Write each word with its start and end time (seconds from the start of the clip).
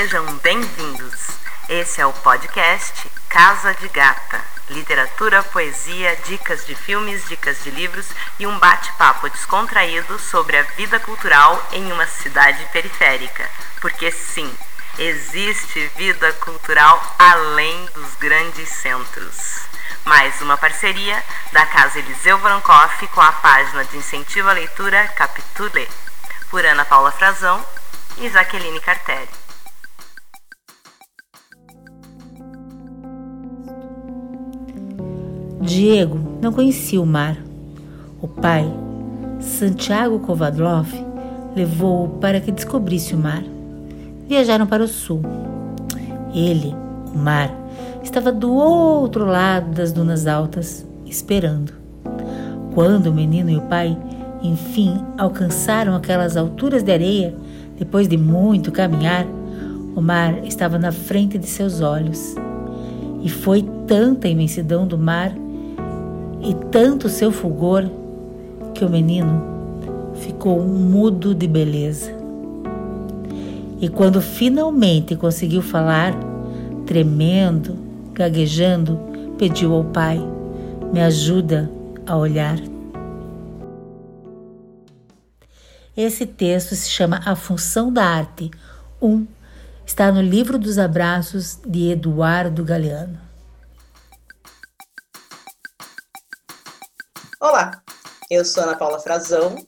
Sejam 0.00 0.24
bem-vindos. 0.36 1.28
Esse 1.68 2.00
é 2.00 2.06
o 2.06 2.12
podcast 2.14 3.06
Casa 3.28 3.74
de 3.74 3.86
Gata. 3.88 4.40
Literatura, 4.70 5.42
poesia, 5.42 6.16
dicas 6.24 6.64
de 6.64 6.74
filmes, 6.74 7.28
dicas 7.28 7.62
de 7.62 7.70
livros 7.70 8.06
e 8.38 8.46
um 8.46 8.58
bate-papo 8.58 9.28
descontraído 9.28 10.18
sobre 10.18 10.56
a 10.56 10.62
vida 10.62 10.98
cultural 11.00 11.62
em 11.72 11.92
uma 11.92 12.06
cidade 12.06 12.64
periférica. 12.72 13.46
Porque 13.82 14.10
sim, 14.10 14.50
existe 14.98 15.92
vida 15.98 16.32
cultural 16.32 17.16
além 17.18 17.84
dos 17.92 18.14
grandes 18.14 18.70
centros. 18.70 19.66
Mais 20.06 20.40
uma 20.40 20.56
parceria 20.56 21.22
da 21.52 21.66
Casa 21.66 21.98
Eliseu 21.98 22.38
Brancoff 22.38 23.06
com 23.08 23.20
a 23.20 23.32
página 23.32 23.84
de 23.84 23.98
incentivo 23.98 24.48
à 24.48 24.54
leitura 24.54 25.08
Capitule, 25.08 25.86
por 26.48 26.64
Ana 26.64 26.86
Paula 26.86 27.12
Frazão 27.12 27.62
e 28.16 28.30
Jaqueline 28.30 28.80
Cartelli. 28.80 29.39
Diego 35.60 36.18
não 36.40 36.52
conhecia 36.54 37.00
o 37.00 37.06
mar. 37.06 37.36
O 38.22 38.26
pai, 38.26 38.66
Santiago 39.40 40.18
Kovadlov, 40.20 40.88
levou-o 41.54 42.08
para 42.18 42.40
que 42.40 42.50
descobrisse 42.50 43.14
o 43.14 43.18
mar. 43.18 43.44
Viajaram 44.26 44.66
para 44.66 44.82
o 44.82 44.88
sul. 44.88 45.20
Ele, 46.32 46.74
o 47.14 47.18
mar, 47.18 47.54
estava 48.02 48.32
do 48.32 48.50
outro 48.50 49.26
lado 49.26 49.74
das 49.74 49.92
dunas 49.92 50.26
altas, 50.26 50.86
esperando. 51.04 51.74
Quando 52.72 53.08
o 53.08 53.12
menino 53.12 53.50
e 53.50 53.56
o 53.56 53.62
pai, 53.62 53.98
enfim, 54.42 54.98
alcançaram 55.18 55.94
aquelas 55.94 56.38
alturas 56.38 56.82
de 56.82 56.90
areia, 56.90 57.34
depois 57.78 58.08
de 58.08 58.16
muito 58.16 58.72
caminhar, 58.72 59.26
o 59.94 60.00
mar 60.00 60.42
estava 60.46 60.78
na 60.78 60.90
frente 60.90 61.36
de 61.36 61.46
seus 61.46 61.82
olhos. 61.82 62.34
E 63.22 63.28
foi 63.28 63.62
tanta 63.86 64.26
a 64.26 64.30
imensidão 64.30 64.86
do 64.86 64.96
mar 64.96 65.34
e 66.42 66.54
tanto 66.70 67.08
seu 67.08 67.30
fulgor 67.30 67.88
que 68.74 68.84
o 68.84 68.88
menino 68.88 69.42
ficou 70.14 70.62
mudo 70.62 71.34
de 71.34 71.46
beleza. 71.46 72.12
E 73.80 73.88
quando 73.88 74.20
finalmente 74.20 75.16
conseguiu 75.16 75.62
falar, 75.62 76.14
tremendo, 76.86 77.76
gaguejando, 78.12 78.98
pediu 79.38 79.74
ao 79.74 79.84
pai: 79.84 80.20
Me 80.92 81.00
ajuda 81.00 81.70
a 82.06 82.16
olhar. 82.16 82.58
Esse 85.96 86.24
texto 86.26 86.74
se 86.74 86.88
chama 86.88 87.20
A 87.24 87.34
Função 87.34 87.92
da 87.92 88.04
Arte 88.04 88.50
1. 89.02 89.08
Um, 89.08 89.26
está 89.84 90.12
no 90.12 90.22
Livro 90.22 90.58
dos 90.58 90.78
Abraços 90.78 91.58
de 91.66 91.90
Eduardo 91.90 92.64
Galeano. 92.64 93.29
Olá, 97.42 97.82
eu 98.30 98.44
sou 98.44 98.62
Ana 98.62 98.76
Paula 98.76 99.00
Frazão. 99.00 99.66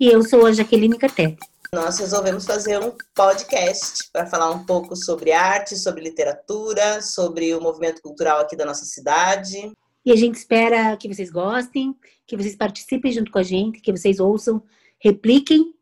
E 0.00 0.08
eu 0.08 0.24
sou 0.24 0.44
a 0.44 0.50
Jaqueline 0.50 0.98
Caté. 0.98 1.36
Nós 1.72 2.00
resolvemos 2.00 2.44
fazer 2.44 2.80
um 2.80 2.96
podcast 3.14 4.10
para 4.12 4.26
falar 4.26 4.50
um 4.50 4.66
pouco 4.66 4.96
sobre 4.96 5.30
arte, 5.30 5.76
sobre 5.76 6.02
literatura, 6.02 7.00
sobre 7.00 7.54
o 7.54 7.60
movimento 7.60 8.02
cultural 8.02 8.40
aqui 8.40 8.56
da 8.56 8.64
nossa 8.64 8.84
cidade. 8.84 9.70
E 10.04 10.10
a 10.10 10.16
gente 10.16 10.34
espera 10.34 10.96
que 10.96 11.06
vocês 11.06 11.30
gostem, 11.30 11.94
que 12.26 12.36
vocês 12.36 12.56
participem 12.56 13.12
junto 13.12 13.30
com 13.30 13.38
a 13.38 13.44
gente, 13.44 13.80
que 13.80 13.92
vocês 13.92 14.18
ouçam, 14.18 14.60
repliquem. 14.98 15.72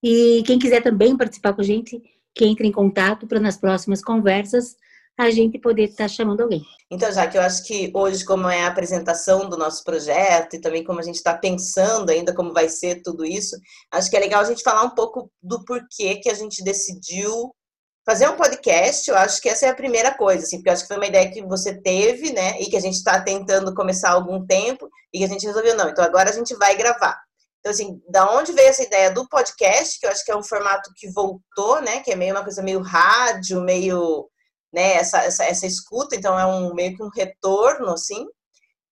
E 0.00 0.44
quem 0.46 0.56
quiser 0.56 0.84
também 0.84 1.16
participar 1.16 1.52
com 1.52 1.62
a 1.62 1.64
gente, 1.64 2.00
que 2.32 2.44
entre 2.44 2.68
em 2.68 2.72
contato 2.72 3.26
para 3.26 3.40
nas 3.40 3.56
próximas 3.56 4.00
conversas 4.00 4.76
a 5.18 5.30
gente 5.30 5.58
poder 5.58 5.84
estar 5.84 6.04
tá 6.04 6.08
chamando 6.08 6.42
alguém. 6.42 6.62
Então, 6.90 7.10
já 7.10 7.26
que 7.26 7.36
eu 7.36 7.42
acho 7.42 7.64
que 7.64 7.90
hoje, 7.94 8.24
como 8.24 8.48
é 8.48 8.62
a 8.62 8.68
apresentação 8.68 9.48
do 9.48 9.56
nosso 9.56 9.82
projeto 9.82 10.54
e 10.54 10.60
também 10.60 10.84
como 10.84 11.00
a 11.00 11.02
gente 11.02 11.16
está 11.16 11.36
pensando 11.36 12.10
ainda 12.10 12.34
como 12.34 12.52
vai 12.52 12.68
ser 12.68 13.02
tudo 13.02 13.24
isso, 13.24 13.56
acho 13.90 14.10
que 14.10 14.16
é 14.16 14.20
legal 14.20 14.42
a 14.42 14.44
gente 14.44 14.62
falar 14.62 14.82
um 14.82 14.94
pouco 14.94 15.30
do 15.42 15.64
porquê 15.64 16.16
que 16.16 16.30
a 16.30 16.34
gente 16.34 16.62
decidiu 16.62 17.52
fazer 18.04 18.28
um 18.28 18.36
podcast. 18.36 19.10
Eu 19.10 19.16
acho 19.16 19.40
que 19.40 19.48
essa 19.48 19.66
é 19.66 19.70
a 19.70 19.74
primeira 19.74 20.14
coisa, 20.14 20.44
assim, 20.44 20.58
porque 20.58 20.68
eu 20.68 20.74
acho 20.74 20.82
que 20.82 20.88
foi 20.88 20.96
uma 20.96 21.06
ideia 21.06 21.30
que 21.30 21.42
você 21.42 21.74
teve, 21.80 22.32
né, 22.32 22.60
e 22.60 22.66
que 22.66 22.76
a 22.76 22.80
gente 22.80 22.94
está 22.94 23.20
tentando 23.20 23.74
começar 23.74 24.10
há 24.10 24.12
algum 24.12 24.46
tempo 24.46 24.88
e 25.12 25.18
que 25.18 25.24
a 25.24 25.28
gente 25.28 25.46
resolveu 25.46 25.74
não. 25.74 25.88
Então, 25.88 26.04
agora 26.04 26.30
a 26.30 26.32
gente 26.32 26.54
vai 26.54 26.76
gravar. 26.76 27.18
Então, 27.58 27.72
assim, 27.72 28.00
da 28.08 28.30
onde 28.32 28.52
veio 28.52 28.68
essa 28.68 28.84
ideia 28.84 29.10
do 29.10 29.28
podcast, 29.28 29.98
que 29.98 30.06
eu 30.06 30.10
acho 30.10 30.24
que 30.24 30.30
é 30.30 30.36
um 30.36 30.44
formato 30.44 30.88
que 30.94 31.10
voltou, 31.10 31.80
né, 31.82 31.98
que 32.00 32.12
é 32.12 32.16
meio 32.16 32.32
uma 32.32 32.44
coisa 32.44 32.62
meio 32.62 32.80
rádio, 32.80 33.60
meio 33.60 34.28
né, 34.76 34.96
essa, 34.96 35.20
essa, 35.22 35.42
essa 35.42 35.66
escuta, 35.66 36.14
então 36.14 36.38
é 36.38 36.44
um 36.44 36.74
meio 36.74 36.94
que 36.94 37.02
um 37.02 37.08
retorno, 37.08 37.88
assim, 37.88 38.26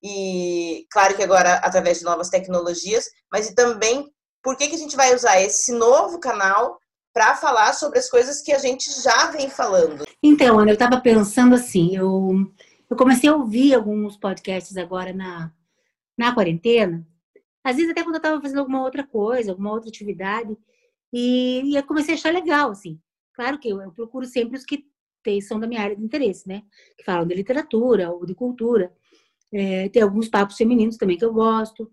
e 0.03 0.87
claro 0.89 1.15
que 1.15 1.21
agora 1.21 1.57
através 1.57 1.99
de 1.99 2.05
novas 2.05 2.27
tecnologias, 2.27 3.05
mas 3.31 3.47
e 3.47 3.53
também 3.53 4.11
por 4.41 4.57
que, 4.57 4.67
que 4.67 4.73
a 4.75 4.79
gente 4.79 4.95
vai 4.95 5.13
usar 5.13 5.39
esse 5.39 5.71
novo 5.71 6.19
canal 6.19 6.79
para 7.13 7.35
falar 7.35 7.71
sobre 7.73 7.99
as 7.99 8.09
coisas 8.09 8.41
que 8.41 8.51
a 8.51 8.57
gente 8.57 8.89
já 8.99 9.29
vem 9.29 9.47
falando? 9.47 10.05
Então, 10.23 10.57
Ana, 10.57 10.71
eu 10.71 10.73
estava 10.73 10.99
pensando 10.99 11.53
assim, 11.53 11.95
eu, 11.95 12.31
eu 12.89 12.97
comecei 12.97 13.29
a 13.29 13.35
ouvir 13.35 13.75
alguns 13.75 14.17
podcasts 14.17 14.75
agora 14.77 15.13
na, 15.13 15.51
na 16.17 16.33
quarentena, 16.33 17.05
às 17.63 17.75
vezes 17.75 17.91
até 17.91 18.01
quando 18.01 18.15
eu 18.15 18.19
estava 18.19 18.41
fazendo 18.41 18.59
alguma 18.59 18.81
outra 18.81 19.05
coisa, 19.05 19.51
alguma 19.51 19.71
outra 19.71 19.89
atividade, 19.89 20.57
e, 21.13 21.61
e 21.63 21.75
eu 21.75 21.83
comecei 21.83 22.15
a 22.15 22.17
achar 22.17 22.33
legal, 22.33 22.71
assim. 22.71 22.99
Claro 23.33 23.59
que 23.59 23.69
eu, 23.69 23.81
eu 23.81 23.91
procuro 23.91 24.25
sempre 24.25 24.57
os 24.57 24.65
que 24.65 24.83
são 25.41 25.59
da 25.59 25.67
minha 25.67 25.81
área 25.81 25.95
de 25.95 26.03
interesse, 26.03 26.47
né? 26.47 26.63
Que 26.97 27.03
falam 27.03 27.27
de 27.27 27.35
literatura 27.35 28.11
ou 28.11 28.25
de 28.25 28.35
cultura. 28.35 28.91
É, 29.53 29.89
tem 29.89 30.01
alguns 30.01 30.27
papos 30.27 30.57
femininos 30.57 30.97
também 30.97 31.17
que 31.17 31.25
eu 31.25 31.33
gosto. 31.33 31.91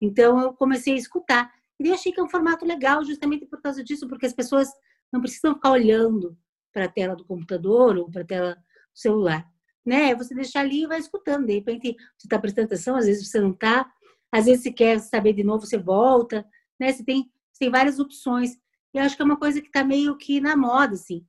Então 0.00 0.40
eu 0.40 0.52
comecei 0.54 0.94
a 0.94 0.96
escutar. 0.96 1.52
E 1.78 1.88
eu 1.88 1.94
achei 1.94 2.12
que 2.12 2.20
é 2.20 2.22
um 2.22 2.28
formato 2.28 2.64
legal 2.64 3.04
justamente 3.04 3.46
por 3.46 3.60
causa 3.60 3.82
disso, 3.82 4.08
porque 4.08 4.26
as 4.26 4.32
pessoas 4.32 4.68
não 5.12 5.20
precisam 5.20 5.54
ficar 5.54 5.70
olhando 5.70 6.36
para 6.72 6.86
a 6.86 6.88
tela 6.88 7.14
do 7.14 7.24
computador 7.24 7.96
ou 7.96 8.10
para 8.10 8.22
a 8.22 8.26
tela 8.26 8.54
do 8.54 8.98
celular. 8.98 9.46
Né? 9.84 10.14
Você 10.14 10.34
deixar 10.34 10.60
ali 10.60 10.84
e 10.84 10.86
vai 10.86 10.98
escutando. 10.98 11.46
De 11.46 11.54
repente 11.54 11.94
você 12.16 12.26
está 12.26 12.38
prestando 12.38 12.66
atenção, 12.66 12.96
às 12.96 13.06
vezes 13.06 13.28
você 13.28 13.40
não 13.40 13.50
está. 13.50 13.90
Às 14.30 14.46
vezes 14.46 14.62
se 14.62 14.72
quer 14.72 14.98
saber 15.00 15.34
de 15.34 15.44
novo, 15.44 15.66
você 15.66 15.76
volta. 15.76 16.46
Né? 16.80 16.92
Você, 16.92 17.04
tem, 17.04 17.30
você 17.52 17.60
tem 17.60 17.70
várias 17.70 17.98
opções. 17.98 18.52
E 18.94 18.98
eu 18.98 19.02
acho 19.02 19.16
que 19.16 19.22
é 19.22 19.24
uma 19.24 19.38
coisa 19.38 19.60
que 19.60 19.66
está 19.66 19.84
meio 19.84 20.16
que 20.16 20.40
na 20.40 20.56
moda, 20.56 20.94
assim. 20.94 21.24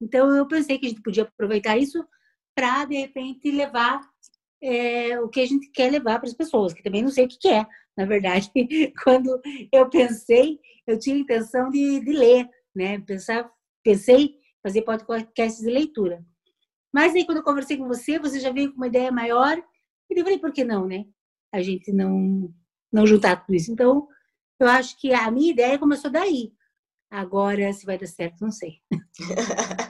Então, 0.00 0.34
eu 0.34 0.46
pensei 0.46 0.78
que 0.78 0.86
a 0.86 0.88
gente 0.88 1.02
podia 1.02 1.24
aproveitar 1.24 1.76
isso 1.76 2.04
para, 2.54 2.84
de 2.84 2.96
repente, 2.96 3.50
levar 3.50 4.00
é, 4.62 5.18
o 5.20 5.28
que 5.28 5.40
a 5.40 5.46
gente 5.46 5.70
quer 5.70 5.90
levar 5.90 6.18
para 6.18 6.28
as 6.28 6.34
pessoas, 6.34 6.72
que 6.72 6.82
também 6.82 7.02
não 7.02 7.10
sei 7.10 7.24
o 7.24 7.28
que, 7.28 7.38
que 7.38 7.48
é, 7.48 7.66
na 7.96 8.04
verdade. 8.04 8.50
Quando 9.02 9.40
eu 9.72 9.88
pensei, 9.88 10.58
eu 10.86 10.98
tinha 10.98 11.16
a 11.16 11.20
intenção 11.20 11.70
de, 11.70 12.00
de 12.00 12.12
ler, 12.12 12.48
né? 12.74 12.98
Pensar, 13.00 13.50
pensei 13.82 14.36
fazer 14.62 14.82
podcasts 14.82 15.62
de 15.62 15.70
leitura. 15.70 16.24
Mas 16.92 17.14
aí, 17.14 17.24
quando 17.24 17.38
eu 17.38 17.44
conversei 17.44 17.76
com 17.76 17.86
você, 17.86 18.18
você 18.18 18.40
já 18.40 18.50
veio 18.50 18.70
com 18.70 18.76
uma 18.76 18.88
ideia 18.88 19.12
maior, 19.12 19.56
e 20.10 20.18
eu 20.18 20.24
falei, 20.24 20.38
por 20.38 20.52
que 20.52 20.64
não, 20.64 20.86
né? 20.86 21.04
A 21.52 21.62
gente 21.62 21.92
não, 21.92 22.52
não 22.92 23.06
juntar 23.06 23.36
tudo 23.36 23.54
isso. 23.54 23.70
Então, 23.70 24.08
eu 24.58 24.68
acho 24.68 24.98
que 24.98 25.12
a 25.14 25.30
minha 25.30 25.52
ideia 25.52 25.78
começou 25.78 26.10
daí. 26.10 26.52
Agora, 27.10 27.72
se 27.72 27.86
vai 27.86 27.96
dar 27.96 28.06
certo, 28.06 28.40
não 28.40 28.50
sei. 28.50 28.80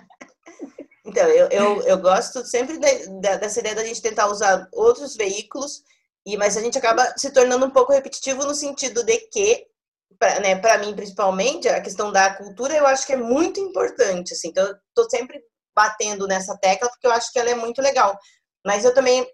então, 1.05 1.27
eu, 1.28 1.49
eu, 1.49 1.83
eu 1.83 1.99
gosto 1.99 2.44
sempre 2.44 2.78
de, 2.78 3.06
de, 3.06 3.38
dessa 3.38 3.61
ideia 3.61 3.75
da 3.75 3.84
gente 3.84 4.03
tentar 4.03 4.27
usar 4.28 4.69
outros 4.72 5.16
veículos, 5.16 5.83
e 6.27 6.36
mas 6.36 6.57
a 6.57 6.60
gente 6.60 6.77
acaba 6.77 7.15
se 7.16 7.33
tornando 7.33 7.65
um 7.65 7.71
pouco 7.71 7.92
repetitivo 7.92 8.45
no 8.45 8.54
sentido 8.54 9.03
de 9.03 9.16
que, 9.33 9.66
para 10.19 10.41
né, 10.41 10.54
mim 10.78 10.95
principalmente, 10.95 11.69
a 11.69 11.80
questão 11.80 12.13
da 12.13 12.34
cultura 12.34 12.74
eu 12.74 12.86
acho 12.86 13.07
que 13.07 13.15
é 13.15 13.16
muito 13.16 13.59
importante. 13.59 14.34
Assim, 14.34 14.48
então, 14.48 14.66
eu 14.66 14.74
estou 14.89 15.09
sempre 15.09 15.42
batendo 15.74 16.27
nessa 16.27 16.57
tecla 16.59 16.91
porque 16.91 17.07
eu 17.07 17.13
acho 17.13 17.33
que 17.33 17.39
ela 17.39 17.51
é 17.51 17.54
muito 17.54 17.80
legal. 17.80 18.19
Mas 18.65 18.84
eu 18.84 18.92
também 18.92 19.27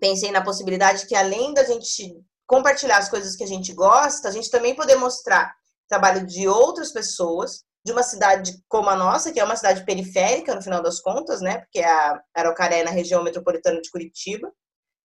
pensei 0.00 0.30
na 0.30 0.42
possibilidade 0.42 1.06
que, 1.06 1.14
além 1.14 1.52
da 1.52 1.64
gente 1.64 2.16
compartilhar 2.46 2.96
as 2.96 3.10
coisas 3.10 3.36
que 3.36 3.44
a 3.44 3.46
gente 3.46 3.74
gosta, 3.74 4.28
a 4.28 4.30
gente 4.30 4.50
também 4.50 4.74
poder 4.74 4.96
mostrar 4.96 5.54
trabalho 5.86 6.26
de 6.26 6.48
outras 6.48 6.92
pessoas, 6.92 7.64
de 7.88 7.92
uma 7.92 8.02
cidade 8.02 8.62
como 8.68 8.90
a 8.90 8.96
nossa, 8.96 9.32
que 9.32 9.40
é 9.40 9.44
uma 9.44 9.56
cidade 9.56 9.82
periférica, 9.86 10.54
no 10.54 10.60
final 10.60 10.82
das 10.82 11.00
contas, 11.00 11.40
né? 11.40 11.60
Porque 11.60 11.80
a 11.80 12.20
Araucaré 12.34 12.80
é 12.80 12.84
na 12.84 12.90
região 12.90 13.22
metropolitana 13.22 13.80
de 13.80 13.90
Curitiba, 13.90 14.52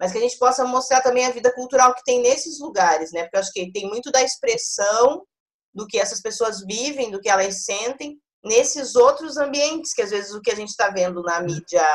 mas 0.01 0.11
que 0.11 0.19
a 0.19 0.21
gente 0.21 0.37
possa 0.37 0.65
mostrar 0.65 1.01
também 1.01 1.25
a 1.25 1.31
vida 1.31 1.55
cultural 1.55 1.95
que 1.95 2.03
tem 2.03 2.21
nesses 2.21 2.59
lugares, 2.59 3.13
né? 3.13 3.23
Porque 3.23 3.37
eu 3.37 3.41
acho 3.41 3.53
que 3.53 3.71
tem 3.71 3.89
muito 3.89 4.11
da 4.11 4.21
expressão 4.21 5.25
do 5.73 5.87
que 5.87 5.97
essas 5.97 6.21
pessoas 6.21 6.61
vivem, 6.67 7.13
do 7.13 7.21
que 7.21 7.29
elas 7.29 7.65
sentem 7.65 8.19
nesses 8.45 8.97
outros 8.97 9.37
ambientes, 9.37 9.95
que 9.95 10.03
às 10.03 10.11
vezes 10.11 10.35
o 10.35 10.41
que 10.41 10.51
a 10.51 10.57
gente 10.57 10.71
está 10.71 10.91
vendo 10.91 11.23
na 11.23 11.41
mídia 11.41 11.87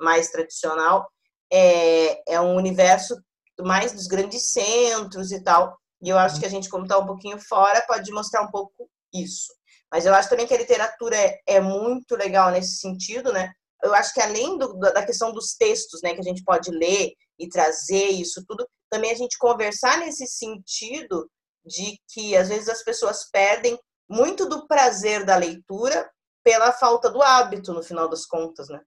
mais 0.00 0.30
tradicional 0.30 1.06
é, 1.52 2.32
é 2.32 2.40
um 2.40 2.56
universo 2.56 3.14
mais 3.60 3.92
dos 3.92 4.06
grandes 4.06 4.52
centros 4.52 5.32
e 5.32 5.42
tal. 5.42 5.78
E 6.02 6.08
eu 6.08 6.16
acho 6.16 6.40
que 6.40 6.46
a 6.46 6.50
gente, 6.50 6.70
como 6.70 6.84
está 6.84 6.98
um 6.98 7.06
pouquinho 7.06 7.38
fora, 7.38 7.84
pode 7.86 8.10
mostrar 8.10 8.40
um 8.40 8.50
pouco 8.50 8.88
isso. 9.12 9.52
Mas 9.90 10.06
eu 10.06 10.14
acho 10.14 10.28
também 10.28 10.46
que 10.46 10.54
a 10.54 10.58
literatura 10.58 11.16
é, 11.16 11.40
é 11.46 11.60
muito 11.60 12.16
legal 12.16 12.50
nesse 12.50 12.78
sentido, 12.78 13.32
né? 13.32 13.52
Eu 13.82 13.94
acho 13.94 14.14
que 14.14 14.20
além 14.20 14.56
do, 14.56 14.78
da 14.78 15.04
questão 15.04 15.32
dos 15.32 15.54
textos, 15.54 16.00
né, 16.02 16.14
que 16.14 16.20
a 16.20 16.24
gente 16.24 16.42
pode 16.42 16.70
ler 16.70 17.12
e 17.38 17.48
trazer 17.48 18.08
isso 18.08 18.42
tudo, 18.46 18.66
também 18.90 19.10
a 19.10 19.14
gente 19.14 19.36
conversar 19.36 19.98
nesse 19.98 20.26
sentido 20.26 21.28
de 21.64 21.98
que 22.08 22.36
às 22.36 22.48
vezes 22.48 22.68
as 22.68 22.82
pessoas 22.82 23.28
perdem 23.30 23.78
muito 24.08 24.48
do 24.48 24.66
prazer 24.66 25.24
da 25.24 25.36
leitura 25.36 26.08
pela 26.42 26.72
falta 26.72 27.10
do 27.10 27.22
hábito, 27.22 27.72
no 27.72 27.82
final 27.82 28.08
das 28.08 28.26
contas, 28.26 28.68
né? 28.68 28.80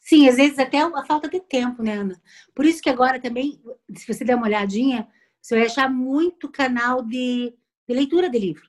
Sim, 0.00 0.28
às 0.28 0.36
vezes 0.36 0.58
até 0.58 0.80
a 0.80 1.04
falta 1.04 1.28
de 1.28 1.40
tempo, 1.40 1.82
né, 1.82 1.94
Ana? 1.94 2.20
Por 2.54 2.64
isso 2.64 2.82
que 2.82 2.90
agora 2.90 3.20
também, 3.20 3.62
se 3.96 4.12
você 4.12 4.24
der 4.24 4.34
uma 4.34 4.46
olhadinha, 4.46 5.08
você 5.40 5.56
vai 5.56 5.66
achar 5.66 5.90
muito 5.90 6.50
canal 6.50 7.02
de, 7.02 7.54
de 7.88 7.94
leitura 7.94 8.28
de 8.28 8.38
livro, 8.38 8.68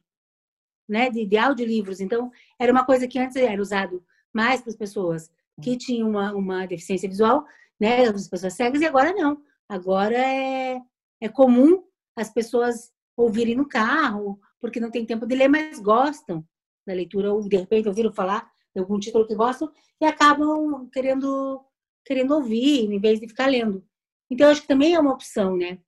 né? 0.91 1.09
De, 1.09 1.25
de 1.25 1.37
audiolivros. 1.37 2.01
Então, 2.01 2.29
era 2.59 2.71
uma 2.71 2.85
coisa 2.85 3.07
que 3.07 3.17
antes 3.17 3.35
era 3.37 3.61
usado 3.61 4.03
mais 4.33 4.61
para 4.61 4.69
as 4.69 4.75
pessoas 4.75 5.31
que 5.61 5.77
tinham 5.77 6.09
uma, 6.09 6.33
uma 6.33 6.65
deficiência 6.65 7.07
visual, 7.07 7.45
né? 7.79 8.03
As 8.03 8.27
pessoas 8.27 8.53
cegas, 8.53 8.81
e 8.81 8.85
agora 8.85 9.13
não. 9.13 9.41
Agora 9.67 10.17
é, 10.17 10.79
é 11.21 11.29
comum 11.29 11.83
as 12.15 12.29
pessoas 12.29 12.91
ouvirem 13.15 13.55
no 13.55 13.67
carro, 13.67 14.39
porque 14.59 14.79
não 14.79 14.91
tem 14.91 15.05
tempo 15.05 15.25
de 15.25 15.35
ler, 15.35 15.47
mas 15.47 15.79
gostam 15.79 16.45
da 16.85 16.93
leitura, 16.93 17.33
ou 17.33 17.41
de 17.47 17.57
repente 17.57 17.87
ouviram 17.87 18.11
falar 18.11 18.49
de 18.75 18.81
algum 18.81 18.99
título 18.99 19.27
que 19.27 19.35
gostam 19.35 19.71
e 19.99 20.05
acabam 20.05 20.89
querendo, 20.91 21.63
querendo 22.05 22.35
ouvir, 22.35 22.91
em 22.91 22.99
vez 22.99 23.19
de 23.19 23.27
ficar 23.27 23.47
lendo. 23.47 23.85
Então, 24.29 24.49
acho 24.49 24.61
que 24.61 24.67
também 24.67 24.93
é 24.93 24.99
uma 24.99 25.13
opção, 25.13 25.55
né? 25.55 25.79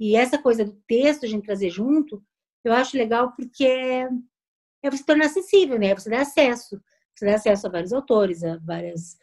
E 0.00 0.16
essa 0.16 0.38
coisa 0.38 0.64
do 0.64 0.72
texto, 0.86 1.24
a 1.24 1.28
gente 1.28 1.44
trazer 1.44 1.70
junto, 1.70 2.22
eu 2.64 2.72
acho 2.72 2.96
legal 2.96 3.32
porque 3.32 4.08
é, 4.82 4.88
é 4.88 4.90
você 4.90 5.04
tornar 5.04 5.26
acessível, 5.26 5.78
né? 5.78 5.94
Você 5.94 6.10
dá 6.10 6.20
acesso. 6.20 6.80
Você 7.14 7.26
dá 7.26 7.34
acesso 7.34 7.66
a 7.66 7.70
vários 7.70 7.92
autores, 7.92 8.44
a 8.44 8.58
várias 8.58 9.16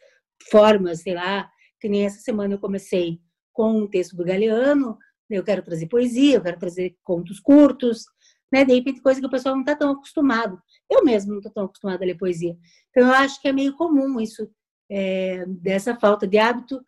formas, 0.50 1.00
sei 1.00 1.14
lá. 1.14 1.50
Que 1.80 1.88
nem 1.88 2.04
essa 2.04 2.20
semana 2.20 2.54
eu 2.54 2.58
comecei 2.58 3.20
com 3.52 3.72
um 3.72 3.88
texto 3.88 4.14
do 4.14 4.24
Galeano, 4.24 4.98
eu 5.30 5.42
quero 5.42 5.62
trazer 5.62 5.88
poesia, 5.88 6.36
eu 6.36 6.42
quero 6.42 6.58
trazer 6.58 6.96
contos 7.02 7.40
curtos, 7.40 8.04
né? 8.52 8.64
De 8.64 8.74
repente, 8.74 9.00
coisa 9.00 9.18
que 9.18 9.26
o 9.26 9.30
pessoal 9.30 9.54
não 9.54 9.62
está 9.62 9.74
tão 9.74 9.90
acostumado. 9.92 10.60
Eu 10.90 11.04
mesmo 11.04 11.32
não 11.32 11.38
estou 11.38 11.52
tão 11.52 11.64
acostumada 11.64 12.04
a 12.04 12.06
ler 12.06 12.16
poesia. 12.16 12.56
Então, 12.90 13.08
eu 13.08 13.14
acho 13.14 13.40
que 13.40 13.48
é 13.48 13.52
meio 13.52 13.74
comum 13.76 14.20
isso, 14.20 14.48
é, 14.90 15.44
dessa 15.46 15.96
falta 15.96 16.26
de 16.26 16.38
hábito. 16.38 16.80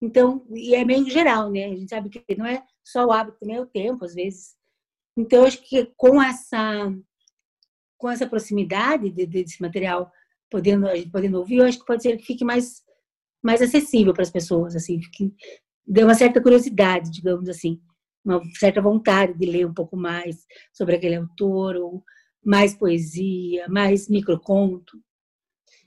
Então, 0.00 0.46
e 0.50 0.74
é 0.74 0.84
meio 0.84 1.08
geral, 1.08 1.50
né? 1.50 1.66
A 1.66 1.76
gente 1.76 1.90
sabe 1.90 2.08
que 2.08 2.24
não 2.36 2.46
é 2.46 2.62
só 2.84 3.04
o 3.04 3.12
hábito, 3.12 3.38
também 3.40 3.56
é 3.56 3.60
o 3.60 3.66
tempo, 3.66 4.04
às 4.04 4.14
vezes. 4.14 4.54
Então, 5.16 5.40
eu 5.40 5.46
acho 5.46 5.62
que 5.62 5.92
com 5.96 6.22
essa, 6.22 6.92
com 8.02 8.10
essa 8.10 8.26
proximidade 8.26 9.10
de, 9.10 9.24
desse 9.24 9.62
material, 9.62 10.10
podendo, 10.50 10.88
podendo 11.12 11.38
ouvir, 11.38 11.58
eu 11.58 11.66
acho 11.66 11.78
que 11.78 11.86
pode 11.86 12.02
ser 12.02 12.16
que 12.16 12.26
fique 12.26 12.44
mais, 12.44 12.82
mais 13.40 13.62
acessível 13.62 14.12
para 14.12 14.24
as 14.24 14.30
pessoas, 14.30 14.74
assim, 14.74 14.98
que 15.12 15.32
dê 15.86 16.02
uma 16.02 16.14
certa 16.14 16.42
curiosidade, 16.42 17.12
digamos 17.12 17.48
assim 17.48 17.80
uma 18.24 18.40
certa 18.58 18.80
vontade 18.80 19.36
de 19.36 19.46
ler 19.46 19.66
um 19.66 19.74
pouco 19.74 19.96
mais 19.96 20.46
sobre 20.72 20.94
aquele 20.94 21.16
autor, 21.16 21.76
ou 21.76 22.04
mais 22.44 22.74
poesia, 22.74 23.66
mais 23.68 24.08
microconto. 24.08 24.96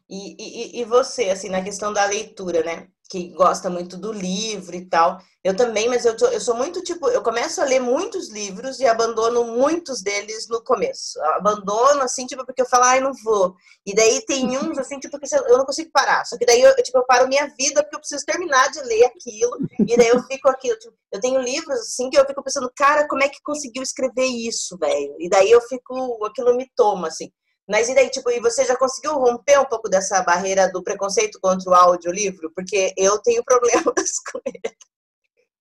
E, 0.10 0.36
e, 0.38 0.82
e 0.82 0.86
você, 0.86 1.30
assim, 1.30 1.50
na 1.50 1.64
questão 1.64 1.94
da 1.94 2.06
leitura, 2.06 2.62
né? 2.62 2.90
Que 3.10 3.30
gosta 3.34 3.70
muito 3.70 3.98
do 3.98 4.12
livro 4.12 4.76
e 4.76 4.86
tal. 4.86 5.20
Eu 5.44 5.56
também, 5.56 5.88
mas 5.88 6.06
eu, 6.06 6.16
eu 6.32 6.42
sou 6.42 6.56
muito 6.56 6.82
tipo, 6.82 7.08
eu 7.10 7.22
começo 7.22 7.62
a 7.62 7.66
ler 7.66 7.80
muitos 7.80 8.30
livros 8.30 8.80
e 8.80 8.88
abandono 8.88 9.44
muitos 9.44 10.02
deles 10.02 10.48
no 10.50 10.64
começo. 10.64 11.22
Abandono 11.36 12.02
assim, 12.02 12.26
tipo, 12.26 12.44
porque 12.44 12.64
eu 12.64 12.66
falo, 12.66 12.86
ai, 12.86 13.00
não 13.00 13.12
vou. 13.24 13.56
E 13.86 13.94
daí 13.94 14.26
tem 14.26 14.46
uns 14.58 14.78
assim, 14.80 15.00
tipo, 15.00 15.20
que 15.20 15.36
eu 15.36 15.58
não 15.58 15.66
consigo 15.66 15.92
parar. 15.94 16.26
Só 16.26 16.38
que 16.38 16.46
daí 16.46 16.62
eu, 16.62 16.76
tipo, 16.78 16.98
eu 16.98 17.06
paro 17.06 17.28
minha 17.28 17.46
vida 17.58 17.84
porque 17.84 17.96
eu 17.96 18.00
preciso 18.00 18.26
terminar 18.26 18.72
de 18.72 18.82
ler 18.82 19.06
aquilo. 19.06 19.58
E 19.88 19.96
daí 19.96 20.08
eu 20.08 20.24
fico 20.24 20.50
aqui, 20.50 20.70
eu, 20.70 20.80
tipo, 20.80 20.96
eu 21.12 21.20
tenho 21.20 21.40
livros 21.42 21.80
assim 21.80 22.10
que 22.10 22.18
eu 22.18 22.26
fico 22.26 22.44
pensando, 22.44 22.72
cara, 22.76 23.08
como 23.08 23.24
é 23.24 23.30
que 23.30 23.42
conseguiu 23.44 23.84
escrever 23.84 24.26
isso, 24.26 24.78
velho? 24.80 25.16
E 25.20 25.30
daí 25.30 25.52
eu 25.52 25.62
fico, 25.62 26.26
aquilo 26.26 26.56
me 26.56 26.68
toma 26.76 27.08
assim. 27.10 27.32
Mas 27.68 27.90
e 27.90 27.96
daí, 27.96 28.10
tipo, 28.10 28.30
e 28.30 28.40
você 28.40 28.64
já 28.64 28.78
conseguiu 28.78 29.14
romper 29.14 29.60
um 29.60 29.66
pouco 29.66 29.90
dessa 29.90 30.22
barreira 30.22 30.72
do 30.72 30.84
preconceito 30.84 31.40
contra 31.42 31.70
o 31.70 31.74
audiolivro? 31.74 32.52
Porque 32.56 32.94
eu 32.96 33.18
tenho 33.20 33.44
problemas 33.44 34.20
com 34.32 34.40
ele. 34.46 34.76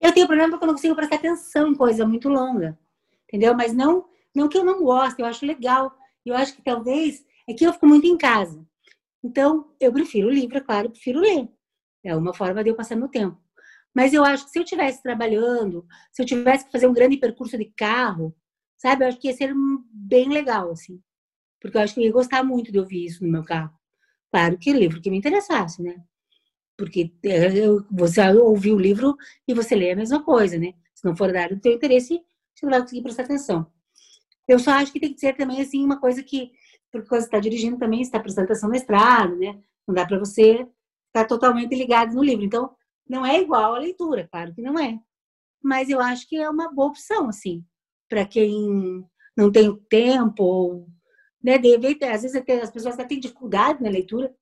Eu 0.00 0.12
tenho 0.12 0.26
problema 0.26 0.50
porque 0.50 0.64
eu 0.64 0.66
não 0.66 0.74
consigo 0.74 0.94
prestar 0.94 1.16
atenção 1.16 1.68
em 1.68 1.74
coisa 1.74 2.06
muito 2.06 2.28
longa, 2.28 2.78
entendeu? 3.26 3.54
Mas 3.54 3.72
não, 3.72 4.04
não 4.34 4.48
que 4.48 4.58
eu 4.58 4.64
não 4.64 4.82
goste, 4.82 5.20
eu 5.20 5.26
acho 5.26 5.46
legal. 5.46 5.90
Eu 6.26 6.36
acho 6.36 6.54
que 6.54 6.62
talvez 6.62 7.24
é 7.48 7.54
que 7.54 7.64
eu 7.64 7.72
fico 7.72 7.86
muito 7.86 8.06
em 8.06 8.18
casa. 8.18 8.62
Então, 9.22 9.74
eu 9.80 9.90
prefiro 9.90 10.28
o 10.28 10.30
livro, 10.30 10.58
é 10.58 10.60
claro, 10.60 10.88
eu 10.88 10.90
prefiro 10.90 11.20
ler. 11.20 11.48
É 12.04 12.14
uma 12.14 12.34
forma 12.34 12.62
de 12.62 12.68
eu 12.68 12.76
passar 12.76 12.96
meu 12.96 13.08
tempo. 13.08 13.40
Mas 13.94 14.12
eu 14.12 14.22
acho 14.22 14.44
que 14.44 14.50
se 14.50 14.58
eu 14.58 14.64
estivesse 14.64 15.02
trabalhando, 15.02 15.86
se 16.12 16.20
eu 16.20 16.26
tivesse 16.26 16.66
que 16.66 16.72
fazer 16.72 16.86
um 16.86 16.92
grande 16.92 17.16
percurso 17.16 17.56
de 17.56 17.72
carro, 17.74 18.36
sabe? 18.76 19.04
Eu 19.04 19.08
acho 19.08 19.18
que 19.18 19.28
ia 19.28 19.34
ser 19.34 19.54
bem 19.90 20.28
legal, 20.28 20.70
assim 20.70 21.00
porque 21.64 21.78
eu 21.78 21.81
acho 21.81 21.94
que 21.94 22.00
eu 22.00 22.05
ia 22.05 22.12
gostar 22.12 22.44
muito 22.44 22.70
de 22.70 22.78
ouvir 22.78 23.06
isso 23.06 23.25
no 23.25 23.32
meu 23.32 23.43
carro. 23.43 23.72
Claro 24.31 24.58
que 24.58 24.70
livro 24.70 25.00
que 25.00 25.11
me 25.11 25.16
interessasse, 25.16 25.82
né? 25.82 25.96
Porque 26.76 27.11
eu, 27.22 27.82
você 27.90 28.20
ouvir 28.34 28.72
o 28.72 28.78
livro 28.78 29.16
e 29.49 29.55
você 29.55 29.75
lê 29.75 29.93
a 29.93 29.96
mesma 29.96 30.22
coisa, 30.22 30.58
né? 30.58 30.75
Se 30.94 31.02
não 31.06 31.16
for 31.16 31.32
da 31.32 31.40
área 31.40 31.56
do 31.56 31.62
teu 31.62 31.72
interesse, 31.72 32.20
você 32.55 32.66
não 32.66 32.70
vai 32.70 32.82
conseguir 32.82 33.00
prestar 33.00 33.22
atenção. 33.22 33.66
Eu 34.46 34.58
só 34.58 34.72
acho 34.72 34.93
que 34.93 35.00
tem 35.00 35.14
que 35.14 35.19
ser 35.19 35.38
também, 35.38 35.58
assim, 35.62 35.82
uma 35.82 35.99
coisa 35.99 36.22
que, 36.22 36.52
porque 36.93 37.08
você 37.08 37.25
está 37.25 37.38
dirigindo 37.40 37.78
também, 37.78 38.02
está 38.02 38.20
prestando 38.20 38.44
atenção 38.44 38.69
na 38.69 38.76
estrada, 38.76 39.34
né? 39.34 39.58
Não 39.88 39.94
dá 39.94 40.05
para 40.05 40.19
você 40.19 40.69
estar 41.06 41.26
totalmente 41.26 41.75
ligado 41.75 42.12
no 42.14 42.22
livro. 42.22 42.44
Então, 42.44 42.76
não 43.08 43.25
é 43.25 43.40
igual 43.40 43.75
a 43.75 43.78
leitura, 43.78 44.28
claro 44.31 44.55
que 44.55 44.60
não 44.60 44.78
é. 44.78 45.00
Mas 45.62 45.88
eu 45.88 45.99
acho 45.99 46.28
que 46.28 46.37
é 46.37 46.50
uma 46.50 46.70
boa 46.70 46.88
opção, 46.88 47.26
assim, 47.26 47.64
para 48.06 48.26
quem 48.26 49.02
não 49.34 49.50
tem 49.50 49.67
o 49.67 49.78
tempo 49.78 50.44
ou 50.44 50.88
né? 51.44 51.58
De 51.58 51.69
repente, 51.69 52.05
às 52.05 52.23
vezes 52.23 52.43
as 52.62 52.70
pessoas 52.70 52.94
até 52.94 53.05
têm 53.05 53.20
dificuldade 53.20 53.82
na 53.82 53.91
leitura, 53.91 54.35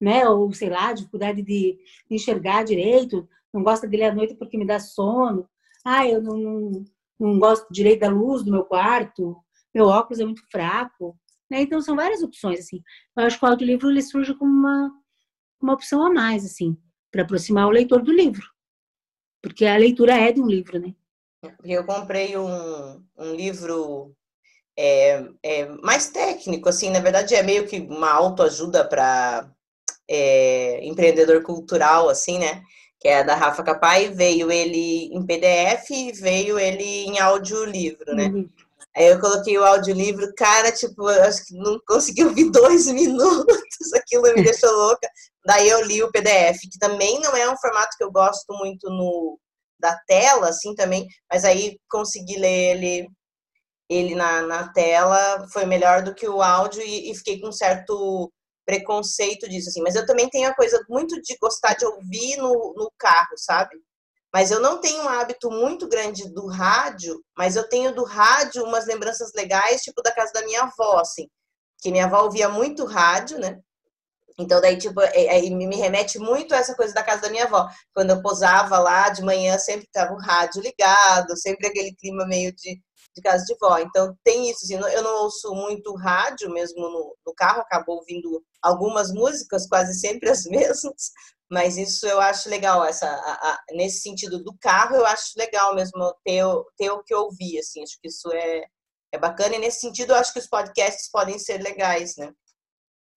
né? 0.00 0.28
Ou 0.28 0.52
sei 0.52 0.68
lá, 0.68 0.92
dificuldade 0.92 1.42
de 1.42 1.78
enxergar 2.10 2.64
direito, 2.64 3.28
não 3.54 3.62
gosta 3.62 3.86
de 3.86 3.96
ler 3.96 4.06
à 4.10 4.14
noite 4.14 4.34
porque 4.34 4.58
me 4.58 4.66
dá 4.66 4.80
sono. 4.80 5.48
Ah, 5.84 6.06
eu 6.06 6.20
não, 6.20 6.36
não, 6.36 6.84
não 7.18 7.38
gosto 7.38 7.72
direito 7.72 8.00
da 8.00 8.08
luz 8.08 8.42
do 8.42 8.50
meu 8.50 8.64
quarto, 8.64 9.36
meu 9.72 9.86
óculos 9.86 10.18
é 10.18 10.24
muito 10.24 10.42
fraco. 10.50 11.16
Né? 11.48 11.62
Então, 11.62 11.80
são 11.80 11.94
várias 11.94 12.22
opções, 12.22 12.58
assim. 12.60 12.82
Eu 13.16 13.24
acho 13.24 13.38
que 13.38 13.44
o 13.44 13.48
audiolivro 13.48 13.88
ele 13.88 14.02
surge 14.02 14.34
como 14.34 14.50
uma, 14.50 14.92
uma 15.62 15.74
opção 15.74 16.04
a 16.04 16.12
mais, 16.12 16.44
assim, 16.44 16.76
para 17.12 17.22
aproximar 17.22 17.66
o 17.66 17.70
leitor 17.70 18.02
do 18.02 18.12
livro. 18.12 18.46
Porque 19.42 19.64
a 19.64 19.76
leitura 19.76 20.14
é 20.14 20.32
de 20.32 20.40
um 20.40 20.46
livro, 20.46 20.78
né? 20.78 20.94
Eu 21.64 21.84
comprei 21.84 22.36
um, 22.36 23.02
um 23.16 23.34
livro 23.34 24.14
é, 24.82 25.22
é, 25.42 25.66
mais 25.82 26.08
técnico, 26.08 26.70
assim, 26.70 26.88
na 26.88 27.00
verdade 27.00 27.34
é 27.34 27.42
meio 27.42 27.66
que 27.66 27.80
uma 27.80 28.10
autoajuda 28.10 28.82
para 28.82 29.46
é, 30.08 30.82
empreendedor 30.86 31.42
cultural, 31.42 32.08
assim, 32.08 32.38
né? 32.38 32.62
Que 32.98 33.08
é 33.08 33.22
da 33.22 33.34
Rafa 33.34 33.62
Capai, 33.62 34.08
veio 34.08 34.50
ele 34.50 35.10
em 35.12 35.24
PDF 35.26 35.90
e 35.90 36.12
veio 36.12 36.58
ele 36.58 36.82
em 36.82 37.18
audiolivro, 37.18 38.14
né? 38.14 38.28
Uhum. 38.28 38.48
Aí 38.96 39.06
eu 39.06 39.20
coloquei 39.20 39.56
o 39.58 39.64
audiolivro, 39.64 40.32
cara, 40.34 40.72
tipo, 40.72 41.06
acho 41.06 41.46
que 41.46 41.54
não 41.54 41.78
consegui 41.86 42.24
ouvir 42.24 42.48
dois 42.50 42.86
minutos, 42.86 43.92
aquilo 43.94 44.22
me 44.34 44.42
deixou 44.42 44.72
louca. 44.72 45.06
Daí 45.44 45.68
eu 45.68 45.84
li 45.84 46.02
o 46.02 46.10
PDF, 46.10 46.58
que 46.72 46.78
também 46.78 47.20
não 47.20 47.36
é 47.36 47.50
um 47.50 47.56
formato 47.58 47.96
que 47.98 48.04
eu 48.04 48.10
gosto 48.10 48.52
muito 48.54 48.88
no 48.88 49.38
da 49.78 49.96
tela, 50.06 50.48
assim, 50.50 50.74
também, 50.74 51.06
mas 51.30 51.42
aí 51.42 51.78
consegui 51.88 52.38
ler 52.38 52.76
ele 52.76 53.08
ele 53.90 54.14
na, 54.14 54.42
na 54.42 54.72
tela 54.72 55.48
foi 55.52 55.66
melhor 55.66 56.02
do 56.02 56.14
que 56.14 56.28
o 56.28 56.40
áudio 56.40 56.80
e, 56.80 57.10
e, 57.10 57.14
fiquei 57.16 57.40
com 57.40 57.48
um 57.48 57.52
certo 57.52 58.32
preconceito 58.64 59.48
disso, 59.48 59.68
assim. 59.68 59.82
Mas 59.82 59.96
eu 59.96 60.06
também 60.06 60.30
tenho 60.30 60.48
a 60.48 60.54
coisa 60.54 60.80
muito 60.88 61.20
de 61.20 61.36
gostar 61.42 61.74
de 61.74 61.84
ouvir 61.84 62.36
no, 62.36 62.72
no 62.76 62.92
carro, 62.96 63.36
sabe? 63.36 63.76
Mas 64.32 64.52
eu 64.52 64.60
não 64.60 64.80
tenho 64.80 65.02
um 65.02 65.08
hábito 65.08 65.50
muito 65.50 65.88
grande 65.88 66.32
do 66.32 66.46
rádio, 66.46 67.20
mas 67.36 67.56
eu 67.56 67.68
tenho 67.68 67.92
do 67.92 68.04
rádio 68.04 68.62
umas 68.62 68.86
lembranças 68.86 69.32
legais, 69.34 69.82
tipo 69.82 70.00
da 70.02 70.12
casa 70.12 70.32
da 70.32 70.42
minha 70.42 70.62
avó, 70.62 71.00
assim. 71.00 71.28
Que 71.82 71.90
minha 71.90 72.04
avó 72.04 72.22
ouvia 72.22 72.48
muito 72.48 72.84
rádio, 72.84 73.40
né? 73.40 73.58
Então, 74.38 74.60
daí, 74.60 74.78
tipo, 74.78 75.00
é, 75.00 75.38
é, 75.46 75.50
me 75.50 75.76
remete 75.76 76.18
muito 76.18 76.54
a 76.54 76.58
essa 76.58 76.76
coisa 76.76 76.94
da 76.94 77.02
casa 77.02 77.22
da 77.22 77.30
minha 77.30 77.44
avó. 77.44 77.68
Quando 77.92 78.10
eu 78.10 78.22
posava 78.22 78.78
lá 78.78 79.08
de 79.10 79.22
manhã, 79.22 79.58
sempre 79.58 79.88
tava 79.92 80.14
o 80.14 80.20
rádio 80.20 80.62
ligado, 80.62 81.36
sempre 81.36 81.66
aquele 81.66 81.92
clima 81.96 82.24
meio 82.26 82.54
de 82.54 82.80
de 83.14 83.22
casa 83.22 83.44
de 83.44 83.56
vó. 83.60 83.78
Então 83.78 84.16
tem 84.24 84.50
isso, 84.50 84.64
assim, 84.64 84.74
eu 84.74 85.02
não 85.02 85.22
ouço 85.22 85.52
muito 85.54 85.94
rádio 85.94 86.50
mesmo 86.50 86.80
no, 86.80 87.16
no 87.26 87.34
carro, 87.34 87.60
acabo 87.60 87.92
ouvindo 87.92 88.42
algumas 88.62 89.12
músicas, 89.12 89.66
quase 89.68 89.98
sempre 89.98 90.30
as 90.30 90.44
mesmas, 90.46 91.10
mas 91.50 91.76
isso 91.76 92.06
eu 92.06 92.20
acho 92.20 92.48
legal, 92.48 92.84
essa, 92.84 93.08
a, 93.08 93.32
a, 93.32 93.58
nesse 93.72 94.00
sentido 94.00 94.42
do 94.42 94.56
carro, 94.60 94.96
eu 94.96 95.06
acho 95.06 95.32
legal 95.36 95.74
mesmo 95.74 96.14
ter, 96.24 96.44
ter 96.76 96.90
o 96.90 97.02
que 97.02 97.14
ouvir, 97.14 97.58
assim, 97.58 97.82
acho 97.82 97.98
que 98.00 98.08
isso 98.08 98.30
é, 98.32 98.64
é 99.12 99.18
bacana, 99.18 99.56
e 99.56 99.58
nesse 99.58 99.80
sentido 99.80 100.10
eu 100.10 100.16
acho 100.16 100.32
que 100.32 100.38
os 100.38 100.46
podcasts 100.46 101.10
podem 101.10 101.38
ser 101.38 101.60
legais, 101.60 102.16
né? 102.16 102.32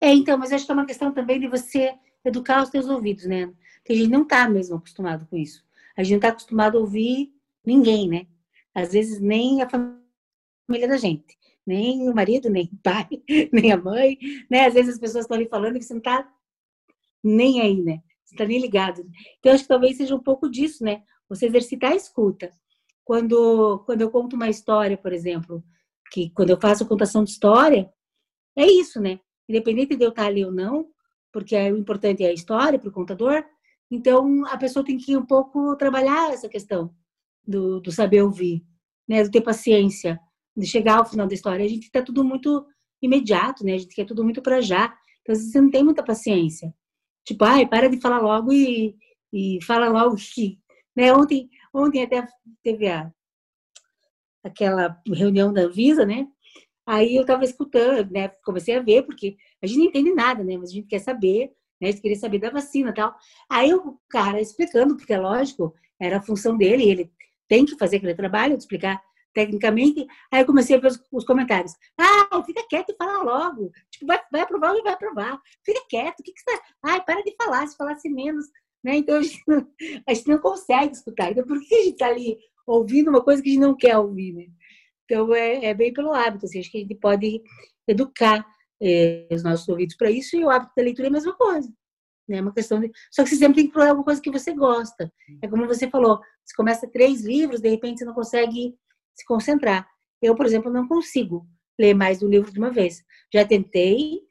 É, 0.01 0.11
então, 0.11 0.37
mas 0.37 0.51
acho 0.51 0.65
que 0.65 0.71
é 0.71 0.73
uma 0.73 0.85
questão 0.85 1.13
também 1.13 1.39
de 1.39 1.47
você 1.47 1.93
educar 2.25 2.63
os 2.63 2.69
seus 2.69 2.87
ouvidos, 2.89 3.25
né? 3.25 3.53
Porque 3.77 3.93
a 3.93 3.95
gente 3.95 4.09
não 4.09 4.23
está 4.23 4.49
mesmo 4.49 4.77
acostumado 4.77 5.25
com 5.27 5.37
isso. 5.37 5.63
A 5.95 6.03
gente 6.03 6.11
não 6.11 6.17
está 6.17 6.29
acostumado 6.29 6.77
a 6.77 6.81
ouvir 6.81 7.33
ninguém, 7.65 8.09
né? 8.09 8.27
Às 8.73 8.93
vezes 8.93 9.19
nem 9.19 9.61
a 9.61 9.69
família 9.69 10.87
da 10.87 10.97
gente, 10.97 11.37
nem 11.65 12.09
o 12.09 12.15
marido, 12.15 12.49
nem 12.49 12.65
o 12.65 12.77
pai, 12.83 13.07
nem 13.51 13.71
a 13.71 13.77
mãe, 13.77 14.17
né? 14.49 14.65
Às 14.65 14.73
vezes 14.73 14.95
as 14.95 14.99
pessoas 14.99 15.25
estão 15.25 15.37
ali 15.37 15.47
falando 15.47 15.77
que 15.77 15.83
você 15.83 15.93
não 15.93 15.99
está 15.99 16.27
nem 17.23 17.61
aí, 17.61 17.81
né? 17.81 18.01
Você 18.23 18.35
está 18.35 18.45
nem 18.45 18.59
ligado. 18.59 19.03
Então, 19.39 19.53
acho 19.53 19.63
que 19.63 19.69
talvez 19.69 19.97
seja 19.97 20.15
um 20.15 20.23
pouco 20.23 20.49
disso, 20.49 20.83
né? 20.83 21.03
Você 21.29 21.45
exercitar 21.45 21.91
a 21.91 21.95
escuta. 21.95 22.51
Quando, 23.05 23.79
quando 23.85 24.01
eu 24.01 24.09
conto 24.09 24.35
uma 24.35 24.49
história, 24.49 24.97
por 24.97 25.13
exemplo, 25.13 25.63
que 26.11 26.29
quando 26.31 26.49
eu 26.49 26.59
faço 26.59 26.87
contação 26.87 27.23
de 27.23 27.31
história, 27.31 27.91
é 28.55 28.65
isso, 28.65 28.99
né? 28.99 29.19
Independente 29.47 29.95
de 29.95 30.03
eu 30.03 30.09
estar 30.09 30.25
ali 30.25 30.43
ou 30.43 30.51
não, 30.51 30.89
porque 31.31 31.55
o 31.55 31.77
importante 31.77 32.23
é 32.23 32.27
a 32.27 32.33
história 32.33 32.79
para 32.79 32.89
o 32.89 32.93
contador, 32.93 33.43
então 33.91 34.45
a 34.47 34.57
pessoa 34.57 34.85
tem 34.85 34.97
que 34.97 35.17
um 35.17 35.25
pouco 35.25 35.75
trabalhar 35.75 36.31
essa 36.31 36.47
questão 36.47 36.93
do, 37.45 37.79
do 37.79 37.91
saber 37.91 38.21
ouvir, 38.23 38.63
né? 39.07 39.23
Do 39.23 39.31
ter 39.31 39.41
paciência, 39.41 40.19
de 40.55 40.65
chegar 40.65 40.97
ao 40.97 41.05
final 41.05 41.27
da 41.27 41.33
história. 41.33 41.65
A 41.65 41.69
gente 41.69 41.85
está 41.85 42.01
tudo 42.01 42.23
muito 42.23 42.65
imediato, 43.01 43.65
né? 43.65 43.73
A 43.73 43.77
gente 43.77 43.95
quer 43.95 44.05
tudo 44.05 44.23
muito 44.23 44.41
para 44.41 44.61
já. 44.61 44.93
Então, 45.21 45.35
você 45.35 45.59
não 45.59 45.69
tem 45.69 45.83
muita 45.83 46.03
paciência. 46.03 46.73
Tipo, 47.25 47.45
ai, 47.45 47.67
para 47.67 47.89
de 47.89 47.99
falar 47.99 48.19
logo 48.19 48.51
e, 48.51 48.95
e 49.31 49.59
fala 49.63 49.89
logo 49.89 50.15
que. 50.15 50.59
Né? 50.95 51.13
Ontem, 51.13 51.49
ontem 51.73 52.03
até 52.03 52.27
teve 52.61 52.87
a, 52.87 53.11
aquela 54.43 55.01
reunião 55.07 55.51
da 55.51 55.67
Visa, 55.67 56.05
né? 56.05 56.27
Aí 56.85 57.15
eu 57.15 57.21
estava 57.21 57.43
escutando, 57.45 58.11
né? 58.11 58.27
Comecei 58.43 58.75
a 58.75 58.81
ver, 58.81 59.03
porque 59.03 59.37
a 59.61 59.67
gente 59.67 59.79
não 59.79 59.85
entende 59.85 60.13
nada, 60.13 60.43
né? 60.43 60.57
Mas 60.57 60.69
a 60.69 60.73
gente 60.73 60.87
quer 60.87 60.99
saber, 60.99 61.51
né? 61.79 61.87
A 61.87 61.91
gente 61.91 62.01
queria 62.01 62.17
saber 62.17 62.39
da 62.39 62.49
vacina 62.49 62.89
e 62.89 62.93
tal. 62.93 63.15
Aí 63.49 63.73
o 63.73 63.97
cara 64.09 64.41
explicando, 64.41 64.97
porque 64.97 65.13
é 65.13 65.19
lógico, 65.19 65.73
era 65.99 66.17
a 66.17 66.21
função 66.21 66.57
dele, 66.57 66.83
ele 66.83 67.11
tem 67.47 67.65
que 67.65 67.77
fazer 67.77 67.97
aquele 67.97 68.15
trabalho, 68.15 68.55
de 68.55 68.63
explicar 68.63 69.01
tecnicamente. 69.33 70.05
Aí 70.31 70.41
eu 70.41 70.45
comecei 70.45 70.75
a 70.75 70.79
ver 70.79 70.87
os, 70.87 71.03
os, 71.11 71.25
comentários. 71.25 71.73
Ah, 71.97 72.43
fica 72.43 72.65
quieto 72.67 72.91
e 72.91 72.95
fala 72.95 73.23
logo. 73.23 73.71
Tipo, 73.89 74.05
vai, 74.05 74.19
vai 74.31 74.41
aprovar 74.41 74.73
ou 74.73 74.83
vai 74.83 74.93
aprovar. 74.93 75.39
Fica 75.65 75.81
quieto. 75.89 76.19
O 76.19 76.23
que, 76.23 76.31
que 76.31 76.39
você. 76.39 76.59
Ai, 76.83 77.03
para 77.03 77.21
de 77.23 77.35
falar, 77.35 77.65
se 77.67 77.75
falasse 77.75 78.09
menos. 78.09 78.45
Né? 78.83 78.97
Então 78.97 79.17
a 79.17 79.21
gente, 79.21 79.41
não, 79.47 79.67
a 80.07 80.13
gente 80.13 80.27
não 80.27 80.37
consegue 80.37 80.93
escutar. 80.93 81.31
Então 81.31 81.45
por 81.45 81.59
que 81.59 81.73
a 81.73 81.83
gente 81.83 81.93
está 81.93 82.07
ali 82.07 82.37
ouvindo 82.65 83.09
uma 83.09 83.23
coisa 83.23 83.41
que 83.41 83.49
a 83.49 83.51
gente 83.53 83.61
não 83.61 83.75
quer 83.75 83.97
ouvir, 83.97 84.33
né? 84.33 84.45
Então, 85.05 85.33
é, 85.33 85.65
é 85.65 85.73
bem 85.73 85.93
pelo 85.93 86.13
hábito. 86.13 86.45
Assim, 86.45 86.59
acho 86.59 86.71
que 86.71 86.77
a 86.77 86.81
gente 86.81 86.95
pode 86.95 87.41
educar 87.87 88.45
é, 88.81 89.27
os 89.31 89.43
nossos 89.43 89.67
ouvidos 89.67 89.95
para 89.95 90.09
isso 90.09 90.35
e 90.35 90.43
o 90.43 90.49
hábito 90.49 90.71
da 90.75 90.83
leitura 90.83 91.07
é 91.07 91.09
a 91.09 91.13
mesma 91.13 91.33
coisa. 91.33 91.71
Né? 92.27 92.41
Uma 92.41 92.53
questão 92.53 92.79
de... 92.79 92.91
Só 93.11 93.23
que 93.23 93.29
você 93.29 93.35
sempre 93.35 93.55
tem 93.55 93.65
que 93.65 93.71
procurar 93.71 93.89
alguma 93.91 94.05
coisa 94.05 94.21
que 94.21 94.31
você 94.31 94.53
gosta. 94.53 95.11
É 95.41 95.47
como 95.47 95.67
você 95.67 95.89
falou, 95.89 96.19
você 96.45 96.55
começa 96.55 96.89
três 96.89 97.23
livros, 97.23 97.61
de 97.61 97.69
repente 97.69 97.99
você 97.99 98.05
não 98.05 98.13
consegue 98.13 98.75
se 99.13 99.25
concentrar. 99.25 99.87
Eu, 100.21 100.35
por 100.35 100.45
exemplo, 100.45 100.71
não 100.71 100.87
consigo 100.87 101.45
ler 101.79 101.93
mais 101.93 102.23
um 102.23 102.27
livro 102.27 102.51
de 102.51 102.59
uma 102.59 102.71
vez. 102.71 103.03
Já 103.33 103.45
tentei, 103.45 104.21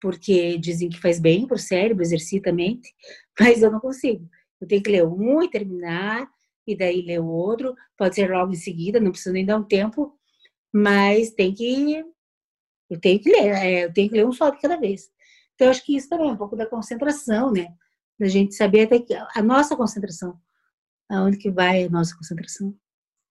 porque 0.00 0.58
dizem 0.58 0.88
que 0.88 1.00
faz 1.00 1.18
bem 1.18 1.46
para 1.46 1.56
o 1.56 1.58
cérebro, 1.58 2.02
exercita 2.02 2.50
a 2.50 2.52
mente, 2.52 2.92
mas 3.38 3.62
eu 3.62 3.70
não 3.70 3.80
consigo. 3.80 4.28
Eu 4.60 4.68
tenho 4.68 4.82
que 4.82 4.90
ler 4.90 5.06
um 5.06 5.42
e 5.42 5.50
terminar, 5.50 6.28
e 6.66 6.76
daí 6.76 7.02
ler 7.02 7.20
o 7.20 7.26
outro, 7.26 7.74
pode 7.96 8.14
ser 8.14 8.30
logo 8.30 8.52
em 8.52 8.56
seguida, 8.56 9.00
não 9.00 9.10
precisa 9.10 9.32
nem 9.32 9.46
dar 9.46 9.56
um 9.56 9.64
tempo, 9.64 10.14
mas 10.72 11.30
tem 11.30 11.54
que 11.54 12.04
eu 12.90 13.00
tenho 13.00 13.20
que 13.20 13.30
ler, 13.30 13.54
é, 13.54 13.84
eu 13.84 13.92
tenho 13.92 14.08
que 14.10 14.16
ler 14.16 14.26
um 14.26 14.32
só 14.32 14.50
de 14.50 14.60
cada 14.60 14.76
vez. 14.76 15.08
Então 15.60 15.66
eu 15.66 15.72
acho 15.72 15.84
que 15.84 15.94
isso 15.94 16.08
também 16.08 16.30
é 16.30 16.32
um 16.32 16.38
pouco 16.38 16.56
da 16.56 16.64
concentração, 16.64 17.52
né? 17.52 17.68
Da 18.18 18.26
gente 18.26 18.54
saber 18.54 18.84
até 18.84 18.98
que 18.98 19.12
a 19.14 19.42
nossa 19.42 19.76
concentração, 19.76 20.34
aonde 21.06 21.36
que 21.36 21.50
vai 21.50 21.84
a 21.84 21.90
nossa 21.90 22.16
concentração. 22.16 22.74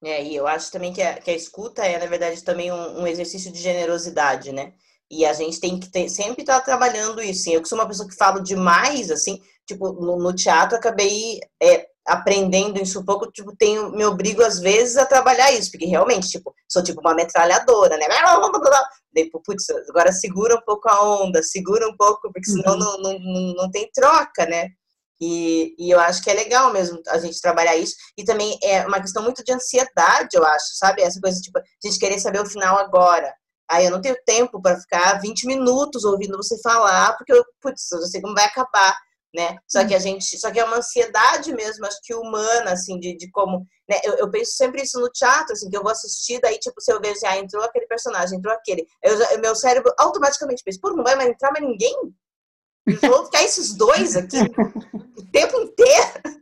É, 0.03 0.23
e 0.23 0.35
eu 0.35 0.45
acho 0.45 0.71
também 0.71 0.93
que 0.93 1.01
a, 1.01 1.19
que 1.19 1.31
a 1.31 1.35
escuta 1.35 1.83
é, 1.83 1.97
na 1.97 2.05
verdade, 2.05 2.43
também 2.43 2.71
um, 2.71 3.01
um 3.01 3.07
exercício 3.07 3.51
de 3.51 3.59
generosidade, 3.59 4.51
né? 4.51 4.73
E 5.09 5.25
a 5.25 5.33
gente 5.33 5.59
tem 5.59 5.79
que 5.79 5.89
ter, 5.89 6.07
sempre 6.07 6.41
estar 6.41 6.59
tá 6.59 6.65
trabalhando 6.65 7.19
isso. 7.19 7.49
Eu 7.49 7.63
que 7.63 7.67
sou 7.67 7.79
uma 7.79 7.87
pessoa 7.87 8.07
que 8.07 8.15
falo 8.15 8.43
demais, 8.43 9.09
assim, 9.09 9.41
tipo, 9.65 9.91
no, 9.93 10.19
no 10.19 10.31
teatro 10.31 10.77
acabei 10.77 11.39
é, 11.59 11.87
aprendendo 12.09 12.81
isso 12.81 12.99
um 12.99 13.05
pouco, 13.05 13.31
tipo, 13.31 13.55
tenho, 13.55 13.91
me 13.91 14.03
obrigo 14.03 14.41
às 14.41 14.59
vezes 14.59 14.97
a 14.97 15.05
trabalhar 15.05 15.51
isso, 15.51 15.71
porque 15.71 15.85
realmente, 15.85 16.27
tipo, 16.27 16.53
sou 16.67 16.83
tipo 16.83 16.99
uma 17.01 17.13
metralhadora, 17.13 17.97
né? 17.97 18.07
Daí, 19.13 19.29
putz, 19.29 19.69
agora 19.89 20.11
segura 20.11 20.55
um 20.55 20.61
pouco 20.61 20.89
a 20.89 21.21
onda, 21.21 21.41
segura 21.41 21.87
um 21.87 21.95
pouco, 21.95 22.31
porque 22.31 22.49
senão 22.49 22.73
uhum. 22.73 22.79
não, 22.79 22.97
não, 22.97 23.19
não, 23.19 23.53
não 23.53 23.71
tem 23.71 23.89
troca, 23.93 24.45
né? 24.45 24.69
E, 25.21 25.75
e 25.77 25.91
eu 25.91 25.99
acho 25.99 26.23
que 26.23 26.29
é 26.29 26.33
legal 26.33 26.71
mesmo 26.71 27.01
a 27.07 27.17
gente 27.17 27.41
trabalhar 27.41 27.75
isso. 27.75 27.95
E 28.17 28.23
também 28.23 28.57
é 28.63 28.85
uma 28.87 29.01
questão 29.01 29.21
muito 29.21 29.43
de 29.43 29.51
ansiedade, 29.51 30.29
eu 30.33 30.45
acho, 30.45 30.77
sabe? 30.77 31.01
Essa 31.01 31.19
coisa, 31.19 31.41
tipo, 31.41 31.59
a 31.59 31.63
gente 31.83 31.99
querer 31.99 32.19
saber 32.19 32.41
o 32.41 32.45
final 32.45 32.77
agora. 32.77 33.33
Aí 33.69 33.85
eu 33.85 33.91
não 33.91 34.01
tenho 34.01 34.15
tempo 34.25 34.61
para 34.61 34.79
ficar 34.79 35.19
20 35.21 35.45
minutos 35.45 36.03
ouvindo 36.03 36.37
você 36.37 36.59
falar, 36.61 37.15
porque 37.17 37.33
eu, 37.33 37.43
putz, 37.61 37.91
eu 37.91 38.01
sei 38.03 38.21
como 38.21 38.33
vai 38.33 38.45
acabar 38.45 38.97
né? 39.33 39.57
Só 39.67 39.85
que 39.85 39.93
a 39.93 39.99
gente, 39.99 40.37
só 40.39 40.51
que 40.51 40.59
é 40.59 40.63
uma 40.63 40.77
ansiedade 40.77 41.53
mesmo, 41.53 41.85
acho 41.85 41.99
que 42.01 42.15
humana, 42.15 42.71
assim, 42.71 42.99
de, 42.99 43.15
de 43.15 43.29
como, 43.29 43.65
né? 43.87 43.99
Eu, 44.03 44.15
eu 44.15 44.31
penso 44.31 44.53
sempre 44.53 44.81
isso 44.81 44.99
no 44.99 45.09
teatro, 45.09 45.53
assim, 45.53 45.69
que 45.69 45.77
eu 45.77 45.83
vou 45.83 45.91
assistir, 45.91 46.39
daí, 46.41 46.57
tipo, 46.57 46.81
se 46.81 46.91
eu 46.91 46.99
vejo, 46.99 47.19
ah, 47.25 47.37
entrou 47.37 47.63
aquele 47.63 47.85
personagem, 47.85 48.37
entrou 48.37 48.53
aquele, 48.53 48.87
eu, 49.03 49.39
meu 49.39 49.55
cérebro 49.55 49.93
automaticamente 49.97 50.63
pensa, 50.63 50.79
pô, 50.81 50.91
não 50.91 51.03
vai 51.03 51.15
mais 51.15 51.29
entrar 51.29 51.51
mais 51.51 51.63
ninguém? 51.63 51.95
Vou 53.01 53.25
ficar 53.25 53.43
esses 53.43 53.75
dois 53.75 54.15
aqui 54.15 54.37
o 55.17 55.31
tempo 55.31 55.59
inteiro. 55.61 56.39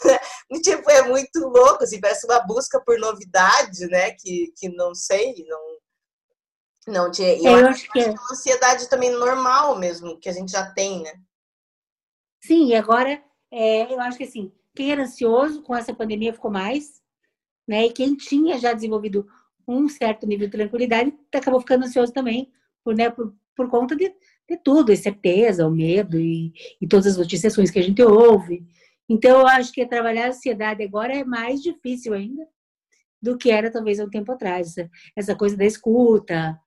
e, 0.50 0.60
tipo, 0.60 0.90
é 0.90 1.02
muito 1.02 1.38
louco, 1.40 1.84
assim, 1.84 2.00
parece 2.00 2.26
uma 2.26 2.40
busca 2.40 2.80
por 2.80 2.98
novidade, 2.98 3.86
né? 3.88 4.12
Que, 4.12 4.52
que 4.56 4.68
não 4.70 4.94
sei, 4.94 5.44
não. 5.46 5.60
Não 6.86 7.10
tinha. 7.10 7.36
Eu, 7.36 7.58
eu 7.58 7.68
acho 7.68 7.90
que 7.92 8.00
é 8.00 8.10
uma 8.10 8.32
ansiedade 8.32 8.88
também 8.88 9.10
normal 9.10 9.78
mesmo, 9.78 10.18
que 10.18 10.30
a 10.30 10.32
gente 10.32 10.50
já 10.50 10.72
tem, 10.72 11.02
né? 11.02 11.12
Sim, 12.40 12.68
e 12.68 12.74
agora 12.74 13.22
é, 13.50 13.92
eu 13.92 14.00
acho 14.00 14.16
que 14.18 14.24
assim, 14.24 14.52
quem 14.74 14.92
era 14.92 15.02
ansioso 15.02 15.62
com 15.62 15.76
essa 15.76 15.94
pandemia 15.94 16.32
ficou 16.32 16.50
mais, 16.50 17.00
né? 17.68 17.86
E 17.86 17.92
quem 17.92 18.16
tinha 18.16 18.58
já 18.58 18.72
desenvolvido 18.72 19.26
um 19.66 19.88
certo 19.88 20.26
nível 20.26 20.46
de 20.46 20.52
tranquilidade 20.52 21.14
acabou 21.32 21.60
ficando 21.60 21.84
ansioso 21.84 22.12
também, 22.12 22.50
por, 22.82 22.94
né, 22.94 23.10
por, 23.10 23.34
por 23.54 23.68
conta 23.68 23.94
de, 23.94 24.12
de 24.48 24.56
tudo, 24.64 24.92
incerteza, 24.92 25.66
o 25.66 25.70
medo 25.70 26.18
e, 26.18 26.52
e 26.80 26.86
todas 26.86 27.06
as 27.06 27.16
notícias 27.16 27.54
que 27.70 27.78
a 27.78 27.82
gente 27.82 28.02
ouve. 28.02 28.66
Então, 29.08 29.40
eu 29.40 29.46
acho 29.46 29.72
que 29.72 29.86
trabalhar 29.86 30.26
a 30.26 30.28
ansiedade 30.28 30.82
agora 30.82 31.14
é 31.14 31.24
mais 31.24 31.60
difícil 31.62 32.14
ainda 32.14 32.46
do 33.20 33.36
que 33.36 33.50
era 33.50 33.70
talvez 33.70 34.00
há 34.00 34.04
um 34.04 34.10
tempo 34.10 34.32
atrás. 34.32 34.68
Essa, 34.68 34.90
essa 35.16 35.36
coisa 35.36 35.56
da 35.56 35.64
escuta, 35.64 36.58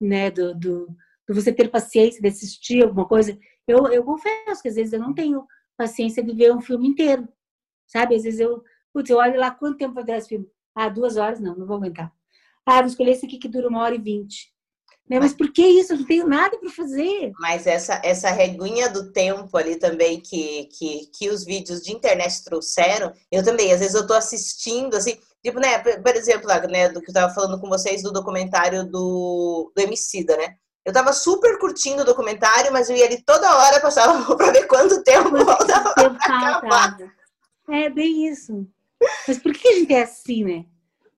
né, 0.00 0.30
do, 0.30 0.54
do, 0.54 0.88
do 1.30 1.40
você 1.40 1.52
ter 1.52 1.70
paciência 1.70 2.20
de 2.20 2.26
assistir 2.26 2.82
alguma 2.82 3.06
coisa 3.06 3.38
eu, 3.70 3.86
eu 3.92 4.04
confesso 4.04 4.60
que 4.60 4.68
às 4.68 4.74
vezes 4.74 4.92
eu 4.92 4.98
não 4.98 5.14
tenho 5.14 5.46
paciência 5.76 6.22
de 6.22 6.34
ver 6.34 6.52
um 6.52 6.60
filme 6.60 6.88
inteiro, 6.88 7.28
sabe? 7.86 8.16
Às 8.16 8.24
vezes 8.24 8.40
eu, 8.40 8.62
putz, 8.92 9.08
eu 9.08 9.18
olho 9.18 9.38
lá 9.38 9.50
quanto 9.50 9.78
tempo 9.78 9.94
vai 9.94 10.04
durar 10.04 10.18
esse 10.18 10.28
filme. 10.28 10.46
Ah, 10.74 10.88
duas 10.88 11.16
horas? 11.16 11.40
Não, 11.40 11.56
não 11.56 11.66
vou 11.66 11.76
aguentar. 11.76 12.12
Ah, 12.66 12.80
vou 12.80 12.86
escolher 12.86 13.12
esse 13.12 13.26
aqui 13.26 13.38
que 13.38 13.48
dura 13.48 13.68
uma 13.68 13.82
hora 13.82 13.94
e 13.94 14.00
vinte. 14.00 14.52
Né? 15.08 15.18
Mas 15.18 15.34
por 15.34 15.52
que 15.52 15.66
isso? 15.66 15.92
Eu 15.92 15.98
não 15.98 16.06
tenho 16.06 16.26
nada 16.26 16.56
para 16.58 16.70
fazer. 16.70 17.32
Mas 17.38 17.66
essa, 17.66 18.00
essa 18.04 18.30
reguinha 18.30 18.88
do 18.88 19.12
tempo 19.12 19.56
ali 19.56 19.76
também 19.76 20.20
que, 20.20 20.66
que, 20.66 21.06
que 21.12 21.28
os 21.28 21.44
vídeos 21.44 21.80
de 21.80 21.92
internet 21.92 22.44
trouxeram, 22.44 23.12
eu 23.30 23.42
também, 23.42 23.72
às 23.72 23.80
vezes 23.80 23.94
eu 23.94 24.06
tô 24.06 24.14
assistindo, 24.14 24.96
assim, 24.96 25.18
tipo, 25.42 25.58
né, 25.58 25.78
por 25.78 26.14
exemplo, 26.14 26.48
né, 26.70 26.88
do 26.90 27.00
que 27.00 27.10
eu 27.10 27.14
tava 27.14 27.34
falando 27.34 27.60
com 27.60 27.68
vocês 27.68 28.02
do 28.02 28.12
documentário 28.12 28.84
do, 28.84 29.72
do 29.74 29.82
Emicida, 29.82 30.36
né? 30.36 30.56
Eu 30.84 30.92
tava 30.92 31.12
super 31.12 31.58
curtindo 31.58 32.02
o 32.02 32.04
documentário, 32.04 32.72
mas 32.72 32.88
eu 32.88 32.96
ia 32.96 33.04
ali 33.04 33.22
toda 33.22 33.56
hora, 33.56 33.80
passava 33.80 34.34
pra 34.36 34.50
ver 34.50 34.66
quanto 34.66 35.02
tempo 35.02 35.44
faltava 35.44 35.94
pra 35.94 36.06
acabar. 36.06 36.96
É 37.68 37.90
bem 37.90 38.26
isso. 38.26 38.66
Mas 39.26 39.38
por 39.38 39.52
que 39.52 39.68
a 39.68 39.72
gente 39.72 39.94
é 39.94 40.02
assim, 40.02 40.44
né? 40.44 40.64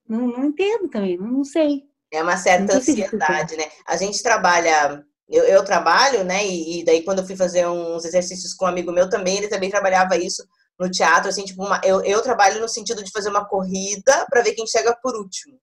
Não, 0.09 0.27
não 0.27 0.45
entendo 0.47 0.89
também, 0.89 1.17
não, 1.17 1.29
não 1.29 1.45
sei. 1.45 1.85
É 2.13 2.23
uma 2.23 2.37
certa 2.37 2.77
ansiedade, 2.77 3.57
né? 3.57 3.65
A 3.87 3.97
gente 3.97 4.23
trabalha, 4.23 5.03
eu, 5.29 5.45
eu 5.45 5.65
trabalho, 5.65 6.25
né? 6.25 6.47
E, 6.47 6.81
e, 6.81 6.85
daí 6.85 7.03
quando 7.03 7.21
eu 7.21 7.27
fui 7.27 7.37
fazer 7.37 7.67
uns 7.67 8.05
exercícios 8.05 8.53
com 8.53 8.67
um 8.67 8.69
amigo 8.69 8.93
meu 8.93 9.09
também, 9.09 9.39
ele 9.39 9.49
também 9.49 9.71
trabalhava 9.71 10.17
isso 10.17 10.47
no 10.79 10.91
teatro, 10.91 11.29
assim, 11.29 11.45
tipo, 11.45 11.65
uma, 11.65 11.81
eu, 11.85 12.03
eu 12.03 12.21
trabalho 12.23 12.61
no 12.61 12.69
sentido 12.69 13.03
de 13.03 13.11
fazer 13.11 13.31
uma 13.31 13.47
corrida 13.47 14.27
para 14.29 14.43
ver 14.43 14.53
quem 14.53 14.67
chega 14.67 14.95
por 15.03 15.15
último. 15.17 15.59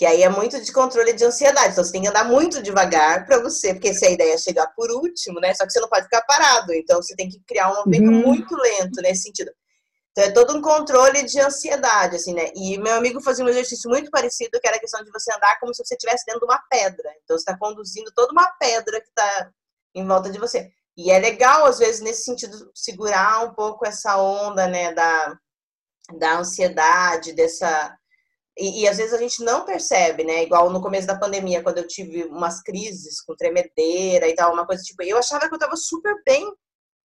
Que 0.00 0.06
aí 0.06 0.22
é 0.22 0.30
muito 0.30 0.58
de 0.58 0.72
controle 0.72 1.12
de 1.12 1.22
ansiedade. 1.26 1.72
Então 1.72 1.84
você 1.84 1.92
tem 1.92 2.00
que 2.00 2.08
andar 2.08 2.24
muito 2.24 2.62
devagar 2.62 3.26
para 3.26 3.38
você, 3.38 3.74
porque 3.74 3.92
se 3.92 4.06
a 4.06 4.10
ideia 4.10 4.32
é 4.32 4.38
chegar 4.38 4.66
por 4.68 4.90
último, 4.90 5.38
né? 5.40 5.52
Só 5.52 5.66
que 5.66 5.72
você 5.72 5.78
não 5.78 5.90
pode 5.90 6.04
ficar 6.04 6.22
parado. 6.22 6.72
Então 6.72 7.02
você 7.02 7.14
tem 7.14 7.28
que 7.28 7.38
criar 7.46 7.70
um 7.70 7.76
movimento 7.76 8.10
uhum. 8.10 8.22
muito 8.28 8.56
lento 8.56 9.02
nesse 9.02 9.24
sentido. 9.24 9.50
Então 10.12 10.24
é 10.24 10.30
todo 10.30 10.56
um 10.56 10.62
controle 10.62 11.22
de 11.24 11.38
ansiedade, 11.38 12.16
assim, 12.16 12.32
né? 12.32 12.50
E 12.56 12.78
meu 12.78 12.94
amigo 12.94 13.20
fazia 13.20 13.44
um 13.44 13.48
exercício 13.50 13.90
muito 13.90 14.10
parecido, 14.10 14.58
que 14.58 14.66
era 14.66 14.78
a 14.78 14.80
questão 14.80 15.04
de 15.04 15.10
você 15.10 15.30
andar 15.34 15.60
como 15.60 15.74
se 15.74 15.84
você 15.84 15.92
estivesse 15.92 16.24
dentro 16.24 16.40
de 16.40 16.46
uma 16.46 16.62
pedra. 16.70 17.10
Então 17.22 17.36
você 17.36 17.42
está 17.42 17.58
conduzindo 17.58 18.10
toda 18.16 18.32
uma 18.32 18.50
pedra 18.58 19.02
que 19.02 19.08
está 19.10 19.50
em 19.94 20.06
volta 20.06 20.30
de 20.30 20.38
você. 20.38 20.72
E 20.96 21.10
é 21.10 21.18
legal, 21.18 21.66
às 21.66 21.78
vezes, 21.78 22.00
nesse 22.00 22.24
sentido, 22.24 22.70
segurar 22.74 23.44
um 23.44 23.52
pouco 23.52 23.86
essa 23.86 24.16
onda, 24.16 24.66
né, 24.66 24.94
da, 24.94 25.38
da 26.18 26.38
ansiedade, 26.38 27.34
dessa. 27.34 27.94
E, 28.60 28.82
e, 28.82 28.88
às 28.88 28.98
vezes 28.98 29.14
a 29.14 29.16
gente 29.16 29.42
não 29.42 29.64
percebe, 29.64 30.22
né? 30.22 30.42
Igual 30.42 30.68
no 30.68 30.82
começo 30.82 31.06
da 31.06 31.18
pandemia, 31.18 31.62
quando 31.62 31.78
eu 31.78 31.86
tive 31.86 32.24
umas 32.24 32.62
crises 32.62 33.22
com 33.22 33.34
tremedeira 33.34 34.28
e 34.28 34.34
tal, 34.34 34.52
uma 34.52 34.66
coisa 34.66 34.82
tipo. 34.82 35.02
Eu 35.02 35.16
achava 35.16 35.48
que 35.48 35.54
eu 35.54 35.58
tava 35.58 35.76
super 35.76 36.14
bem. 36.26 36.46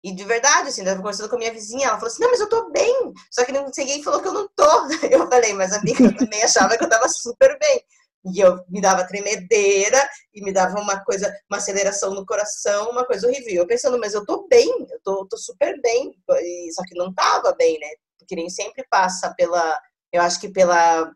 E 0.05 0.15
de 0.15 0.25
verdade, 0.25 0.69
assim, 0.69 0.83
eu 0.83 0.87
tava 0.87 0.99
conversando 0.99 1.29
com 1.29 1.35
a 1.35 1.39
minha 1.39 1.53
vizinha, 1.53 1.89
ela 1.89 1.97
falou 1.97 2.07
assim: 2.07 2.23
não, 2.23 2.31
mas 2.31 2.41
eu 2.41 2.49
tô 2.49 2.71
bem. 2.71 3.13
Só 3.29 3.45
que 3.45 3.51
ninguém 3.51 4.05
falou 4.05 4.23
que 4.23 4.29
eu 4.29 4.33
não 4.33 4.49
tô. 4.55 4.65
Eu 5.11 5.29
falei, 5.29 5.53
mas 5.53 5.73
amiga, 5.73 6.05
eu 6.05 6.17
também 6.17 6.43
achava 6.43 6.77
que 6.79 6.85
eu 6.85 6.89
tava 6.89 7.09
super 7.09 7.59
bem. 7.59 7.85
E 8.25 8.41
eu 8.41 8.65
me 8.69 8.81
dava 8.81 9.07
tremedeira 9.07 10.09
e 10.33 10.43
me 10.45 10.53
dava 10.53 10.79
uma 10.81 11.03
coisa, 11.05 11.33
uma 11.51 11.59
aceleração 11.59 12.15
no 12.15 12.25
coração, 12.25 12.91
uma 12.91 13.05
coisa 13.05 13.27
horrível. 13.27 13.55
Eu 13.55 13.67
pensando, 13.67 13.99
mas 13.99 14.15
eu 14.15 14.25
tô 14.25 14.47
bem, 14.49 14.69
eu 14.91 15.01
tô, 15.03 15.27
tô 15.27 15.37
super 15.37 15.81
bem. 15.83 16.15
E, 16.31 16.73
só 16.73 16.83
que 16.85 16.95
não 16.95 17.13
tava 17.13 17.53
bem, 17.55 17.79
né? 17.81 17.89
Porque 18.19 18.37
nem 18.37 18.49
sempre 18.49 18.87
passa 18.89 19.35
pela, 19.37 19.81
eu 20.13 20.23
acho 20.23 20.41
que 20.41 20.49
pela 20.49 21.11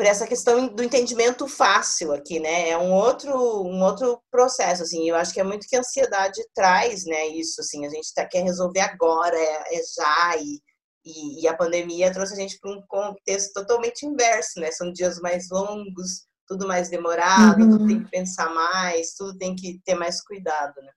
por 0.00 0.06
essa 0.06 0.26
questão 0.26 0.66
do 0.66 0.82
entendimento 0.82 1.46
fácil 1.46 2.14
aqui, 2.14 2.40
né? 2.40 2.70
É 2.70 2.78
um 2.78 2.90
outro, 2.90 3.34
um 3.34 3.82
outro 3.82 4.18
processo, 4.30 4.82
assim. 4.82 5.06
Eu 5.06 5.14
acho 5.14 5.30
que 5.34 5.38
é 5.38 5.44
muito 5.44 5.66
que 5.68 5.76
a 5.76 5.80
ansiedade 5.80 6.40
traz, 6.54 7.04
né? 7.04 7.26
Isso, 7.26 7.60
assim. 7.60 7.84
A 7.84 7.90
gente 7.90 8.14
tá, 8.14 8.24
quer 8.24 8.42
resolver 8.42 8.80
agora, 8.80 9.36
é, 9.36 9.76
é 9.76 9.80
já, 9.94 10.36
e 10.38 10.58
e, 11.04 11.42
e 11.42 11.48
a 11.48 11.54
pandemia 11.54 12.12
trouxe 12.12 12.32
a 12.32 12.36
gente 12.36 12.58
para 12.58 12.70
um 12.72 12.82
contexto 12.88 13.52
totalmente 13.52 14.06
inverso, 14.06 14.58
né? 14.58 14.70
São 14.70 14.90
dias 14.90 15.20
mais 15.20 15.50
longos, 15.50 16.26
tudo 16.48 16.66
mais 16.66 16.88
demorado, 16.88 17.62
uhum. 17.62 17.70
tudo 17.70 17.86
tem 17.86 18.02
que 18.02 18.10
pensar 18.10 18.54
mais, 18.54 19.12
tudo 19.14 19.36
tem 19.36 19.54
que 19.54 19.80
ter 19.84 19.94
mais 19.96 20.22
cuidado, 20.22 20.74
né? 20.80 20.92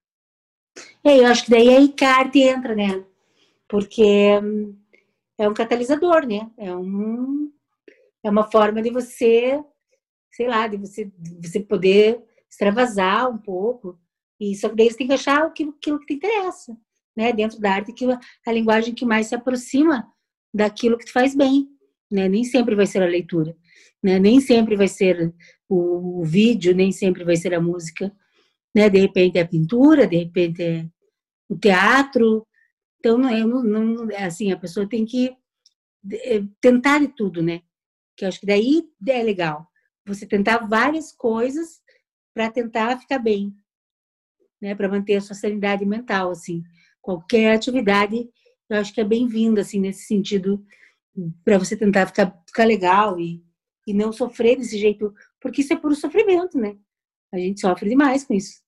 É, 1.03 1.19
eu 1.19 1.27
acho 1.27 1.43
que 1.43 1.51
daí 1.51 1.75
a 1.75 1.81
ICART 1.81 2.35
entra, 2.35 2.73
né? 2.73 3.03
Porque 3.67 4.39
hum, 4.41 4.77
é 5.37 5.47
um 5.47 5.53
catalisador, 5.53 6.25
né? 6.25 6.49
É, 6.57 6.73
um, 6.73 7.52
é 8.23 8.29
uma 8.29 8.49
forma 8.49 8.81
de 8.81 8.89
você, 8.89 9.61
sei 10.31 10.47
lá, 10.47 10.67
de 10.67 10.77
você, 10.77 11.11
de 11.17 11.47
você 11.47 11.59
poder 11.59 12.21
extravasar 12.49 13.29
um 13.29 13.37
pouco. 13.37 13.99
E 14.39 14.55
só 14.55 14.69
que 14.69 14.75
daí 14.75 14.89
você 14.89 14.97
tem 14.97 15.07
que 15.07 15.13
achar 15.13 15.43
aquilo, 15.45 15.71
aquilo 15.71 15.99
que 15.99 16.05
te 16.07 16.13
interessa 16.13 16.77
né, 17.15 17.31
dentro 17.31 17.59
da 17.59 17.71
arte, 17.71 17.93
que 17.93 18.05
a 18.45 18.51
linguagem 18.51 18.93
que 18.93 19.05
mais 19.05 19.27
se 19.27 19.35
aproxima 19.35 20.07
daquilo 20.53 20.97
que 20.97 21.05
te 21.05 21.11
faz 21.11 21.35
bem, 21.35 21.67
né? 22.11 22.27
Nem 22.27 22.43
sempre 22.43 22.75
vai 22.75 22.85
ser 22.85 23.01
a 23.01 23.07
leitura, 23.07 23.55
né? 24.01 24.19
Nem 24.19 24.39
sempre 24.39 24.75
vai 24.75 24.87
ser 24.87 25.33
o, 25.67 26.21
o 26.21 26.23
vídeo, 26.23 26.75
nem 26.75 26.91
sempre 26.91 27.23
vai 27.23 27.35
ser 27.35 27.53
a 27.53 27.61
música, 27.61 28.11
né? 28.75 28.89
De 28.89 28.99
repente 28.99 29.37
é 29.37 29.41
a 29.41 29.47
pintura, 29.47 30.07
de 30.07 30.17
repente 30.17 30.61
é 30.61 30.87
o 31.49 31.57
teatro. 31.57 32.45
Então 32.99 33.17
não 33.17 33.29
é, 33.29 33.43
não, 33.43 33.63
não 33.63 34.07
assim, 34.17 34.51
a 34.51 34.57
pessoa 34.57 34.87
tem 34.87 35.05
que 35.05 35.35
é, 36.11 36.43
tentar 36.61 36.99
de 36.99 37.07
tudo, 37.09 37.41
né? 37.41 37.61
Que 38.15 38.25
eu 38.25 38.29
acho 38.29 38.39
que 38.39 38.45
daí 38.45 38.83
é 39.07 39.23
legal. 39.23 39.67
Você 40.05 40.25
tentar 40.25 40.67
várias 40.67 41.11
coisas 41.11 41.81
para 42.33 42.51
tentar 42.51 42.99
ficar 42.99 43.19
bem, 43.19 43.55
né? 44.61 44.75
Para 44.75 44.89
manter 44.89 45.15
a 45.15 45.21
sua 45.21 45.35
sanidade 45.35 45.85
mental, 45.85 46.31
assim 46.31 46.63
qualquer 47.03 47.53
atividade, 47.53 48.27
eu 48.69 48.77
acho 48.77 48.93
que 48.93 49.01
é 49.01 49.03
bem-vinda, 49.03 49.61
assim, 49.61 49.79
nesse 49.79 50.05
sentido, 50.05 50.65
para 51.43 51.59
você 51.59 51.75
tentar 51.75 52.07
ficar, 52.07 52.41
ficar 52.47 52.63
legal 52.63 53.19
e, 53.19 53.43
e 53.85 53.93
não 53.93 54.13
sofrer 54.13 54.55
desse 54.55 54.79
jeito, 54.79 55.13
porque 55.39 55.61
isso 55.61 55.73
é 55.73 55.75
puro 55.75 55.93
sofrimento, 55.93 56.57
né? 56.57 56.77
A 57.31 57.37
gente 57.37 57.59
sofre 57.59 57.89
demais 57.89 58.23
com 58.23 58.33
isso. 58.33 58.62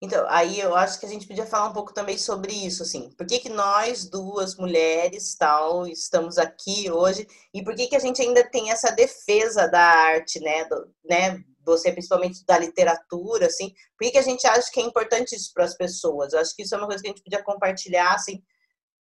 Então, 0.00 0.24
aí 0.28 0.60
eu 0.60 0.74
acho 0.76 1.00
que 1.00 1.06
a 1.06 1.08
gente 1.08 1.26
podia 1.26 1.46
falar 1.46 1.68
um 1.68 1.72
pouco 1.72 1.92
também 1.92 2.18
sobre 2.18 2.52
isso, 2.52 2.82
assim. 2.82 3.10
Por 3.16 3.26
que, 3.26 3.38
que 3.38 3.48
nós, 3.48 4.08
duas 4.08 4.56
mulheres, 4.56 5.34
tal, 5.34 5.86
estamos 5.86 6.38
aqui 6.38 6.90
hoje 6.90 7.26
e 7.52 7.64
por 7.64 7.74
que, 7.74 7.86
que 7.86 7.96
a 7.96 8.00
gente 8.00 8.20
ainda 8.22 8.48
tem 8.48 8.70
essa 8.70 8.90
defesa 8.92 9.66
da 9.66 9.80
arte, 9.80 10.38
né? 10.40 10.64
Do, 10.66 10.88
né? 11.04 11.44
você 11.66 11.90
principalmente 11.90 12.44
da 12.46 12.58
literatura, 12.58 13.46
assim, 13.46 13.70
por 13.98 14.04
que, 14.04 14.12
que 14.12 14.18
a 14.18 14.22
gente 14.22 14.46
acha 14.46 14.70
que 14.70 14.80
é 14.80 14.84
importante 14.84 15.34
isso 15.34 15.52
para 15.52 15.64
as 15.64 15.76
pessoas? 15.76 16.32
Eu 16.32 16.38
acho 16.38 16.54
que 16.54 16.62
isso 16.62 16.74
é 16.74 16.78
uma 16.78 16.86
coisa 16.86 17.02
que 17.02 17.08
a 17.08 17.12
gente 17.12 17.24
podia 17.24 17.42
compartilhar, 17.42 18.14
assim, 18.14 18.40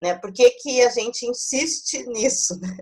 né? 0.02 0.14
Por 0.14 0.32
que, 0.32 0.50
que 0.50 0.80
a 0.82 0.88
gente 0.88 1.26
insiste 1.26 2.02
nisso? 2.08 2.58
Né? 2.58 2.76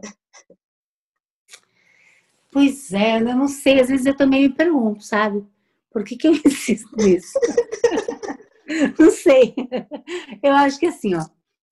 Pois 2.52 2.92
é, 2.92 3.16
eu 3.16 3.36
não 3.36 3.48
sei, 3.48 3.80
às 3.80 3.88
vezes 3.88 4.06
eu 4.06 4.16
também 4.16 4.42
me 4.42 4.54
pergunto, 4.54 5.02
sabe? 5.02 5.44
Por 5.92 6.04
que, 6.04 6.16
que 6.16 6.28
eu 6.28 6.32
insisto 6.46 6.94
nisso? 6.96 7.38
não 8.98 9.10
sei. 9.10 9.54
Eu 10.42 10.52
acho 10.54 10.78
que 10.78 10.86
assim, 10.86 11.14
ó, 11.14 11.24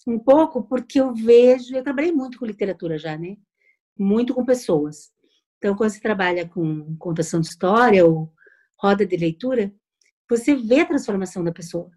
um 0.07 0.19
pouco 0.19 0.63
porque 0.63 1.01
eu 1.01 1.15
vejo, 1.15 1.75
eu 1.75 1.83
trabalhei 1.83 2.13
muito 2.13 2.39
com 2.39 2.47
literatura 2.47 2.99
já, 2.99 3.17
né? 3.17 3.37
Muito 3.99 4.35
com 4.35 4.45
pessoas. 4.45 5.11
Então, 5.59 5.77
quando 5.77 5.91
você 5.91 6.01
trabalha 6.01 6.49
com 6.49 6.97
contação 6.97 7.41
de 7.41 7.49
história 7.49 8.05
ou 8.07 8.33
roda 8.79 9.05
de 9.05 9.17
leitura, 9.17 9.73
você 10.29 10.55
vê 10.55 10.81
a 10.81 10.87
transformação 10.87 11.45
da 11.45 11.53
pessoa, 11.53 11.91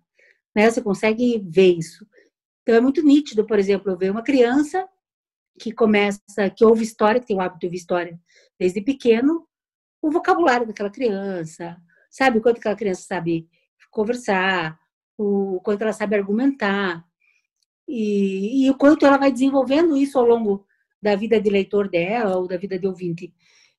né? 0.55 0.69
Você 0.69 0.81
consegue 0.81 1.39
ver 1.47 1.77
isso. 1.77 2.05
Então, 2.61 2.75
é 2.75 2.81
muito 2.81 3.03
nítido, 3.03 3.45
por 3.45 3.59
exemplo, 3.59 3.91
eu 3.91 3.97
ver 3.97 4.11
uma 4.11 4.23
criança 4.23 4.87
que 5.59 5.71
começa, 5.71 6.49
que 6.55 6.65
ouve 6.65 6.83
história, 6.83 7.21
que 7.21 7.27
tem 7.27 7.37
o 7.37 7.41
hábito 7.41 7.59
de 7.59 7.65
ouvir 7.67 7.77
história 7.77 8.19
desde 8.59 8.81
pequeno, 8.81 9.47
o 10.01 10.11
vocabulário 10.11 10.67
daquela 10.67 10.89
criança, 10.89 11.77
sabe 12.13 12.37
o 12.37 12.41
quanto 12.41 12.57
aquela 12.57 12.75
criança 12.75 13.01
sabe 13.01 13.49
conversar, 13.89 14.79
o 15.17 15.59
quanto 15.63 15.81
ela 15.81 15.93
sabe 15.93 16.15
argumentar, 16.15 17.03
e, 17.87 18.65
e 18.65 18.69
o 18.69 18.75
quanto 18.75 19.05
ela 19.05 19.17
vai 19.17 19.31
desenvolvendo 19.31 19.97
isso 19.97 20.17
ao 20.19 20.25
longo 20.25 20.65
da 21.01 21.15
vida 21.15 21.41
de 21.41 21.49
leitor 21.49 21.89
dela 21.89 22.37
ou 22.37 22.47
da 22.47 22.55
vida 22.55 22.77
de 22.77 22.87
ouvinte. 22.87 23.33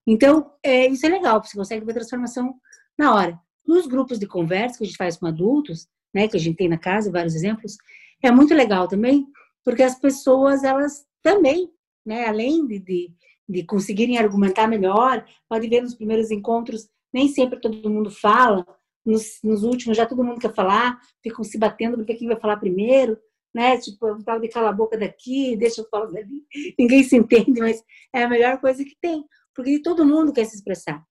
Então, 0.04 0.52
é, 0.62 0.86
isso 0.88 1.06
é 1.06 1.08
legal, 1.08 1.42
você 1.42 1.56
consegue 1.56 1.86
ver 1.86 1.94
transformação 1.94 2.54
na 2.98 3.14
hora. 3.14 3.40
Nos 3.66 3.86
grupos 3.86 4.18
de 4.18 4.26
conversa 4.26 4.78
que 4.78 4.84
a 4.84 4.86
gente 4.86 4.96
faz 4.96 5.16
com 5.16 5.26
adultos, 5.26 5.88
né, 6.12 6.28
que 6.28 6.36
a 6.36 6.40
gente 6.40 6.56
tem 6.56 6.68
na 6.68 6.76
casa, 6.76 7.10
vários 7.10 7.34
exemplos, 7.34 7.76
é 8.22 8.30
muito 8.30 8.52
legal 8.52 8.88
também, 8.88 9.26
porque 9.64 9.82
as 9.82 9.98
pessoas, 9.98 10.64
elas 10.64 11.06
também, 11.22 11.70
né, 12.04 12.26
além 12.26 12.66
de, 12.66 12.78
de, 12.80 13.12
de 13.48 13.64
conseguirem 13.64 14.18
argumentar 14.18 14.66
melhor, 14.66 15.24
pode 15.48 15.68
ver 15.68 15.80
nos 15.80 15.94
primeiros 15.94 16.30
encontros, 16.30 16.88
nem 17.14 17.28
sempre 17.28 17.60
todo 17.60 17.88
mundo 17.88 18.10
fala, 18.10 18.66
nos, 19.06 19.38
nos 19.44 19.62
últimos 19.62 19.96
já 19.96 20.04
todo 20.04 20.24
mundo 20.24 20.40
quer 20.40 20.52
falar, 20.52 20.98
ficam 21.22 21.44
se 21.44 21.56
batendo 21.56 21.96
porque 21.96 22.14
quem 22.14 22.26
vai 22.26 22.40
falar 22.40 22.56
primeiro, 22.56 23.16
né? 23.54 23.78
Tipo, 23.78 24.12
um 24.14 24.22
tal 24.22 24.40
de 24.40 24.48
cala 24.48 24.70
a 24.70 24.72
boca 24.72 24.98
daqui, 24.98 25.56
deixa 25.56 25.80
eu 25.80 25.88
falar 25.88 26.06
dali. 26.06 26.44
Ninguém 26.76 27.04
se 27.04 27.16
entende, 27.16 27.60
mas 27.60 27.82
é 28.12 28.24
a 28.24 28.28
melhor 28.28 28.60
coisa 28.60 28.84
que 28.84 28.96
tem, 29.00 29.24
porque 29.54 29.80
todo 29.80 30.04
mundo 30.04 30.32
quer 30.32 30.44
se 30.44 30.56
expressar. 30.56 31.04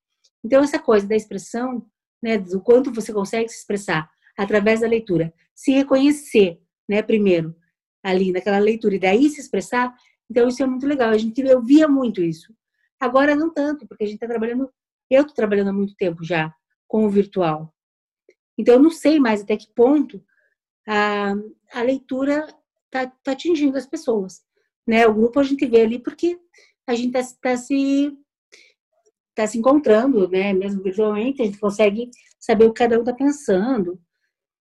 Então, 0.43 0.61
essa 0.61 0.77
coisa 0.77 1.07
da 1.07 1.15
expressão, 1.15 1.85
né, 2.21 2.37
do 2.37 2.61
quanto 2.61 2.91
você 2.91 3.13
consegue 3.13 3.47
se 3.47 3.59
expressar 3.59 4.09
através 4.37 4.81
da 4.81 4.87
leitura, 4.87 5.33
se 5.55 5.71
reconhecer, 5.71 6.59
né, 6.89 7.01
primeiro, 7.01 7.55
ali 8.03 8.33
naquela 8.33 8.59
leitura, 8.59 8.95
e 8.95 8.99
daí 8.99 9.29
se 9.29 9.39
expressar, 9.39 9.95
então 10.29 10.49
isso 10.49 10.61
é 10.61 10.65
muito 10.65 10.85
legal. 10.85 11.11
A 11.11 11.17
gente, 11.17 11.39
eu 11.39 11.61
via 11.61 11.87
muito 11.87 12.21
isso. 12.21 12.53
Agora 12.99 13.35
não 13.35 13.53
tanto, 13.53 13.87
porque 13.87 14.03
a 14.03 14.07
gente 14.07 14.15
está 14.15 14.27
trabalhando, 14.27 14.69
eu 15.09 15.21
estou 15.21 15.35
trabalhando 15.35 15.69
há 15.69 15.73
muito 15.73 15.95
tempo 15.95 16.23
já 16.23 16.53
com 16.87 17.05
o 17.05 17.09
virtual. 17.09 17.73
Então, 18.57 18.75
eu 18.75 18.79
não 18.79 18.91
sei 18.91 19.19
mais 19.19 19.41
até 19.41 19.57
que 19.57 19.71
ponto 19.73 20.23
a, 20.87 21.33
a 21.73 21.81
leitura 21.81 22.47
está 22.85 23.07
tá 23.23 23.31
atingindo 23.31 23.77
as 23.77 23.87
pessoas. 23.87 24.41
Né? 24.87 25.07
O 25.07 25.13
grupo 25.13 25.39
a 25.39 25.43
gente 25.43 25.65
vê 25.65 25.81
ali 25.81 25.99
porque 25.99 26.39
a 26.85 26.93
gente 26.93 27.17
está 27.17 27.49
tá 27.49 27.57
se 27.57 28.15
está 29.29 29.47
se 29.47 29.57
encontrando, 29.57 30.27
né? 30.29 30.53
Mesmo 30.53 30.83
virtualmente, 30.83 31.41
a 31.41 31.45
gente 31.45 31.57
consegue 31.57 32.09
saber 32.39 32.65
o 32.65 32.73
que 32.73 32.79
cada 32.79 32.97
um 32.97 32.99
está 32.99 33.13
pensando. 33.13 33.99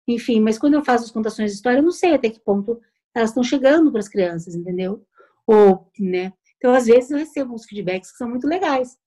Enfim, 0.07 0.41
mas 0.41 0.59
quando 0.59 0.75
eu 0.75 0.85
faço 0.85 1.05
as 1.05 1.11
contações 1.11 1.51
de 1.51 1.57
história, 1.57 1.79
eu 1.79 1.83
não 1.83 1.91
sei 1.91 2.15
até 2.15 2.29
que 2.29 2.41
ponto 2.41 2.79
elas 3.15 3.31
estão 3.31 3.43
chegando 3.43 3.91
para 3.91 4.01
as 4.01 4.09
crianças, 4.09 4.55
entendeu? 4.55 5.03
Ou, 5.47 5.91
né? 5.99 6.33
Então, 6.59 6.75
às 6.75 6.87
vezes, 6.87 7.11
eu 7.11 7.19
recebo 7.19 7.55
uns 7.55 7.65
feedbacks 7.65 8.11
que 8.11 8.19
são 8.19 8.29
muito 8.29 8.47
legais. 8.47 8.99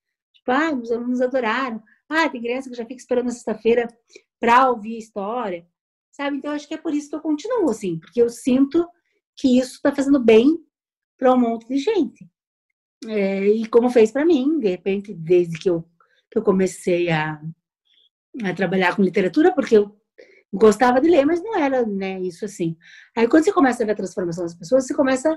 Tipo, 0.41 0.51
ah, 0.51 0.73
os 0.73 0.91
alunos 0.91 1.21
adoraram. 1.21 1.81
Ah, 2.09 2.29
tem 2.29 2.41
criança 2.41 2.69
que 2.69 2.75
já 2.75 2.85
fica 2.85 2.99
esperando 2.99 3.29
a 3.29 3.31
sexta-feira 3.31 3.87
para 4.39 4.69
ouvir 4.69 4.97
história 4.97 5.65
sabe? 6.11 6.37
Então, 6.37 6.51
acho 6.51 6.67
que 6.67 6.73
é 6.73 6.77
por 6.77 6.93
isso 6.93 7.09
que 7.09 7.15
eu 7.15 7.21
continuo, 7.21 7.69
assim, 7.69 7.97
porque 7.99 8.21
eu 8.21 8.29
sinto 8.29 8.87
que 9.35 9.57
isso 9.57 9.75
está 9.75 9.93
fazendo 9.93 10.19
bem 10.19 10.57
para 11.17 11.33
um 11.33 11.39
monte 11.39 11.67
de 11.67 11.77
gente. 11.77 12.29
É, 13.07 13.47
e 13.47 13.67
como 13.67 13.89
fez 13.89 14.11
para 14.11 14.25
mim, 14.25 14.59
de 14.59 14.69
repente, 14.69 15.13
desde 15.13 15.57
que 15.57 15.69
eu, 15.69 15.83
que 16.29 16.37
eu 16.37 16.43
comecei 16.43 17.09
a, 17.09 17.41
a 18.43 18.53
trabalhar 18.53 18.95
com 18.95 19.01
literatura, 19.01 19.53
porque 19.53 19.77
eu, 19.77 19.97
gostava 20.53 20.99
de 20.99 21.09
ler, 21.09 21.25
mas 21.25 21.41
não 21.41 21.57
era, 21.57 21.85
né, 21.85 22.19
isso 22.19 22.43
assim. 22.43 22.75
Aí 23.15 23.25
quando 23.25 23.45
você 23.45 23.53
começa 23.53 23.83
a 23.83 23.85
ver 23.85 23.93
a 23.93 23.95
transformação 23.95 24.43
das 24.43 24.53
pessoas, 24.53 24.85
você 24.85 24.93
começa 24.93 25.33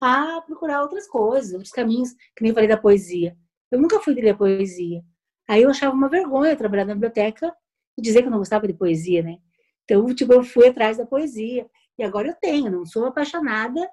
a 0.00 0.40
procurar 0.42 0.82
outras 0.82 1.06
coisas, 1.06 1.52
outros 1.52 1.70
caminhos, 1.70 2.10
que 2.36 2.42
nem 2.42 2.52
falei 2.52 2.68
da 2.68 2.76
poesia. 2.76 3.36
Eu 3.70 3.80
nunca 3.80 4.00
fui 4.00 4.14
de 4.14 4.20
ler 4.20 4.36
poesia. 4.36 5.02
Aí 5.48 5.62
eu 5.62 5.70
achava 5.70 5.94
uma 5.94 6.08
vergonha 6.08 6.56
trabalhar 6.56 6.84
na 6.84 6.94
biblioteca 6.94 7.54
e 7.96 8.02
dizer 8.02 8.22
que 8.22 8.28
eu 8.28 8.30
não 8.30 8.38
gostava 8.38 8.66
de 8.66 8.74
poesia, 8.74 9.22
né? 9.22 9.38
Então, 9.84 10.06
tipo, 10.14 10.32
eu 10.32 10.42
fui 10.42 10.68
atrás 10.68 10.98
da 10.98 11.06
poesia. 11.06 11.66
E 11.98 12.02
agora 12.04 12.28
eu 12.28 12.34
tenho, 12.34 12.70
não 12.70 12.84
sou 12.84 13.06
apaixonada, 13.06 13.88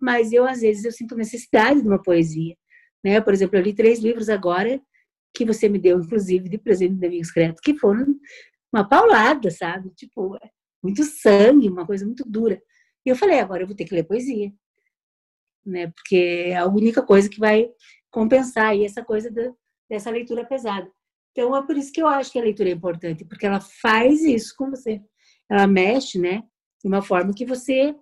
mas 0.00 0.32
eu, 0.32 0.46
às 0.46 0.60
vezes, 0.60 0.84
eu 0.84 0.92
sinto 0.92 1.14
necessidade 1.14 1.82
de 1.82 1.88
uma 1.88 2.02
poesia. 2.02 2.56
Né? 3.04 3.20
Por 3.20 3.32
exemplo, 3.32 3.56
eu 3.56 3.62
li 3.62 3.74
três 3.74 4.00
livros 4.00 4.28
agora 4.28 4.80
que 5.34 5.44
você 5.44 5.68
me 5.68 5.78
deu, 5.78 6.00
inclusive, 6.00 6.48
de 6.48 6.58
presente 6.58 6.94
de 6.94 7.06
amigo 7.06 7.24
secreto, 7.24 7.60
que 7.62 7.78
foram 7.78 8.06
uma 8.72 8.88
paulada, 8.88 9.50
sabe? 9.50 9.90
Tipo, 9.94 10.36
muito 10.82 11.04
sangue, 11.04 11.68
uma 11.68 11.86
coisa 11.86 12.04
muito 12.04 12.24
dura. 12.26 12.60
E 13.04 13.10
eu 13.10 13.16
falei, 13.16 13.38
agora 13.38 13.62
eu 13.62 13.66
vou 13.66 13.76
ter 13.76 13.84
que 13.84 13.94
ler 13.94 14.04
poesia, 14.04 14.52
né? 15.64 15.88
Porque 15.88 16.16
é 16.46 16.56
a 16.56 16.66
única 16.66 17.02
coisa 17.02 17.28
que 17.28 17.38
vai 17.38 17.68
compensar 18.10 18.66
aí 18.68 18.84
essa 18.84 19.04
coisa 19.04 19.30
dessa 19.88 20.10
leitura 20.10 20.44
pesada. 20.44 20.90
Então 21.32 21.56
é 21.56 21.64
por 21.64 21.76
isso 21.76 21.92
que 21.92 22.02
eu 22.02 22.08
acho 22.08 22.32
que 22.32 22.38
a 22.38 22.42
leitura 22.42 22.68
é 22.68 22.72
importante, 22.72 23.24
porque 23.24 23.46
ela 23.46 23.60
faz 23.60 24.22
isso 24.22 24.54
com 24.56 24.70
você. 24.70 25.00
Ela 25.48 25.66
mexe, 25.66 26.18
né? 26.18 26.42
De 26.82 26.88
uma 26.88 27.02
forma 27.02 27.32
que 27.34 27.44
você 27.44 27.94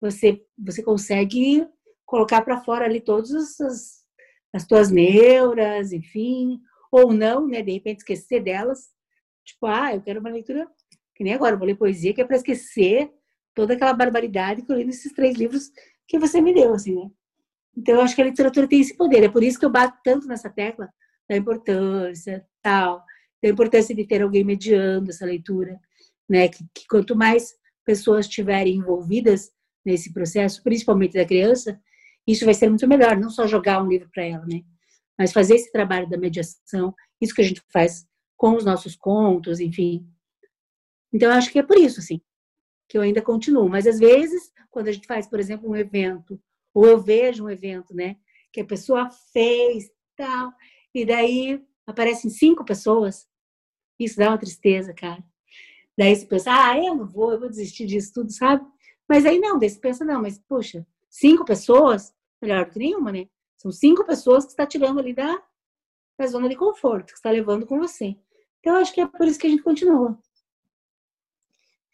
você 0.00 0.44
você 0.58 0.82
consegue 0.82 1.66
colocar 2.04 2.42
para 2.42 2.60
fora 2.62 2.84
ali 2.84 3.00
todas 3.00 3.60
as, 3.60 4.04
as 4.52 4.66
tuas 4.66 4.90
neuras, 4.90 5.92
enfim, 5.92 6.60
ou 6.90 7.12
não, 7.12 7.46
né? 7.46 7.62
De 7.62 7.72
repente 7.72 7.98
esquecer 7.98 8.42
delas. 8.42 8.90
Tipo, 9.44 9.66
ah, 9.66 9.94
eu 9.94 10.02
quero 10.02 10.20
uma 10.20 10.30
leitura 10.30 10.68
que 11.14 11.24
nem 11.24 11.34
agora, 11.34 11.54
eu 11.54 11.58
vou 11.58 11.66
ler 11.66 11.76
poesia, 11.76 12.12
que 12.12 12.20
é 12.20 12.24
para 12.24 12.36
esquecer 12.36 13.10
toda 13.54 13.74
aquela 13.74 13.92
barbaridade 13.92 14.62
que 14.62 14.72
eu 14.72 14.76
li 14.76 14.84
nesses 14.84 15.12
três 15.12 15.36
livros 15.36 15.70
que 16.06 16.18
você 16.18 16.40
me 16.40 16.54
deu, 16.54 16.74
assim, 16.74 16.94
né? 16.94 17.10
Então, 17.76 17.96
eu 17.96 18.00
acho 18.02 18.14
que 18.14 18.22
a 18.22 18.26
literatura 18.26 18.68
tem 18.68 18.80
esse 18.80 18.96
poder. 18.96 19.24
É 19.24 19.28
por 19.28 19.42
isso 19.42 19.58
que 19.58 19.64
eu 19.64 19.70
bato 19.70 19.98
tanto 20.04 20.26
nessa 20.26 20.50
tecla 20.50 20.92
da 21.28 21.36
importância, 21.36 22.46
tal, 22.60 23.02
da 23.42 23.48
importância 23.48 23.94
de 23.94 24.06
ter 24.06 24.22
alguém 24.22 24.44
mediando 24.44 25.10
essa 25.10 25.24
leitura, 25.24 25.80
né? 26.28 26.48
Que, 26.48 26.64
que 26.74 26.86
quanto 26.86 27.16
mais 27.16 27.54
pessoas 27.84 28.26
estiverem 28.26 28.76
envolvidas 28.76 29.50
nesse 29.84 30.12
processo, 30.12 30.62
principalmente 30.62 31.14
da 31.14 31.24
criança, 31.24 31.80
isso 32.26 32.44
vai 32.44 32.54
ser 32.54 32.68
muito 32.68 32.86
melhor. 32.86 33.16
Não 33.16 33.30
só 33.30 33.46
jogar 33.46 33.82
um 33.82 33.88
livro 33.88 34.08
para 34.12 34.24
ela, 34.24 34.46
né? 34.46 34.62
Mas 35.18 35.32
fazer 35.32 35.54
esse 35.54 35.72
trabalho 35.72 36.08
da 36.08 36.16
mediação, 36.16 36.94
isso 37.20 37.34
que 37.34 37.42
a 37.42 37.44
gente 37.44 37.62
faz 37.72 38.06
com 38.36 38.56
os 38.56 38.64
nossos 38.64 38.96
contos, 38.96 39.60
enfim. 39.60 40.06
Então, 41.12 41.30
eu 41.30 41.34
acho 41.34 41.50
que 41.50 41.58
é 41.58 41.62
por 41.62 41.76
isso, 41.76 42.00
assim, 42.00 42.20
que 42.88 42.96
eu 42.96 43.02
ainda 43.02 43.22
continuo. 43.22 43.68
Mas, 43.68 43.86
às 43.86 43.98
vezes, 43.98 44.50
quando 44.70 44.88
a 44.88 44.92
gente 44.92 45.06
faz, 45.06 45.26
por 45.26 45.38
exemplo, 45.38 45.68
um 45.68 45.76
evento 45.76 46.40
ou 46.74 46.86
eu 46.86 46.98
vejo 47.00 47.44
um 47.44 47.50
evento, 47.50 47.94
né, 47.94 48.16
que 48.52 48.60
a 48.60 48.64
pessoa 48.64 49.10
fez, 49.32 49.90
tal, 50.16 50.52
e 50.94 51.04
daí 51.04 51.62
aparecem 51.86 52.30
cinco 52.30 52.64
pessoas, 52.64 53.26
isso 53.98 54.16
dá 54.16 54.28
uma 54.28 54.38
tristeza, 54.38 54.92
cara. 54.94 55.22
Daí 55.96 56.14
você 56.16 56.26
pensa, 56.26 56.50
ah, 56.52 56.76
eu 56.78 56.94
não 56.94 57.06
vou, 57.06 57.32
eu 57.32 57.40
vou 57.40 57.48
desistir 57.48 57.86
disso 57.86 58.12
tudo, 58.14 58.32
sabe? 58.32 58.64
Mas 59.08 59.26
aí 59.26 59.38
não, 59.38 59.58
daí 59.58 59.68
você 59.68 59.78
pensa, 59.78 60.04
não, 60.04 60.22
mas 60.22 60.38
poxa, 60.38 60.86
cinco 61.08 61.44
pessoas, 61.44 62.14
melhor 62.40 62.68
que 62.70 62.78
nenhuma, 62.78 63.12
né? 63.12 63.26
São 63.56 63.70
cinco 63.70 64.04
pessoas 64.04 64.44
que 64.44 64.50
está 64.50 64.66
tirando 64.66 64.98
ali 64.98 65.14
da, 65.14 65.40
da 66.18 66.26
zona 66.26 66.48
de 66.48 66.56
conforto, 66.56 67.12
que 67.12 67.18
está 67.18 67.30
levando 67.30 67.66
com 67.66 67.78
você. 67.78 68.16
Então, 68.58 68.74
eu 68.74 68.80
acho 68.80 68.92
que 68.92 69.00
é 69.00 69.06
por 69.06 69.26
isso 69.26 69.38
que 69.38 69.46
a 69.46 69.50
gente 69.50 69.62
continua. 69.62 70.18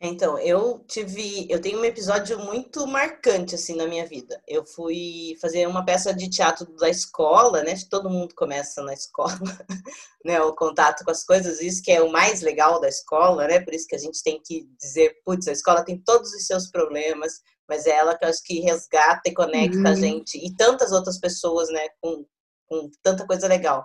Então, 0.00 0.38
eu 0.38 0.84
tive, 0.86 1.48
eu 1.50 1.60
tenho 1.60 1.80
um 1.80 1.84
episódio 1.84 2.38
muito 2.38 2.86
marcante 2.86 3.56
assim 3.56 3.74
na 3.74 3.84
minha 3.84 4.06
vida. 4.06 4.40
Eu 4.46 4.64
fui 4.64 5.36
fazer 5.40 5.66
uma 5.66 5.84
peça 5.84 6.14
de 6.14 6.30
teatro 6.30 6.64
da 6.76 6.88
escola, 6.88 7.64
né? 7.64 7.74
Todo 7.90 8.08
mundo 8.08 8.32
começa 8.36 8.80
na 8.82 8.94
escola, 8.94 9.32
né? 10.24 10.40
O 10.40 10.54
contato 10.54 11.04
com 11.04 11.10
as 11.10 11.24
coisas, 11.24 11.60
isso 11.60 11.82
que 11.82 11.90
é 11.90 12.00
o 12.00 12.12
mais 12.12 12.42
legal 12.42 12.80
da 12.80 12.88
escola, 12.88 13.48
né? 13.48 13.58
Por 13.58 13.74
isso 13.74 13.88
que 13.88 13.96
a 13.96 13.98
gente 13.98 14.22
tem 14.22 14.40
que 14.40 14.68
dizer, 14.80 15.16
putz, 15.24 15.48
a 15.48 15.52
escola 15.52 15.84
tem 15.84 15.98
todos 15.98 16.32
os 16.32 16.46
seus 16.46 16.70
problemas, 16.70 17.40
mas 17.68 17.84
é 17.84 17.90
ela 17.90 18.16
que 18.16 18.24
eu 18.24 18.28
acho 18.28 18.44
que 18.44 18.60
resgata 18.60 19.22
e 19.26 19.34
conecta 19.34 19.78
uhum. 19.78 19.86
a 19.88 19.94
gente 19.96 20.38
e 20.38 20.54
tantas 20.54 20.92
outras 20.92 21.18
pessoas, 21.18 21.68
né? 21.70 21.88
Com, 22.00 22.24
com 22.68 22.88
tanta 23.02 23.26
coisa 23.26 23.48
legal. 23.48 23.84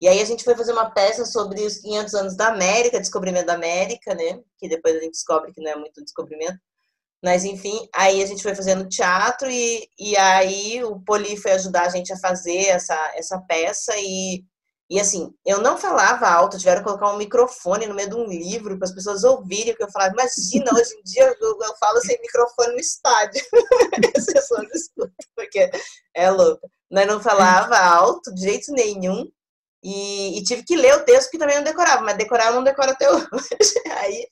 E 0.00 0.08
aí 0.08 0.20
a 0.20 0.24
gente 0.24 0.44
foi 0.44 0.54
fazer 0.54 0.72
uma 0.72 0.90
peça 0.90 1.24
sobre 1.24 1.62
os 1.62 1.78
500 1.78 2.14
anos 2.14 2.36
da 2.36 2.48
América, 2.48 3.00
descobrimento 3.00 3.46
da 3.46 3.54
América, 3.54 4.14
né? 4.14 4.40
Que 4.58 4.68
depois 4.68 4.94
a 4.96 5.00
gente 5.00 5.12
descobre 5.12 5.52
que 5.52 5.60
não 5.62 5.70
é 5.70 5.76
muito 5.76 6.04
descobrimento. 6.04 6.58
Mas 7.24 7.44
enfim, 7.44 7.88
aí 7.94 8.22
a 8.22 8.26
gente 8.26 8.42
foi 8.42 8.54
fazendo 8.54 8.88
teatro 8.88 9.50
e, 9.50 9.88
e 9.98 10.16
aí 10.16 10.84
o 10.84 11.00
Poli 11.00 11.36
foi 11.36 11.52
ajudar 11.52 11.86
a 11.86 11.88
gente 11.88 12.12
a 12.12 12.18
fazer 12.18 12.66
essa, 12.66 12.94
essa 13.16 13.40
peça 13.40 13.94
e, 13.96 14.44
e 14.88 15.00
assim, 15.00 15.32
eu 15.44 15.60
não 15.60 15.76
falava 15.78 16.28
alto, 16.28 16.58
tiveram 16.58 16.82
que 16.82 16.84
colocar 16.84 17.12
um 17.12 17.16
microfone 17.16 17.86
no 17.86 17.94
meio 17.94 18.10
de 18.10 18.14
um 18.14 18.26
livro 18.26 18.78
para 18.78 18.86
as 18.86 18.94
pessoas 18.94 19.24
ouvirem 19.24 19.72
o 19.72 19.76
que 19.76 19.82
eu 19.82 19.90
falava. 19.90 20.12
Imagina, 20.12 20.72
hoje 20.74 20.94
em 20.94 21.02
dia 21.02 21.34
eu, 21.40 21.58
eu 21.60 21.76
falo 21.80 22.00
sem 22.00 22.20
microfone 22.20 22.74
no 22.74 22.80
estádio. 22.80 23.42
as 24.16 24.26
pessoas 24.26 24.68
escutam, 24.74 25.14
porque 25.34 25.70
é 26.14 26.30
louco. 26.30 26.70
Mas 26.90 27.06
não 27.06 27.20
falava 27.20 27.76
alto 27.78 28.32
de 28.32 28.42
jeito 28.42 28.70
nenhum. 28.72 29.28
E, 29.82 30.38
e, 30.38 30.44
tive 30.44 30.64
que 30.64 30.76
ler 30.76 30.96
o 30.96 31.04
texto 31.04 31.30
que 31.30 31.38
também 31.38 31.56
não 31.56 31.64
decorava, 31.64 32.02
mas 32.02 32.16
decorar 32.16 32.46
eu 32.46 32.54
não 32.54 32.64
decoro 32.64 32.90
até 32.90 33.08
hoje. 33.12 33.24
Aí 33.90 34.28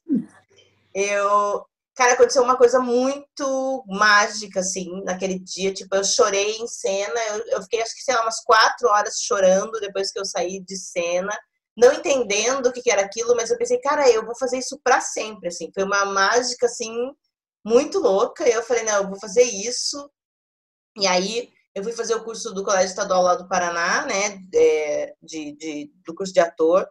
eu. 0.95 1.65
Cara, 1.95 2.15
aconteceu 2.15 2.43
uma 2.43 2.57
coisa 2.57 2.81
muito 2.81 3.85
mágica, 3.87 4.61
assim, 4.61 5.03
naquele 5.05 5.39
dia. 5.39 5.73
Tipo, 5.73 5.95
eu 5.95 6.05
chorei 6.05 6.57
em 6.57 6.67
cena. 6.67 7.21
Eu, 7.29 7.47
eu 7.49 7.63
fiquei, 7.63 7.81
acho 7.83 7.95
que, 7.95 8.03
sei 8.03 8.15
lá, 8.15 8.23
umas 8.23 8.43
quatro 8.43 8.89
horas 8.89 9.21
chorando 9.21 9.79
depois 9.81 10.11
que 10.11 10.19
eu 10.19 10.25
saí 10.25 10.61
de 10.61 10.77
cena, 10.77 11.33
não 11.77 11.93
entendendo 11.93 12.67
o 12.67 12.73
que, 12.73 12.83
que 12.83 12.91
era 12.91 13.03
aquilo, 13.03 13.37
mas 13.37 13.51
eu 13.51 13.59
pensei, 13.59 13.79
cara, 13.81 14.11
eu 14.11 14.25
vou 14.27 14.37
fazer 14.37 14.59
isso 14.59 14.81
para 14.83 15.01
sempre, 15.01 15.49
assim. 15.49 15.71
Foi 15.73 15.85
uma 15.85 16.05
mágica, 16.05 16.67
assim, 16.67 16.93
muito 17.65 18.01
louca. 18.01 18.49
Eu 18.49 18.63
falei, 18.65 18.83
não, 18.83 19.03
eu 19.03 19.09
vou 19.09 19.21
fazer 19.21 19.43
isso. 19.43 20.11
E 20.97 21.07
aí 21.07 21.53
eu 21.75 21.83
fui 21.83 21.93
fazer 21.93 22.15
o 22.15 22.25
curso 22.25 22.53
do 22.53 22.65
Colégio 22.65 22.89
Estadual 22.89 23.23
lá 23.23 23.35
do 23.35 23.49
Paraná, 23.49 24.07
né, 24.07 24.39
é, 24.55 25.15
de, 25.23 25.57
de, 25.57 25.93
do 26.07 26.15
curso 26.15 26.33
de 26.33 26.41
ator, 26.41 26.89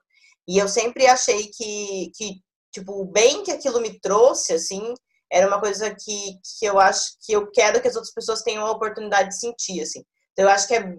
e 0.48 0.58
eu 0.58 0.68
sempre 0.68 1.08
achei 1.08 1.48
que, 1.48 2.12
que, 2.16 2.42
tipo, 2.72 3.02
o 3.02 3.06
bem 3.06 3.44
que 3.44 3.52
aquilo 3.52 3.80
me 3.80 4.00
trouxe, 4.00 4.54
assim, 4.54 4.94
era 5.32 5.48
uma 5.48 5.60
coisa 5.60 5.90
que, 5.96 6.40
que 6.60 6.66
eu 6.66 6.80
acho 6.80 7.14
que 7.26 7.34
eu 7.34 7.50
quero 7.50 7.82
que 7.82 7.88
as 7.88 7.96
outras 7.96 8.14
pessoas 8.14 8.44
tenham 8.44 8.66
a 8.66 8.72
oportunidade 8.72 9.30
de 9.30 9.40
sentir, 9.40 9.82
assim. 9.82 10.04
Então, 10.34 10.46
eu 10.46 10.50
acho 10.50 10.68
que 10.68 10.76
é, 10.76 10.96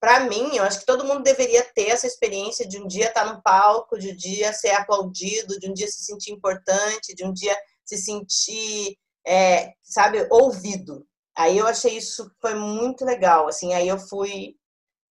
para 0.00 0.20
mim, 0.20 0.56
eu 0.56 0.64
acho 0.64 0.80
que 0.80 0.86
todo 0.86 1.04
mundo 1.04 1.22
deveria 1.22 1.62
ter 1.74 1.90
essa 1.90 2.06
experiência 2.06 2.66
de 2.66 2.78
um 2.78 2.86
dia 2.86 3.08
estar 3.08 3.32
no 3.32 3.42
palco, 3.42 3.98
de 3.98 4.10
um 4.10 4.16
dia 4.16 4.52
ser 4.52 4.70
aplaudido, 4.70 5.58
de 5.58 5.70
um 5.70 5.74
dia 5.74 5.86
se 5.86 6.04
sentir 6.04 6.32
importante, 6.32 7.14
de 7.14 7.24
um 7.24 7.32
dia 7.32 7.56
se 7.84 7.98
sentir, 7.98 8.96
é, 9.26 9.72
sabe, 9.82 10.26
ouvido. 10.30 11.06
Aí 11.38 11.56
eu 11.56 11.68
achei 11.68 11.96
isso 11.96 12.28
foi 12.40 12.54
muito 12.56 13.04
legal, 13.04 13.46
assim, 13.46 13.72
aí 13.72 13.86
eu 13.86 13.96
fui 13.96 14.56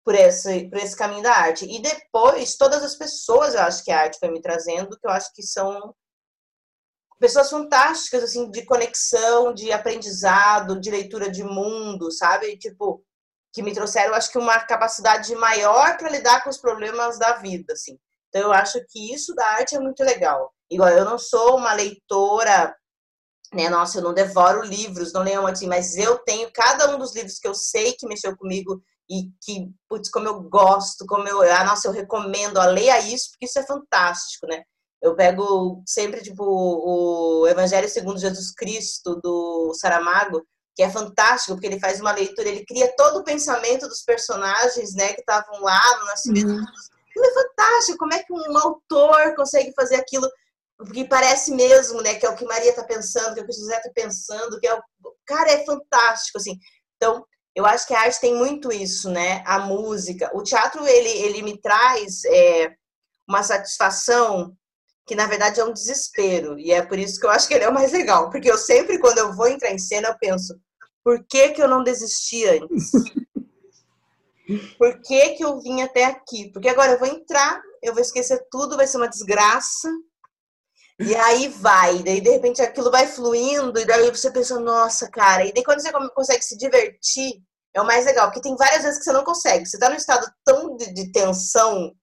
por 0.03 0.13
esse, 0.13 0.69
por 0.69 0.77
esse 0.77 0.95
caminho 0.95 1.23
da 1.23 1.31
arte. 1.33 1.65
E 1.65 1.81
depois, 1.81 2.57
todas 2.57 2.83
as 2.83 2.95
pessoas, 2.95 3.53
eu 3.53 3.61
acho 3.61 3.83
que 3.85 3.91
a 3.91 4.01
arte 4.01 4.19
foi 4.19 4.29
me 4.29 4.41
trazendo, 4.41 4.99
que 4.99 5.07
eu 5.07 5.11
acho 5.11 5.33
que 5.33 5.41
são 5.41 5.95
pessoas 7.19 7.49
fantásticas, 7.49 8.23
assim, 8.23 8.51
de 8.51 8.65
conexão, 8.65 9.53
de 9.53 9.71
aprendizado, 9.71 10.79
de 10.79 10.91
leitura 10.91 11.31
de 11.31 11.43
mundo, 11.43 12.11
sabe? 12.11 12.57
Tipo, 12.57 13.01
que 13.53 13.63
me 13.63 13.73
trouxeram, 13.73 14.13
acho 14.13 14.31
que 14.31 14.37
uma 14.37 14.59
capacidade 14.59 15.33
maior 15.35 15.97
para 15.97 16.09
lidar 16.09 16.43
com 16.43 16.49
os 16.49 16.57
problemas 16.57 17.17
da 17.17 17.33
vida, 17.37 17.73
assim. 17.73 17.97
Então, 18.27 18.41
eu 18.41 18.51
acho 18.51 18.77
que 18.89 19.13
isso 19.13 19.33
da 19.35 19.45
arte 19.51 19.75
é 19.75 19.79
muito 19.79 20.03
legal. 20.03 20.53
Igual, 20.69 20.89
eu 20.89 21.05
não 21.05 21.17
sou 21.17 21.55
uma 21.55 21.73
leitora 21.73 22.75
né? 23.53 23.69
Nossa, 23.69 23.97
eu 23.97 24.03
não 24.03 24.13
devoro 24.13 24.61
livros, 24.61 25.13
não 25.13 25.23
leio 25.23 25.45
assim, 25.47 25.67
mas 25.67 25.97
eu 25.97 26.17
tenho 26.19 26.51
cada 26.53 26.95
um 26.95 26.99
dos 26.99 27.15
livros 27.15 27.39
que 27.39 27.47
eu 27.47 27.55
sei 27.55 27.93
que 27.93 28.07
mexeu 28.07 28.35
comigo 28.37 28.81
e 29.09 29.31
que, 29.41 29.71
putz, 29.87 30.09
como 30.09 30.27
eu 30.27 30.41
gosto, 30.41 31.05
como 31.05 31.27
eu, 31.27 31.41
ah, 31.41 31.63
nossa, 31.63 31.87
eu 31.87 31.91
recomendo, 31.91 32.57
ó, 32.57 32.65
leia 32.65 32.99
isso, 32.99 33.31
porque 33.31 33.45
isso 33.45 33.57
é 33.57 33.65
fantástico, 33.65 34.45
né? 34.45 34.63
Eu 35.01 35.15
pego 35.15 35.81
sempre, 35.85 36.21
tipo, 36.21 36.43
o 36.43 37.47
Evangelho 37.47 37.89
segundo 37.89 38.19
Jesus 38.19 38.51
Cristo, 38.53 39.15
do 39.23 39.73
Saramago, 39.73 40.43
que 40.75 40.83
é 40.83 40.89
fantástico, 40.89 41.53
porque 41.53 41.67
ele 41.67 41.79
faz 41.79 41.99
uma 41.99 42.11
leitura, 42.11 42.49
ele 42.49 42.65
cria 42.65 42.93
todo 42.95 43.19
o 43.19 43.23
pensamento 43.23 43.87
dos 43.87 44.01
personagens, 44.01 44.93
né, 44.93 45.13
que 45.13 45.21
estavam 45.21 45.61
lá 45.61 45.99
no 45.99 46.05
nascimento. 46.05 46.49
Uhum. 46.49 46.63
É 47.21 47.33
fantástico, 47.33 47.97
como 47.97 48.13
é 48.13 48.23
que 48.23 48.31
um 48.31 48.57
autor 48.57 49.35
consegue 49.35 49.73
fazer 49.73 49.95
aquilo 49.95 50.29
porque 50.85 51.03
parece 51.03 51.51
mesmo, 51.51 52.01
né, 52.01 52.15
que 52.15 52.25
é 52.25 52.29
o 52.29 52.35
que 52.35 52.45
Maria 52.45 52.69
está 52.69 52.83
pensando, 52.83 53.33
que 53.33 53.41
é 53.41 53.43
o 53.43 53.45
que 53.45 53.53
José 53.53 53.77
está 53.77 53.91
pensando, 53.93 54.59
que 54.59 54.67
é 54.67 54.73
o 54.73 54.81
cara 55.25 55.51
é 55.51 55.65
fantástico, 55.65 56.37
assim. 56.37 56.57
Então, 56.95 57.25
eu 57.53 57.65
acho 57.65 57.85
que 57.85 57.93
a 57.93 57.99
arte 57.99 58.21
tem 58.21 58.33
muito 58.33 58.71
isso, 58.71 59.09
né? 59.09 59.43
A 59.45 59.59
música, 59.59 60.31
o 60.33 60.41
teatro 60.41 60.87
ele 60.87 61.09
ele 61.09 61.41
me 61.41 61.59
traz 61.59 62.23
é, 62.25 62.73
uma 63.27 63.43
satisfação 63.43 64.55
que 65.05 65.15
na 65.15 65.27
verdade 65.27 65.59
é 65.59 65.65
um 65.65 65.73
desespero. 65.73 66.57
E 66.57 66.71
é 66.71 66.81
por 66.81 66.97
isso 66.97 67.19
que 67.19 67.25
eu 67.25 67.31
acho 67.31 67.47
que 67.47 67.53
ele 67.53 67.65
é 67.65 67.69
o 67.69 67.73
mais 67.73 67.91
legal. 67.91 68.29
Porque 68.29 68.49
eu 68.49 68.57
sempre, 68.57 68.99
quando 68.99 69.17
eu 69.17 69.33
vou 69.33 69.47
entrar 69.47 69.71
em 69.71 69.79
cena, 69.79 70.09
eu 70.09 70.17
penso, 70.17 70.57
por 71.03 71.25
que, 71.27 71.49
que 71.49 71.61
eu 71.61 71.67
não 71.67 71.83
desisti 71.83 72.45
antes? 72.45 72.91
Por 74.79 74.99
que, 75.03 75.35
que 75.35 75.45
eu 75.45 75.61
vim 75.61 75.83
até 75.83 76.05
aqui? 76.05 76.51
Porque 76.51 76.67
agora 76.67 76.93
eu 76.93 76.97
vou 76.97 77.07
entrar, 77.07 77.61
eu 77.83 77.93
vou 77.93 78.01
esquecer 78.01 78.43
tudo, 78.49 78.75
vai 78.75 78.87
ser 78.87 78.97
uma 78.97 79.07
desgraça. 79.07 79.87
E 80.99 81.15
aí 81.15 81.47
vai, 81.47 82.03
daí 82.03 82.19
de 82.19 82.29
repente 82.29 82.61
aquilo 82.61 82.91
vai 82.91 83.07
fluindo, 83.07 83.79
e 83.79 83.85
daí 83.85 84.09
você 84.09 84.29
pensa, 84.31 84.59
nossa, 84.59 85.09
cara. 85.09 85.45
E 85.45 85.53
daí 85.53 85.63
quando 85.63 85.81
você 85.81 85.91
consegue 86.13 86.43
se 86.43 86.57
divertir, 86.57 87.41
é 87.73 87.81
o 87.81 87.85
mais 87.85 88.05
legal, 88.05 88.27
porque 88.27 88.41
tem 88.41 88.55
várias 88.55 88.83
vezes 88.83 88.99
que 88.99 89.05
você 89.05 89.13
não 89.13 89.23
consegue. 89.23 89.65
Você 89.65 89.79
tá 89.79 89.89
num 89.89 89.95
estado 89.95 90.29
tão 90.43 90.75
de, 90.75 90.93
de 90.93 91.11
tensão, 91.11 91.93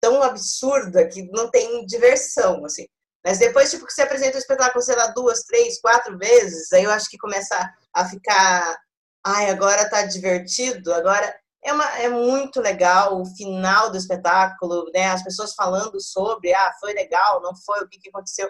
tão 0.00 0.22
absurda, 0.22 1.06
que 1.08 1.22
não 1.32 1.50
tem 1.50 1.84
diversão, 1.86 2.64
assim. 2.64 2.86
Mas 3.24 3.38
depois, 3.38 3.70
tipo, 3.70 3.84
que 3.86 3.92
você 3.92 4.02
apresenta 4.02 4.36
o 4.36 4.38
espetáculo, 4.40 4.82
sei 4.82 4.96
lá, 4.96 5.08
duas, 5.08 5.42
três, 5.42 5.80
quatro 5.80 6.16
vezes, 6.16 6.72
aí 6.72 6.84
eu 6.84 6.90
acho 6.90 7.10
que 7.10 7.18
começa 7.18 7.56
a 7.94 8.08
ficar. 8.08 8.78
Ai, 9.24 9.50
agora 9.50 9.88
tá 9.90 10.02
divertido, 10.06 10.94
agora. 10.94 11.34
É, 11.66 11.72
uma, 11.72 11.84
é 11.98 12.08
muito 12.08 12.60
legal 12.60 13.20
o 13.20 13.26
final 13.26 13.90
do 13.90 13.96
espetáculo, 13.96 14.88
né? 14.94 15.08
As 15.08 15.24
pessoas 15.24 15.52
falando 15.52 16.00
sobre, 16.00 16.54
ah, 16.54 16.72
foi 16.78 16.92
legal, 16.92 17.42
não 17.42 17.56
foi, 17.56 17.82
o 17.82 17.88
que, 17.88 17.98
que 17.98 18.08
aconteceu. 18.08 18.48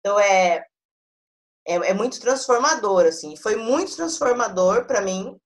Então 0.00 0.18
é, 0.18 0.64
é, 1.64 1.74
é 1.74 1.94
muito 1.94 2.20
transformador, 2.20 3.04
assim. 3.06 3.36
Foi 3.36 3.54
muito 3.54 3.94
transformador 3.94 4.84
para 4.84 5.00
mim, 5.00 5.38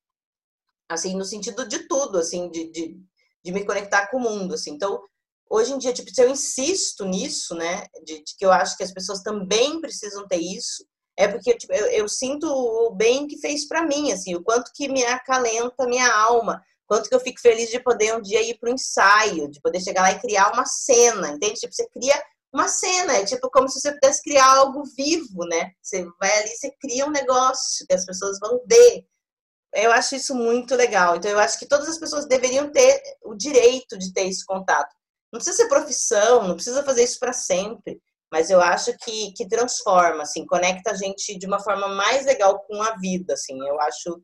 assim, 0.89 1.15
no 1.15 1.27
sentido 1.27 1.69
de 1.69 1.81
tudo, 1.81 2.17
assim, 2.17 2.49
de, 2.49 2.71
de, 2.71 2.99
de 3.45 3.53
me 3.53 3.67
conectar 3.67 4.07
com 4.07 4.17
o 4.17 4.21
mundo, 4.21 4.55
assim. 4.55 4.71
Então, 4.71 5.03
hoje 5.51 5.75
em 5.75 5.79
dia, 5.79 5.93
tipo, 5.93 6.09
se 6.11 6.23
eu 6.23 6.31
insisto 6.31 7.05
nisso, 7.05 7.55
né, 7.55 7.85
de, 8.03 8.25
de 8.25 8.35
que 8.35 8.47
eu 8.47 8.51
acho 8.51 8.79
que 8.79 8.83
as 8.83 8.95
pessoas 8.95 9.23
também 9.23 9.79
precisam 9.79 10.27
ter 10.27 10.39
isso, 10.39 10.87
é 11.19 11.29
porque 11.29 11.55
tipo, 11.55 11.75
eu, 11.75 11.87
eu, 11.89 12.09
sinto 12.09 12.47
o 12.47 12.95
bem 12.95 13.27
que 13.27 13.39
fez 13.41 13.69
para 13.69 13.87
mim, 13.87 14.11
assim, 14.11 14.35
o 14.35 14.43
quanto 14.43 14.73
que 14.75 14.89
me 14.89 15.05
acalenta 15.05 15.87
minha 15.87 16.11
alma, 16.11 16.63
quanto 16.91 17.09
que 17.09 17.15
eu 17.15 17.21
fico 17.21 17.41
feliz 17.41 17.71
de 17.71 17.79
poder 17.79 18.17
um 18.17 18.21
dia 18.21 18.43
ir 18.43 18.59
para 18.59 18.69
o 18.69 18.75
ensaio, 18.75 19.49
de 19.49 19.61
poder 19.61 19.81
chegar 19.81 20.03
lá 20.03 20.11
e 20.11 20.19
criar 20.19 20.53
uma 20.53 20.67
cena, 20.67 21.29
entende? 21.29 21.61
Tipo, 21.61 21.73
você 21.73 21.89
cria 21.89 22.21
uma 22.53 22.67
cena, 22.67 23.13
é 23.17 23.25
tipo 23.25 23.49
como 23.49 23.69
se 23.69 23.81
você 23.81 23.93
pudesse 23.93 24.21
criar 24.21 24.57
algo 24.57 24.83
vivo, 24.97 25.45
né? 25.47 25.71
Você 25.81 26.05
vai 26.19 26.37
ali, 26.41 26.49
você 26.49 26.69
cria 26.81 27.07
um 27.07 27.13
negócio 27.13 27.87
que 27.87 27.95
as 27.95 28.05
pessoas 28.05 28.41
vão 28.41 28.61
ver. 28.67 29.05
Eu 29.73 29.93
acho 29.93 30.17
isso 30.17 30.35
muito 30.35 30.75
legal. 30.75 31.15
Então, 31.15 31.31
eu 31.31 31.39
acho 31.39 31.61
que 31.61 31.69
todas 31.69 31.89
as 31.89 31.97
pessoas 31.97 32.27
deveriam 32.27 32.73
ter 32.73 33.01
o 33.23 33.37
direito 33.37 33.97
de 33.97 34.13
ter 34.13 34.27
esse 34.27 34.45
contato. 34.45 34.93
Não 35.33 35.39
precisa 35.39 35.59
ser 35.59 35.69
profissão, 35.69 36.49
não 36.49 36.57
precisa 36.57 36.83
fazer 36.83 37.05
isso 37.05 37.21
para 37.21 37.33
sempre, 37.33 38.03
mas 38.33 38.51
eu 38.51 38.61
acho 38.61 38.93
que, 38.99 39.33
que 39.35 39.47
transforma, 39.47 40.25
assim, 40.25 40.45
conecta 40.45 40.91
a 40.91 40.95
gente 40.95 41.39
de 41.39 41.47
uma 41.47 41.61
forma 41.61 41.87
mais 41.87 42.27
legal 42.27 42.59
com 42.67 42.83
a 42.83 42.97
vida, 42.97 43.35
assim. 43.35 43.57
Eu 43.65 43.81
acho, 43.81 44.21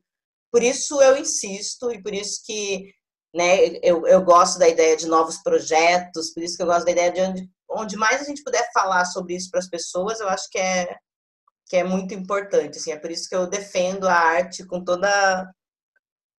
por 0.51 0.63
isso 0.63 1.01
eu 1.01 1.17
insisto 1.17 1.91
e 1.91 2.01
por 2.01 2.13
isso 2.13 2.41
que, 2.45 2.93
né, 3.33 3.77
eu, 3.83 4.05
eu 4.07 4.23
gosto 4.23 4.59
da 4.59 4.67
ideia 4.67 4.95
de 4.95 5.07
novos 5.07 5.37
projetos, 5.43 6.33
por 6.33 6.43
isso 6.43 6.57
que 6.57 6.63
eu 6.63 6.67
gosto 6.67 6.85
da 6.85 6.91
ideia 6.91 7.11
de 7.11 7.21
onde, 7.21 7.49
onde 7.69 7.97
mais 7.97 8.21
a 8.21 8.23
gente 8.23 8.43
puder 8.43 8.69
falar 8.73 9.05
sobre 9.05 9.35
isso 9.35 9.49
para 9.49 9.59
as 9.59 9.69
pessoas, 9.69 10.19
eu 10.19 10.29
acho 10.29 10.49
que 10.49 10.57
é 10.57 10.95
que 11.69 11.75
é 11.75 11.83
muito 11.83 12.13
importante, 12.13 12.77
assim, 12.77 12.91
é 12.91 12.97
por 12.97 13.11
isso 13.11 13.27
que 13.27 13.35
eu 13.35 13.45
defendo 13.45 14.07
a 14.07 14.13
arte 14.13 14.65
com 14.65 14.81
toda 14.83 15.53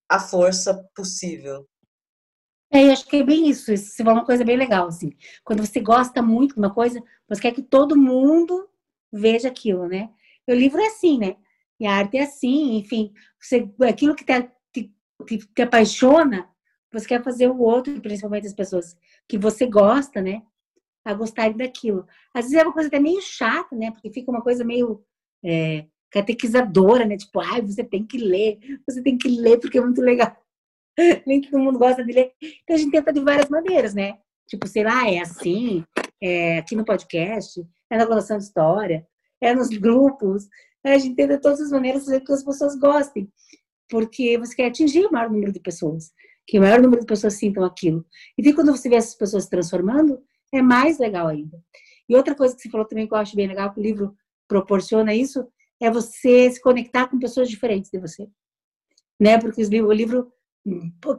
a 0.09 0.19
força 0.19 0.83
possível. 0.95 1.69
É, 2.71 2.85
eu 2.85 2.93
acho 2.93 3.07
que 3.07 3.17
é 3.17 3.23
bem 3.23 3.49
isso. 3.49 3.75
Você 3.77 4.03
falou 4.03 4.21
uma 4.21 4.27
coisa 4.27 4.45
bem 4.45 4.57
legal, 4.57 4.89
assim. 4.89 5.11
Quando 5.45 5.65
você 5.65 5.81
gosta 5.81 6.23
muito 6.23 6.55
de 6.55 6.61
uma 6.61 6.73
coisa, 6.73 7.03
você 7.29 7.43
quer 7.43 7.53
que 7.53 7.63
todo 7.63 7.97
mundo 7.97 8.69
veja 9.13 9.49
aquilo, 9.49 9.87
né? 9.87 10.11
O 10.47 10.53
livro 10.53 10.81
é 10.81 10.87
assim, 10.87 11.19
né? 11.19 11.37
E 11.81 11.87
a 11.87 11.95
arte 11.95 12.17
é 12.17 12.23
assim, 12.23 12.77
enfim. 12.77 13.13
Você, 13.41 13.69
aquilo 13.89 14.15
que 14.15 14.25
te, 14.25 14.51
te, 14.73 15.39
te 15.39 15.63
apaixona, 15.63 16.49
você 16.93 17.07
quer 17.07 17.23
fazer 17.23 17.49
o 17.49 17.61
outro, 17.61 18.01
principalmente 18.01 18.47
as 18.47 18.55
pessoas 18.55 18.97
que 19.29 19.39
você 19.39 19.67
gosta, 19.67 20.21
né? 20.21 20.43
A 21.05 21.15
gostarem 21.15 21.57
daquilo. 21.57 22.07
Às 22.35 22.47
vezes 22.47 22.59
é 22.59 22.63
uma 22.63 22.73
coisa 22.73 22.89
até 22.89 22.99
meio 22.99 23.21
chata, 23.21 23.75
né? 23.77 23.91
Porque 23.91 24.11
fica 24.11 24.31
uma 24.31 24.43
coisa 24.43 24.65
meio 24.65 25.05
é, 25.45 25.87
catequizadora, 26.11 27.05
né? 27.05 27.17
Tipo, 27.17 27.41
ai, 27.41 27.61
você 27.63 27.85
tem 27.85 28.07
que 28.07 28.19
ler, 28.19 28.59
você 28.87 29.03
tem 29.03 29.19
que 29.19 29.29
ler 29.29 29.59
porque 29.59 29.79
é 29.79 29.81
muito 29.81 30.01
legal. 30.01 30.37
nem 31.27 31.41
todo 31.41 31.61
mundo 31.61 31.79
gosta 31.79 32.05
de 32.05 32.13
ler. 32.13 32.33
Então 32.41 32.77
a 32.77 32.79
gente 32.79 32.91
tenta 32.91 33.13
de 33.13 33.21
várias 33.21 33.49
maneiras, 33.49 33.95
né? 33.95 34.19
Tipo, 34.49 34.67
sei 34.67 34.85
lá, 34.85 35.09
é 35.09 35.21
assim, 35.21 35.85
é 36.23 36.59
aqui 36.59 36.75
no 36.75 36.85
podcast, 36.85 37.65
é 37.91 37.97
na 37.97 38.07
contação 38.07 38.39
de 38.39 38.45
história, 38.45 39.07
é 39.41 39.55
nos 39.55 39.69
grupos. 39.69 40.49
A 40.85 40.99
gente 40.99 41.17
tenta 41.17 41.39
todas 41.41 41.61
as 41.61 41.71
maneiras 41.71 42.05
fazer 42.05 42.21
com 42.21 42.27
que 42.27 42.33
as 42.33 42.45
pessoas 42.45 42.77
gostem. 42.79 43.31
Porque 43.89 44.39
você 44.39 44.55
quer 44.55 44.67
atingir 44.67 45.07
o 45.07 45.13
maior 45.13 45.31
número 45.31 45.53
de 45.53 45.61
pessoas. 45.61 46.13
Que 46.47 46.59
o 46.59 46.63
maior 46.63 46.81
número 46.81 47.01
de 47.01 47.07
pessoas 47.07 47.35
sintam 47.35 47.65
aquilo. 47.65 48.07
E 48.37 48.43
daí, 48.43 48.53
quando 48.53 48.73
você 48.73 48.89
vê 48.89 48.97
essas 48.97 49.15
pessoas 49.15 49.45
se 49.45 49.51
transformando, 49.51 50.23
é 50.53 50.63
mais 50.63 50.99
legal 50.99 51.29
ainda. 51.29 51.63
E 52.09 52.17
outra 52.17 52.35
coisa 52.35 52.55
que 52.55 52.63
você 52.63 52.71
falou 52.71 52.87
também 52.87 53.07
que 53.07 53.13
eu 53.13 53.19
acho 53.19 53.37
bem 53.37 53.47
legal, 53.47 53.73
que 53.73 53.81
o 53.81 53.83
livro 53.83 54.17
proporciona 54.47 55.15
isso, 55.15 55.47
é 55.81 55.91
você 55.91 56.51
se 56.51 56.61
conectar 56.61 57.09
com 57.09 57.19
pessoas 57.19 57.49
diferentes 57.49 57.91
de 57.91 57.99
você. 57.99 58.29
Né? 59.21 59.39
Porque 59.39 59.63
o 59.63 59.93
livro 59.93 60.33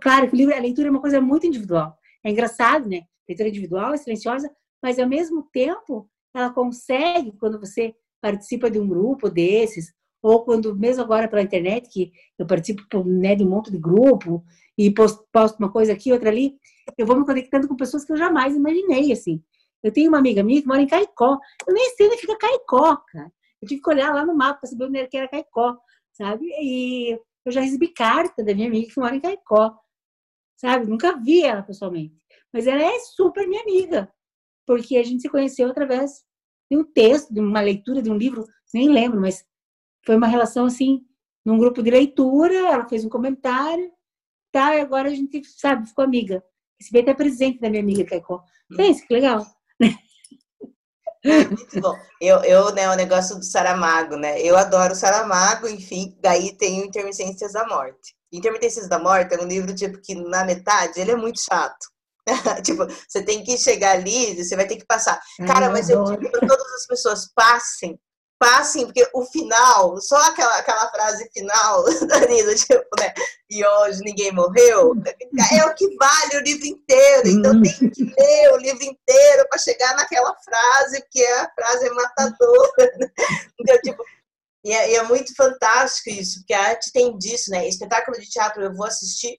Claro 0.02 0.30
que 0.30 0.36
livro, 0.36 0.56
a 0.56 0.60
leitura 0.60 0.88
é 0.88 0.92
uma 0.92 1.02
coisa 1.02 1.20
muito 1.22 1.48
individual. 1.48 1.98
É 2.24 2.30
engraçado, 2.30 2.88
né? 2.88 3.04
Leitura 3.28 3.50
individual, 3.50 3.94
é 3.94 3.98
silenciosa, 3.98 4.50
mas 4.82 5.00
ao 5.00 5.08
mesmo 5.08 5.44
tempo 5.52 6.10
ela 6.34 6.52
consegue, 6.52 7.32
quando 7.38 7.60
você 7.60 7.96
participa 8.22 8.70
de 8.70 8.80
um 8.80 8.88
grupo 8.88 9.30
desses, 9.30 9.94
ou 10.22 10.44
quando, 10.44 10.76
mesmo 10.76 11.04
agora 11.04 11.28
pela 11.28 11.42
internet, 11.42 11.90
que 11.90 12.12
eu 12.38 12.46
participo 12.46 12.84
né, 13.04 13.36
de 13.36 13.44
um 13.44 13.50
monte 13.50 13.72
de 13.72 13.78
grupo 13.78 14.44
e 14.78 14.92
posto, 14.94 15.26
posto 15.32 15.58
uma 15.60 15.72
coisa 15.72 15.94
aqui, 15.94 16.12
outra 16.12 16.30
ali, 16.30 16.58
eu 16.98 17.06
vou 17.06 17.18
me 17.18 17.26
conectando 17.26 17.68
com 17.68 17.76
pessoas 17.76 18.04
que 18.04 18.12
eu 18.12 18.18
jamais 18.18 18.56
imaginei, 18.56 19.12
assim. 19.12 19.42
Eu 19.82 19.94
tenho 19.94 20.10
uma 20.10 20.18
amiga 20.18 20.44
minha 20.44 20.62
que 20.62 20.68
mora 20.68 20.82
em 20.82 20.88
Caicó. 20.88 21.40
Eu 21.66 21.74
nem 21.74 21.90
sei 21.96 22.08
onde 22.08 22.18
fica 22.18 22.38
Caicó, 22.38 22.98
cara. 22.98 23.32
Eu 23.62 23.68
tive 23.68 23.82
que 23.82 23.90
olhar 23.90 24.14
lá 24.14 24.26
no 24.26 24.36
mapa 24.36 24.60
para 24.60 24.70
saber 24.70 24.86
onde 24.86 25.08
era 25.14 25.28
Caicó, 25.28 25.78
sabe? 26.12 26.46
E 26.62 27.18
eu 27.46 27.52
já 27.52 27.62
recebi 27.62 27.88
carta 27.90 28.44
da 28.44 28.54
minha 28.54 28.68
amiga 28.68 28.92
que 28.92 29.00
mora 29.00 29.16
em 29.16 29.22
Caicó, 29.22 29.78
sabe? 30.58 30.86
Nunca 30.86 31.18
vi 31.18 31.44
ela 31.44 31.64
pessoalmente, 31.64 32.16
mas 32.54 32.68
ela 32.68 32.82
é 32.82 33.00
super 33.00 33.48
minha 33.48 33.62
amiga, 33.62 34.12
porque 34.66 34.98
a 34.98 35.04
gente 35.04 35.22
se 35.22 35.30
conheceu 35.30 35.70
através 35.70 36.24
de 36.70 36.78
um 36.78 36.84
texto, 36.84 37.34
de 37.34 37.40
uma 37.40 37.62
leitura 37.62 38.02
de 38.02 38.10
um 38.10 38.18
livro, 38.18 38.46
nem 38.74 38.90
lembro, 38.90 39.20
mas 39.20 39.46
foi 40.06 40.16
uma 40.16 40.28
relação 40.28 40.66
assim, 40.66 41.02
num 41.46 41.58
grupo 41.58 41.82
de 41.82 41.90
leitura, 41.90 42.54
ela 42.54 42.88
fez 42.88 43.04
um 43.04 43.10
comentário, 43.10 43.92
tá, 44.52 44.76
e 44.76 44.82
agora 44.82 45.10
a 45.10 45.14
gente, 45.14 45.42
sabe, 45.46 45.88
ficou 45.88 46.04
amiga. 46.04 46.44
Esse 46.80 46.92
bem 46.92 47.02
até 47.02 47.14
presente 47.14 47.60
da 47.60 47.70
minha 47.70 47.82
amiga 47.82 48.06
Caicó. 48.06 48.42
Pensa, 48.76 49.06
que 49.06 49.14
legal. 49.14 49.46
Muito 51.26 51.82
bom. 51.82 51.96
Eu, 52.22 52.42
eu, 52.44 52.74
né, 52.74 52.90
o 52.90 52.96
negócio 52.96 53.36
do 53.36 53.44
Saramago, 53.44 54.16
né? 54.16 54.42
Eu 54.42 54.56
adoro 54.56 54.96
Saramago, 54.96 55.68
enfim, 55.68 56.18
daí 56.22 56.56
tem 56.56 56.82
o 56.82 56.86
Intermitências 56.86 57.52
da 57.52 57.68
Morte. 57.68 58.16
Intermitências 58.32 58.88
da 58.88 59.00
Morte 59.00 59.36
é 59.36 59.42
um 59.42 59.48
livro, 59.48 59.76
tipo, 59.76 60.00
que 60.02 60.16
na 60.16 60.46
metade 60.46 61.00
ele 61.00 61.12
é 61.12 61.16
muito 61.16 61.42
chato. 61.42 61.88
tipo, 62.64 62.86
você 63.08 63.24
tem 63.24 63.44
que 63.44 63.58
chegar 63.58 63.92
ali, 63.92 64.42
você 64.44 64.56
vai 64.56 64.68
ter 64.68 64.78
que 64.78 64.86
passar. 64.86 65.20
Cara, 65.46 65.70
mas 65.70 65.90
eu 65.90 66.04
digo 66.04 66.30
para 66.32 66.48
todas 66.48 66.74
as 66.74 66.86
pessoas, 66.86 67.30
passem, 67.34 68.00
passem, 68.40 68.86
porque 68.86 69.08
o 69.14 69.26
final, 69.26 70.00
só 70.00 70.16
aquela, 70.28 70.56
aquela 70.56 70.90
frase 70.90 71.30
final 71.34 71.84
da 72.08 72.20
Nina, 72.22 72.56
tipo, 72.56 72.88
né? 73.00 73.14
E 73.50 73.66
hoje 73.66 74.00
ninguém 74.02 74.32
morreu, 74.32 74.94
é 75.52 75.66
o 75.66 75.76
que 75.76 75.96
vale 75.98 76.38
o 76.38 76.44
livro 76.44 76.66
inteiro. 76.66 77.28
Então 77.28 77.52
uhum. 77.54 77.62
tem 77.62 77.90
que 77.90 78.04
ler 78.04 78.54
o 78.54 78.58
livro 78.58 78.84
inteiro 78.84 79.48
para 79.50 79.60
chegar 79.60 79.96
naquela 79.96 80.34
frase, 80.44 81.02
porque 81.02 81.24
a 81.24 81.52
frase 81.54 81.88
é 81.88 81.94
matadora. 81.94 82.70
Né? 83.00 83.08
Então, 83.60 83.78
tipo, 83.82 84.04
e 84.64 84.72
é, 84.72 84.92
e 84.92 84.96
é, 84.96 85.04
muito 85.04 85.34
fantástico 85.36 86.10
isso, 86.10 86.40
porque 86.40 86.54
a 86.54 86.70
arte 86.70 86.92
tem 86.92 87.18
disso, 87.18 87.52
né? 87.52 87.68
Espetáculo 87.68 88.20
de 88.20 88.30
teatro 88.30 88.62
eu 88.62 88.74
vou 88.74 88.86
assistir. 88.86 89.38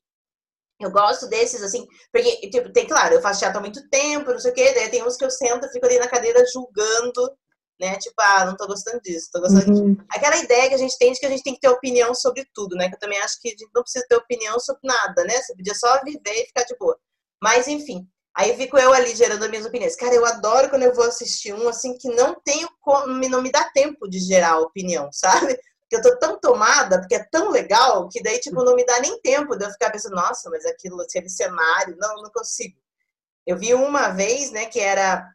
Eu 0.81 0.91
gosto 0.91 1.29
desses, 1.29 1.63
assim, 1.63 1.87
porque, 2.13 2.49
tipo, 2.51 2.73
tem, 2.73 2.87
claro, 2.87 3.15
eu 3.15 3.23
faço 3.23 3.41
teatro 3.41 3.59
há 3.59 3.61
muito 3.61 3.87
tempo, 3.91 4.31
não 4.31 4.39
sei 4.39 4.51
o 4.51 4.55
quê, 4.55 4.73
daí 4.75 4.89
tem 4.89 5.05
uns 5.07 5.17
que 5.17 5.25
eu 5.25 5.31
sento, 5.31 5.71
fico 5.71 5.85
ali 5.87 5.99
na 5.99 6.09
cadeira 6.09 6.43
julgando 6.53 7.37
né? 7.81 7.97
Tipo, 7.97 8.15
ah, 8.21 8.45
não 8.45 8.57
tô 8.57 8.67
gostando 8.67 9.01
disso, 9.01 9.31
tô 9.33 9.41
gostando 9.41 9.73
uhum. 9.73 9.95
disso. 9.95 10.07
Aquela 10.11 10.37
ideia 10.37 10.69
que 10.69 10.75
a 10.75 10.79
gente 10.79 10.97
tem 10.99 11.13
de 11.13 11.19
que 11.19 11.27
a 11.27 11.31
gente 11.31 11.43
tem 11.43 11.55
que 11.55 11.61
ter 11.61 11.69
opinião 11.69 12.15
sobre 12.15 12.47
tudo, 12.55 12.77
né? 12.77 12.89
Que 12.89 12.95
eu 12.95 12.99
também 12.99 13.19
acho 13.21 13.41
que 13.41 13.49
a 13.49 13.51
gente 13.53 13.67
não 13.75 13.83
precisa 13.83 14.05
ter 14.07 14.17
opinião 14.17 14.61
sobre 14.61 14.83
nada, 14.85 15.25
né? 15.25 15.35
Você 15.41 15.55
podia 15.57 15.75
só 15.75 15.99
viver 16.05 16.43
e 16.43 16.47
ficar 16.47 16.65
de 16.65 16.77
boa. 16.79 16.97
Mas, 17.43 17.67
enfim, 17.67 18.07
aí 18.37 18.55
fico 18.55 18.77
eu 18.77 18.93
ali 18.93 19.17
gerando 19.17 19.43
as 19.43 19.51
minhas 19.51 19.65
opiniões. 19.65 19.97
Cara, 19.97 20.15
eu 20.15 20.27
adoro 20.27 20.69
quando 20.69 20.83
eu 20.83 20.95
vou 20.95 21.05
assistir 21.05 21.55
um, 21.55 21.69
assim, 21.71 21.97
que 21.97 22.09
não 22.11 22.39
tenho, 22.45 22.69
não 23.31 23.41
me 23.41 23.51
dá 23.51 23.65
tempo 23.73 24.07
de 24.07 24.19
gerar 24.19 24.61
opinião, 24.61 25.09
sabe? 25.13 25.59
Porque 25.91 26.07
eu 26.07 26.13
tô 26.13 26.19
tão 26.21 26.39
tomada, 26.39 27.01
porque 27.01 27.17
é 27.17 27.25
tão 27.25 27.51
legal, 27.51 28.09
que 28.09 28.23
daí, 28.23 28.39
tipo, 28.39 28.63
não 28.63 28.77
me 28.77 28.87
dá 28.87 29.01
nem 29.01 29.21
tempo 29.21 29.57
de 29.57 29.65
eu 29.65 29.71
ficar 29.71 29.91
pensando, 29.91 30.15
nossa, 30.15 30.49
mas 30.49 30.65
aquilo, 30.65 31.01
aquele 31.01 31.29
cenário, 31.29 31.97
não, 31.99 32.23
não 32.23 32.31
consigo. 32.31 32.79
Eu 33.45 33.59
vi 33.59 33.75
uma 33.75 34.11
vez, 34.11 34.53
né, 34.53 34.67
que 34.67 34.79
era 34.79 35.29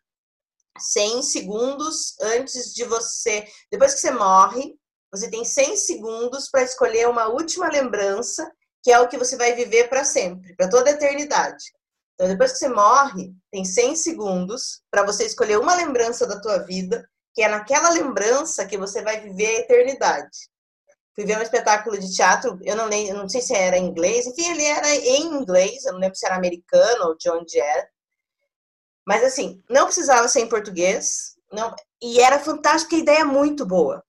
100 0.80 1.24
segundos 1.24 2.18
antes 2.22 2.74
de 2.74 2.86
você. 2.86 3.46
Depois 3.70 3.96
que 3.96 4.00
você 4.00 4.12
morre, 4.12 4.80
você 5.12 5.30
tem 5.30 5.44
100 5.44 5.76
segundos 5.76 6.50
para 6.50 6.64
escolher 6.64 7.10
uma 7.10 7.28
última 7.28 7.68
lembrança, 7.68 8.50
que 8.82 8.94
é 8.94 9.00
o 9.00 9.10
que 9.10 9.18
você 9.18 9.36
vai 9.36 9.56
viver 9.56 9.90
para 9.90 10.06
sempre, 10.06 10.56
para 10.56 10.70
toda 10.70 10.90
a 10.90 10.94
eternidade. 10.94 11.66
Então, 12.14 12.30
depois 12.30 12.54
que 12.54 12.60
você 12.60 12.70
morre, 12.70 13.34
tem 13.52 13.66
100 13.66 13.98
segundos 13.98 14.82
para 14.90 15.04
você 15.04 15.26
escolher 15.26 15.60
uma 15.60 15.76
lembrança 15.76 16.26
da 16.26 16.40
tua 16.40 16.60
vida, 16.60 17.06
que 17.36 17.44
é 17.44 17.50
naquela 17.50 17.90
lembrança 17.90 18.66
que 18.66 18.78
você 18.78 19.04
vai 19.04 19.20
viver 19.20 19.48
a 19.48 19.60
eternidade. 19.60 20.50
Fui 21.14 21.26
ver 21.26 21.38
um 21.38 21.42
espetáculo 21.42 21.98
de 22.00 22.14
teatro, 22.14 22.58
eu 22.64 22.76
não, 22.76 22.88
lembro, 22.88 23.18
não 23.18 23.30
sei 23.30 23.42
se 23.42 23.54
era 23.54 23.78
em 23.78 23.86
inglês, 23.86 24.26
enfim, 24.26 24.50
ele 24.52 24.64
era 24.64 24.90
em 24.96 25.26
inglês, 25.34 25.86
eu 25.86 25.94
não 25.94 26.00
lembro 26.00 26.18
se 26.18 26.26
era 26.26 26.36
americano 26.36 27.08
ou 27.08 27.18
de 27.18 27.30
onde 27.30 27.60
era. 27.60 27.90
Mas 29.06 29.24
assim, 29.24 29.62
não 29.70 29.86
precisava 29.86 30.28
ser 30.30 30.42
em 30.42 30.50
português, 30.50 31.36
não, 31.52 31.76
e 32.02 32.22
era 32.22 32.40
fantástico, 32.40 32.96
a 32.96 33.00
ideia 33.00 33.20
é 33.20 33.26
muito 33.26 33.66
boa. 33.66 34.04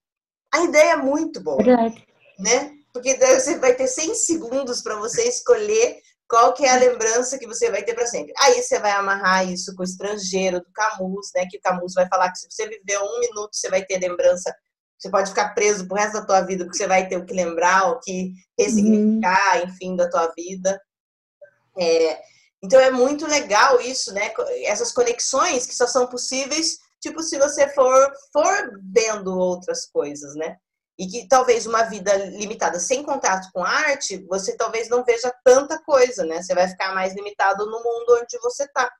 A 0.53 0.63
ideia 0.63 0.93
é 0.93 0.97
muito 0.97 1.41
boa. 1.41 1.61
Verdade. 1.61 2.07
Né? 2.39 2.73
Porque 2.93 3.15
você 3.15 3.59
vai 3.59 3.75
ter 3.75 3.87
100 3.87 4.15
segundos 4.15 4.81
para 4.81 4.95
você 4.95 5.27
escolher 5.27 6.01
qual 6.27 6.53
que 6.53 6.65
é 6.65 6.69
a 6.69 6.77
lembrança 6.77 7.37
que 7.37 7.47
você 7.47 7.71
vai 7.71 7.83
ter 7.83 7.93
para 7.93 8.05
sempre. 8.05 8.33
Aí 8.39 8.61
você 8.61 8.79
vai 8.79 8.91
amarrar 8.91 9.49
isso 9.49 9.73
com 9.75 9.81
o 9.81 9.85
estrangeiro 9.85 10.59
do 10.59 10.71
Camus, 10.73 11.31
né? 11.33 11.47
Que 11.49 11.57
o 11.57 11.61
Camus 11.61 11.93
vai 11.93 12.07
falar 12.07 12.31
que 12.31 12.39
se 12.39 12.47
você 12.49 12.67
viver 12.67 12.99
um 12.99 13.19
minuto, 13.19 13.49
você 13.53 13.69
vai 13.69 13.83
ter 13.85 13.97
lembrança. 13.97 14.53
Você 14.97 15.09
pode 15.09 15.29
ficar 15.29 15.53
preso 15.53 15.87
pro 15.87 15.95
resto 15.95 16.13
da 16.13 16.25
tua 16.25 16.41
vida, 16.41 16.65
porque 16.65 16.77
você 16.77 16.87
vai 16.87 17.07
ter 17.07 17.17
o 17.17 17.25
que 17.25 17.33
lembrar, 17.33 17.91
o 17.91 17.99
que 17.99 18.33
ressignificar, 18.59 19.57
uhum. 19.57 19.63
enfim, 19.69 19.95
da 19.95 20.09
tua 20.09 20.33
vida. 20.35 20.81
É, 21.79 22.19
então 22.61 22.79
é 22.79 22.91
muito 22.91 23.25
legal 23.25 23.79
isso, 23.79 24.11
né? 24.13 24.33
Essas 24.63 24.91
conexões 24.91 25.65
que 25.65 25.75
só 25.75 25.87
são 25.87 26.07
possíveis, 26.07 26.77
tipo, 26.99 27.21
se 27.21 27.37
você 27.37 27.69
for, 27.69 28.11
for 28.33 28.71
vendo 28.91 29.37
outras 29.37 29.85
coisas, 29.85 30.35
né? 30.35 30.57
E 30.97 31.05
que 31.07 31.27
talvez 31.27 31.67
uma 31.67 31.83
vida 31.83 32.15
limitada 32.31 32.79
sem 32.79 33.03
contato 33.03 33.51
com 33.53 33.63
arte, 33.63 34.17
você 34.27 34.57
talvez 34.57 34.89
não 34.89 35.03
veja 35.03 35.31
tanta 35.43 35.79
coisa, 35.83 36.25
né? 36.25 36.41
Você 36.41 36.55
vai 36.55 36.67
ficar 36.67 36.93
mais 36.95 37.15
limitado 37.15 37.65
no 37.65 37.77
mundo 37.83 38.19
onde 38.21 38.39
você 38.41 38.63
está. 38.63 38.91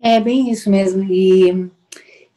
É 0.00 0.20
bem 0.20 0.50
isso 0.50 0.68
mesmo. 0.68 1.02
E 1.04 1.48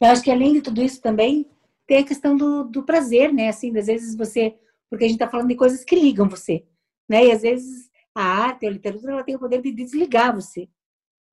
eu 0.00 0.08
acho 0.08 0.22
que 0.22 0.30
além 0.30 0.54
de 0.54 0.62
tudo 0.62 0.82
isso 0.82 1.02
também 1.02 1.50
tem 1.86 1.98
a 1.98 2.04
questão 2.04 2.36
do, 2.36 2.64
do 2.64 2.82
prazer, 2.82 3.32
né? 3.32 3.48
Assim, 3.48 3.76
às 3.76 3.86
vezes 3.86 4.16
você, 4.16 4.56
porque 4.88 5.04
a 5.04 5.08
gente 5.08 5.16
está 5.16 5.28
falando 5.28 5.48
de 5.48 5.54
coisas 5.54 5.84
que 5.84 5.96
ligam 5.96 6.28
você, 6.28 6.64
né? 7.08 7.26
E 7.26 7.32
às 7.32 7.42
vezes 7.42 7.90
a 8.14 8.22
arte, 8.22 8.66
a 8.66 8.70
literatura, 8.70 9.12
ela 9.12 9.24
tem 9.24 9.36
o 9.36 9.38
poder 9.38 9.60
de 9.60 9.70
desligar 9.70 10.34
você, 10.34 10.66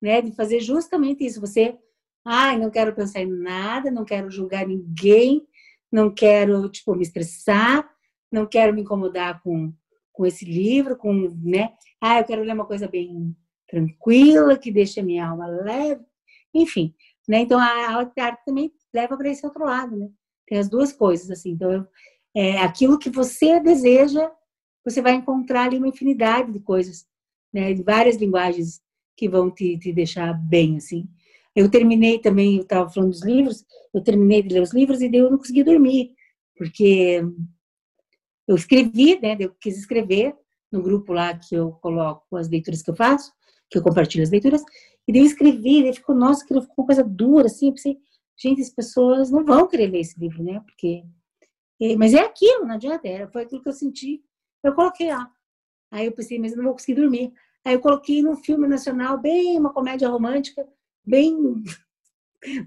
né? 0.01 0.21
De 0.21 0.34
fazer 0.36 0.60
justamente 0.60 1.25
isso. 1.25 1.39
Você, 1.39 1.77
ai, 2.25 2.60
não 2.60 2.69
quero 2.69 2.93
pensar 2.93 3.21
em 3.21 3.32
nada, 3.32 3.89
não 3.89 4.03
quero 4.03 4.29
julgar 4.29 4.67
ninguém, 4.67 5.47
não 5.93 6.12
quero, 6.12 6.67
tipo, 6.69 6.95
me 6.95 7.03
estressar, 7.03 7.88
não 8.32 8.47
quero 8.47 8.73
me 8.73 8.82
incomodar 8.82 9.39
com, 9.43 9.71
com 10.12 10.25
esse 10.25 10.43
livro, 10.43 10.97
com, 10.97 11.13
né? 11.43 11.71
Ah, 12.01 12.17
eu 12.17 12.25
quero 12.25 12.41
ler 12.41 12.56
uma 12.56 12.65
coisa 12.65 12.88
bem 12.88 13.38
tranquila, 13.69 14.58
que 14.58 14.71
deixe 14.71 14.99
a 14.99 15.03
minha 15.03 15.27
alma 15.27 15.45
leve, 15.45 16.03
enfim, 16.51 16.95
né? 17.29 17.41
Então, 17.41 17.60
a 17.60 17.65
arte 17.95 18.43
também 18.43 18.73
leva 18.91 19.15
para 19.15 19.29
esse 19.29 19.45
outro 19.45 19.63
lado, 19.63 19.95
né? 19.95 20.10
Tem 20.47 20.58
as 20.58 20.67
duas 20.67 20.91
coisas, 20.91 21.29
assim. 21.29 21.51
Então, 21.51 21.88
é, 22.36 22.58
aquilo 22.58 22.97
que 22.97 23.12
você 23.12 23.60
deseja, 23.60 24.32
você 24.84 24.99
vai 24.99 25.13
encontrar 25.13 25.65
ali 25.65 25.77
uma 25.77 25.88
infinidade 25.88 26.51
de 26.51 26.60
coisas, 26.60 27.06
né? 27.53 27.71
De 27.71 27.84
várias 27.84 28.15
linguagens 28.17 28.82
que 29.15 29.29
vão 29.29 29.51
te, 29.51 29.77
te 29.77 29.93
deixar 29.93 30.34
bem, 30.34 30.77
assim. 30.77 31.08
Eu 31.56 31.70
terminei 31.70 32.20
também, 32.20 32.58
eu 32.58 32.63
estava 32.63 32.89
falando 32.89 33.12
dos 33.12 33.24
livros, 33.24 33.63
eu 33.94 34.02
terminei 34.02 34.42
de 34.42 34.54
ler 34.54 34.62
os 34.62 34.74
livros 34.74 35.02
e 35.02 35.10
daí 35.10 35.20
eu 35.20 35.30
não 35.30 35.38
consegui 35.38 35.63
dormir, 35.63 36.16
porque 36.58 37.24
eu 38.48 38.56
escrevi, 38.56 39.20
né, 39.22 39.38
eu 39.39 39.54
quis 39.60 39.78
escrever 39.78 40.36
no 40.72 40.82
grupo 40.82 41.13
lá 41.13 41.38
que 41.38 41.54
eu 41.56 41.74
coloco 41.74 42.36
as 42.36 42.50
leituras 42.50 42.82
que 42.82 42.89
eu 42.89 42.96
faço, 42.96 43.32
que 43.70 43.78
eu 43.78 43.84
compartilho 43.84 44.24
as 44.24 44.32
leituras, 44.32 44.63
e 45.08 45.13
daí 45.13 45.22
eu 45.22 45.26
escrevi, 45.26 45.80
e 45.80 45.84
daí 45.84 45.94
ficou, 45.94 46.16
nossa, 46.16 46.46
que 46.46 46.60
ficou 46.62 46.86
coisa 46.86 47.04
dura, 47.04 47.46
assim, 47.46 47.68
eu 47.68 47.74
pensei, 47.74 47.98
gente, 48.36 48.62
as 48.62 48.70
pessoas 48.70 49.30
não 49.30 49.46
vão 49.46 49.68
querer 49.68 49.88
ler 49.88 50.00
esse 50.00 50.20
livro, 50.20 50.44
né, 50.44 50.60
porque... 50.66 51.04
Mas 51.98 52.13
é 52.13 52.20
aquilo, 52.20 52.66
não 52.66 52.76
adianta, 52.76 53.08
era, 53.08 53.28
foi 53.28 53.44
aquilo 53.44 53.62
que 53.62 53.68
eu 53.68 53.74
senti, 53.74 54.24
eu 54.63 54.74
coloquei 54.74 55.10
lá. 55.10 55.30
Aí 55.92 56.06
eu 56.06 56.12
pensei, 56.12 56.39
mas 56.39 56.52
eu 56.52 56.58
não 56.58 56.63
vou 56.66 56.74
conseguir 56.74 56.96
dormir. 56.96 57.34
Aí 57.66 57.74
eu 57.74 57.80
coloquei 57.82 58.24
num 58.24 58.36
filme 58.36 58.68
nacional, 58.68 59.20
bem 59.20 59.60
uma 59.60 59.72
comédia 59.72 60.08
romântica, 60.08 60.66
bem 61.06 61.63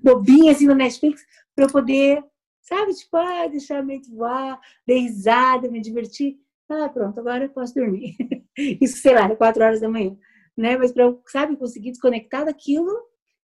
bobinha 0.02 0.52
assim 0.52 0.66
no 0.66 0.74
Netflix 0.74 1.22
para 1.54 1.64
eu 1.64 1.70
poder, 1.70 2.22
sabe, 2.62 2.94
tipo, 2.94 3.16
ah, 3.16 3.46
deixar 3.46 3.78
a 3.78 3.82
mente 3.82 4.10
voar, 4.10 4.60
dar 4.86 4.94
risada, 4.94 5.70
me 5.70 5.80
divertir. 5.80 6.36
Ah, 6.68 6.88
pronto, 6.88 7.18
agora 7.18 7.44
eu 7.44 7.50
posso 7.50 7.74
dormir. 7.74 8.16
Isso, 8.80 8.98
sei 8.98 9.14
lá, 9.14 9.34
quatro 9.36 9.62
horas 9.62 9.80
da 9.80 9.88
manhã, 9.88 10.16
né? 10.56 10.76
Mas 10.76 10.92
para 10.92 11.04
eu, 11.04 11.22
sabe, 11.26 11.56
conseguir 11.56 11.92
desconectar 11.92 12.44
daquilo, 12.44 12.90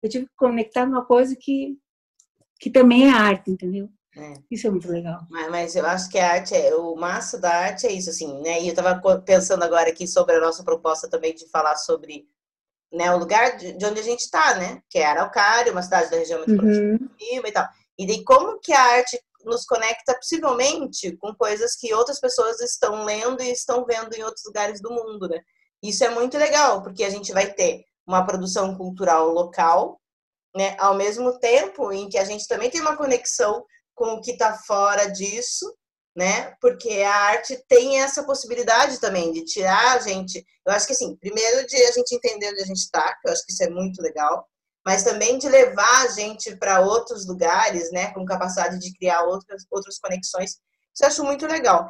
eu 0.04 0.10
tive 0.10 0.26
que 0.26 0.36
conectar 0.36 0.86
numa 0.86 1.06
coisa 1.06 1.36
que 1.36 1.78
que 2.60 2.70
também 2.70 3.08
é 3.08 3.10
arte, 3.10 3.52
entendeu? 3.52 3.90
É. 4.18 4.34
Isso 4.50 4.68
é 4.68 4.70
muito 4.70 4.88
legal. 4.88 5.22
Mas, 5.30 5.52
mas, 5.52 5.76
eu 5.76 5.86
acho 5.86 6.10
que 6.10 6.18
a 6.18 6.32
arte, 6.32 6.56
é, 6.56 6.74
o 6.74 6.96
massa 6.96 7.38
da 7.38 7.52
arte 7.52 7.86
é 7.86 7.92
isso, 7.92 8.10
assim, 8.10 8.42
né? 8.42 8.62
E 8.62 8.68
eu 8.68 8.74
estava 8.74 8.98
pensando 9.22 9.64
agora 9.64 9.90
aqui 9.90 10.08
sobre 10.08 10.36
a 10.36 10.40
nossa 10.40 10.64
proposta 10.64 11.10
também 11.10 11.36
de 11.36 11.50
falar 11.50 11.76
sobre 11.76 12.26
né, 12.92 13.14
o 13.14 13.18
lugar 13.18 13.58
de, 13.58 13.74
de 13.74 13.86
onde 13.86 14.00
a 14.00 14.04
gente 14.04 14.22
está, 14.22 14.56
né? 14.56 14.82
Que 14.90 15.00
é 15.00 15.06
Araucária, 15.06 15.72
uma 15.72 15.82
cidade 15.82 16.10
da 16.10 16.18
região 16.18 16.40
metropolitana 16.40 17.00
uhum. 17.02 17.42
e 17.46 17.52
tal. 17.52 17.68
E 17.98 18.06
de 18.06 18.24
como 18.24 18.60
que 18.60 18.74
a 18.74 18.82
arte 18.82 19.20
nos 19.44 19.66
conecta 19.66 20.16
possivelmente 20.16 21.16
com 21.18 21.34
coisas 21.36 21.76
que 21.76 21.94
outras 21.94 22.20
pessoas 22.20 22.60
estão 22.62 23.04
lendo 23.04 23.42
e 23.44 23.52
estão 23.52 23.86
vendo 23.86 24.14
em 24.14 24.24
outros 24.24 24.44
lugares 24.46 24.82
do 24.82 24.90
mundo, 24.90 25.28
né? 25.28 25.40
Isso 25.84 26.04
é 26.04 26.10
muito 26.10 26.38
legal, 26.38 26.82
porque 26.82 27.04
a 27.04 27.10
gente 27.10 27.32
vai 27.32 27.54
ter 27.54 27.84
uma 28.08 28.26
produção 28.26 28.76
cultural 28.76 29.30
local, 29.30 30.02
né? 30.56 30.76
Ao 30.80 30.96
mesmo 30.96 31.38
tempo 31.40 31.92
em 31.92 32.10
que 32.10 32.18
a 32.18 32.26
gente 32.26 32.48
também 32.48 32.70
tem 32.70 32.82
uma 32.82 32.98
conexão 32.98 33.64
com 33.94 34.14
o 34.14 34.22
que 34.22 34.32
está 34.32 34.58
fora 34.58 35.06
disso, 35.06 35.74
né? 36.16 36.56
Porque 36.62 36.90
a 37.02 37.14
arte 37.14 37.62
tem 37.68 38.00
essa 38.00 38.24
possibilidade 38.24 39.00
também 39.00 39.34
de 39.34 39.44
tirar 39.44 39.96
a 39.96 40.00
gente. 40.00 40.46
Eu 40.66 40.74
acho 40.74 40.88
que 40.88 40.94
assim, 40.94 41.16
primeiro 41.18 41.68
de 41.68 41.76
a 41.76 41.92
gente 41.92 42.16
entender 42.16 42.52
onde 42.52 42.62
a 42.62 42.66
gente 42.66 42.78
está, 42.80 43.14
que 43.16 43.28
eu 43.28 43.34
acho 43.34 43.46
que 43.46 43.52
isso 43.52 43.64
é 43.64 43.70
muito 43.70 44.02
legal, 44.02 44.48
mas 44.86 45.04
também 45.04 45.38
de 45.38 45.50
levar 45.50 46.04
a 46.04 46.08
gente 46.08 46.56
para 46.56 46.80
outros 46.80 47.28
lugares, 47.28 47.92
né? 47.92 48.14
Com 48.14 48.24
capacidade 48.24 48.80
de 48.80 48.94
criar 48.94 49.24
outras 49.24 49.64
outras 49.70 50.00
conexões. 50.00 50.52
Isso 50.52 51.04
eu 51.04 51.08
acho 51.08 51.24
muito 51.24 51.46
legal. 51.46 51.88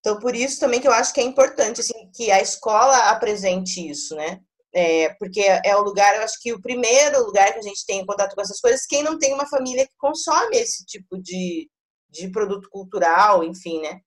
Então, 0.00 0.18
por 0.18 0.34
isso 0.34 0.58
também 0.58 0.80
que 0.80 0.88
eu 0.88 0.92
acho 0.92 1.12
que 1.12 1.20
é 1.20 1.24
importante 1.24 1.80
assim, 1.82 2.10
que 2.14 2.30
a 2.30 2.40
escola 2.40 3.10
apresente 3.10 3.86
isso, 3.86 4.14
né? 4.16 4.40
É, 4.72 5.12
porque 5.18 5.40
é 5.40 5.76
o 5.76 5.82
lugar, 5.82 6.14
eu 6.16 6.22
acho 6.22 6.40
que 6.40 6.52
o 6.52 6.62
primeiro 6.62 7.24
lugar 7.26 7.52
que 7.52 7.58
a 7.58 7.62
gente 7.62 7.84
tem 7.84 8.00
em 8.00 8.06
contato 8.06 8.34
com 8.34 8.40
essas 8.40 8.60
coisas, 8.60 8.86
quem 8.86 9.02
não 9.02 9.18
tem 9.18 9.34
uma 9.34 9.46
família 9.46 9.84
que 9.84 9.92
consome 9.98 10.56
esse 10.56 10.84
tipo 10.86 11.20
de, 11.20 11.68
de 12.10 12.28
produto 12.28 12.68
cultural, 12.68 13.44
enfim, 13.44 13.80
né? 13.80 14.00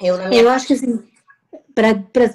Eu, 0.00 0.16
minha... 0.16 0.42
eu 0.42 0.48
acho 0.48 0.66
que 0.66 0.72
assim, 0.74 1.02
para 1.74 1.92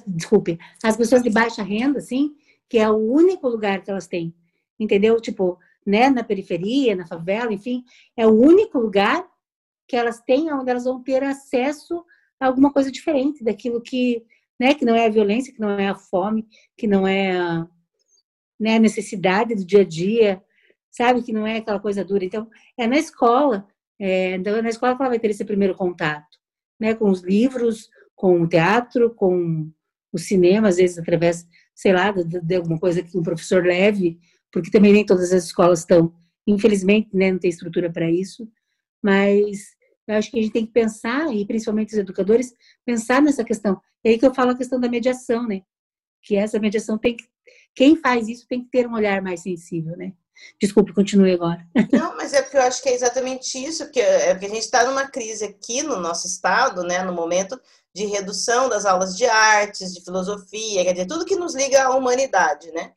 desculpe, 0.08 0.58
as 0.84 0.96
pessoas 0.96 1.24
de 1.24 1.30
baixa 1.30 1.64
renda, 1.64 2.00
assim, 2.00 2.36
que 2.70 2.78
é 2.78 2.90
o 2.90 2.98
único 2.98 3.48
lugar 3.48 3.84
que 3.84 3.90
elas 3.90 4.08
têm, 4.08 4.34
entendeu? 4.80 5.20
Tipo, 5.20 5.58
né, 5.86 6.10
na 6.10 6.24
periferia, 6.24 6.96
na 6.96 7.08
favela, 7.08 7.52
enfim, 7.52 7.84
é 8.16 8.28
o 8.28 8.32
único 8.32 8.78
lugar 8.78 9.28
que 9.88 9.96
elas 9.96 10.22
têm 10.22 10.54
onde 10.54 10.70
elas 10.70 10.84
vão 10.84 11.02
ter 11.02 11.24
acesso 11.24 12.06
a 12.40 12.46
alguma 12.46 12.72
coisa 12.72 12.92
diferente 12.92 13.44
daquilo 13.44 13.82
que, 13.82 14.24
né, 14.60 14.74
que 14.74 14.86
não 14.86 14.96
é 14.96 15.08
a 15.08 15.10
violência, 15.10 15.52
que 15.52 15.60
não 15.60 15.72
é 15.72 15.90
a 15.90 15.96
fome, 15.96 16.48
que 16.78 16.86
não 16.86 17.08
é 17.08 17.32
a, 17.32 17.68
né, 18.60 18.76
a 18.76 18.80
necessidade 18.80 19.56
do 19.56 19.66
dia 19.66 19.82
a 19.82 19.86
dia, 19.86 20.44
sabe? 20.92 21.24
Que 21.24 21.34
não 21.34 21.46
é 21.46 21.58
aquela 21.58 21.80
coisa 21.80 22.04
dura. 22.04 22.26
Então, 22.26 22.48
é 22.78 22.86
na 22.86 22.98
escola 22.98 23.68
é, 24.00 24.36
então, 24.36 24.62
na 24.62 24.70
escola 24.70 24.96
ela 25.00 25.10
vai 25.10 25.20
ter 25.20 25.30
esse 25.30 25.44
primeiro 25.44 25.76
contato, 25.76 26.38
né, 26.80 26.96
com 26.96 27.10
os 27.10 27.22
livros, 27.22 27.90
com 28.16 28.42
o 28.42 28.48
teatro, 28.48 29.14
com 29.14 29.70
o 30.12 30.18
cinema, 30.18 30.70
às 30.70 30.78
vezes 30.78 30.98
através, 30.98 31.46
sei 31.76 31.94
lá, 31.94 32.12
de, 32.12 32.40
de 32.42 32.56
alguma 32.56 32.80
coisa 32.80 33.04
que 33.04 33.18
um 33.18 33.24
professor 33.24 33.64
leve, 33.66 34.20
porque 34.52 34.72
também 34.72 34.94
nem 34.94 35.06
todas 35.06 35.32
as 35.34 35.46
escolas 35.46 35.80
estão, 35.80 36.14
infelizmente, 36.48 37.10
né, 37.14 37.32
não 37.32 37.40
tem 37.40 37.50
estrutura 37.50 37.92
para 37.92 38.10
isso, 38.10 38.50
mas 39.04 39.78
eu 40.08 40.16
acho 40.16 40.32
que 40.32 40.40
a 40.40 40.42
gente 40.42 40.54
tem 40.54 40.66
que 40.66 40.72
pensar, 40.72 41.32
e 41.34 41.46
principalmente 41.46 41.94
os 41.94 42.00
educadores, 42.00 42.52
pensar 42.84 43.22
nessa 43.22 43.44
questão. 43.44 43.80
É 44.04 44.10
aí 44.10 44.18
que 44.18 44.26
eu 44.26 44.34
falo 44.34 44.52
a 44.52 44.58
questão 44.58 44.80
da 44.80 44.90
mediação, 44.90 45.48
né? 45.48 45.62
Que 46.24 46.36
essa 46.36 46.58
mediação 46.58 46.98
tem 46.98 47.16
que, 47.16 47.26
quem 47.76 47.96
faz 47.96 48.28
isso 48.28 48.48
tem 48.48 48.64
que 48.64 48.70
ter 48.72 48.88
um 48.88 48.94
olhar 48.94 49.22
mais 49.22 49.42
sensível, 49.42 49.96
né? 49.96 50.14
Desculpe, 50.62 50.94
continue 50.94 51.34
agora. 51.34 51.66
Não, 51.92 52.16
mas 52.18 52.34
é 52.34 52.42
porque 52.42 52.58
eu 52.58 52.62
acho 52.62 52.82
que 52.82 52.90
é 52.90 52.94
exatamente 52.94 53.58
isso, 53.58 53.90
que 53.92 54.00
é 54.00 54.34
porque 54.34 54.46
a 54.46 54.50
gente 54.50 54.64
está 54.64 54.84
numa 54.86 55.08
crise 55.08 55.46
aqui 55.46 55.82
no 55.84 55.98
nosso 55.98 56.28
estado, 56.28 56.84
né, 56.84 57.04
no 57.04 57.14
momento 57.14 57.60
de 57.94 58.06
redução 58.06 58.70
das 58.70 58.86
aulas 58.86 59.16
de 59.16 59.26
artes, 59.26 59.94
de 59.94 60.04
filosofia, 60.04 60.84
quer 60.84 60.94
dizer, 60.94 61.08
tudo 61.08 61.26
que 61.26 61.36
nos 61.36 61.56
liga 61.56 61.86
à 61.86 61.96
humanidade, 61.96 62.72
né? 62.72 62.94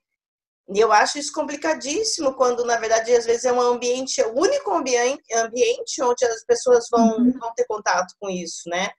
E 0.75 0.79
eu 0.79 0.93
acho 0.93 1.19
isso 1.19 1.33
complicadíssimo 1.33 2.35
quando, 2.35 2.65
na 2.65 2.79
verdade, 2.79 3.15
às 3.15 3.27
vezes 3.27 3.45
é 3.45 3.53
um 3.53 3.61
ambiente, 3.61 4.23
o 4.23 4.39
único 4.39 4.73
ambiente, 4.73 5.23
ambiente 5.35 6.03
onde 6.03 6.25
as 6.25 6.45
pessoas 6.45 6.87
vão, 6.91 7.17
uhum. 7.19 7.39
vão 7.39 7.53
ter 7.55 7.65
contato 7.67 8.15
com 8.19 8.31
isso, 8.31 8.69
né? 8.69 8.91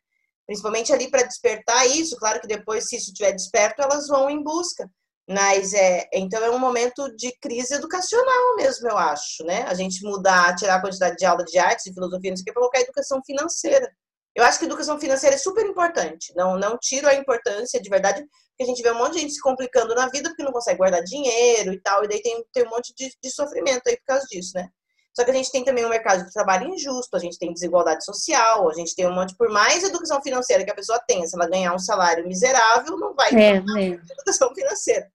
Principalmente 0.46 0.92
ali 0.92 1.10
para 1.10 1.24
despertar 1.24 1.86
isso. 1.88 2.18
Claro 2.18 2.42
que 2.42 2.48
depois, 2.48 2.88
se 2.88 2.98
isso 2.98 3.08
estiver 3.12 3.32
desperto, 3.32 3.82
elas 3.82 4.08
vão 4.08 4.30
em 4.30 4.44
busca. 4.44 4.90
Mas 5.28 5.74
é, 5.74 6.10
então 6.14 6.44
é 6.44 6.50
um 6.50 6.60
momento 6.60 7.08
de 7.16 7.32
crise 7.40 7.76
educacional 7.76 8.56
mesmo, 8.58 8.90
eu 8.90 8.98
acho, 8.98 9.44
né? 9.46 9.64
A 9.64 9.74
gente 9.74 10.04
mudar, 10.04 10.54
tirar 10.56 10.76
a 10.76 10.82
quantidade 10.82 11.16
de 11.16 11.26
aula 11.26 11.46
de 11.46 11.58
artes 11.58 11.86
e 11.86 11.94
filosofia, 11.94 12.30
não 12.30 12.38
sei 12.38 12.44
o 12.44 12.46
que, 12.46 12.54
colocar 12.54 12.82
educação 12.82 13.22
financeira. 13.26 13.90
Eu 14.36 14.44
acho 14.44 14.60
que 14.60 14.66
educação 14.66 15.00
financeira 15.00 15.36
é 15.36 15.40
super 15.40 15.66
importante. 15.66 16.34
Não, 16.36 16.58
não 16.58 16.78
tiro 16.78 17.08
a 17.08 17.16
importância 17.16 17.82
de 17.82 17.90
verdade, 17.90 18.22
porque 18.22 18.64
a 18.64 18.66
gente 18.66 18.82
vê 18.82 18.92
um 18.92 18.98
monte 18.98 19.14
de 19.14 19.20
gente 19.20 19.34
se 19.34 19.42
complicando 19.42 19.96
na 19.96 20.10
vida 20.10 20.30
porque 20.30 20.44
não 20.44 20.52
consegue 20.52 20.80
guardar 20.80 21.04
dinheiro 21.04 21.72
e 21.72 21.80
tal, 21.82 22.04
e 22.04 22.08
daí 22.08 22.22
tem, 22.22 22.44
tem 22.52 22.66
um 22.66 22.70
monte 22.70 22.94
de, 22.96 23.10
de 23.22 23.32
sofrimento 23.32 23.84
aí 23.88 23.96
por 23.98 24.06
causa 24.06 24.26
disso, 24.30 24.52
né? 24.56 24.68
Só 25.14 25.24
que 25.24 25.30
a 25.30 25.34
gente 25.34 25.52
tem 25.52 25.64
também 25.64 25.86
um 25.86 25.90
mercado 25.90 26.26
de 26.26 26.34
trabalho 26.34 26.74
injusto, 26.74 27.16
a 27.16 27.20
gente 27.20 27.38
tem 27.38 27.54
desigualdade 27.54 28.04
social, 28.04 28.68
a 28.70 28.74
gente 28.74 28.96
tem 28.96 29.08
um 29.08 29.14
monte, 29.14 29.36
por 29.36 29.48
mais 29.50 29.84
educação 29.84 30.22
financeira 30.22 30.64
que 30.64 30.72
a 30.72 30.76
pessoa 30.76 31.00
tenha, 31.08 31.28
se 31.28 31.36
ela 31.36 31.48
ganhar 31.48 31.74
um 31.74 31.80
salário 31.80 32.28
miserável, 32.28 32.98
não 32.98 33.14
vai 33.14 33.30
é, 33.32 33.58
é. 33.58 33.88
educação 33.90 34.54
financeira. 34.56 35.12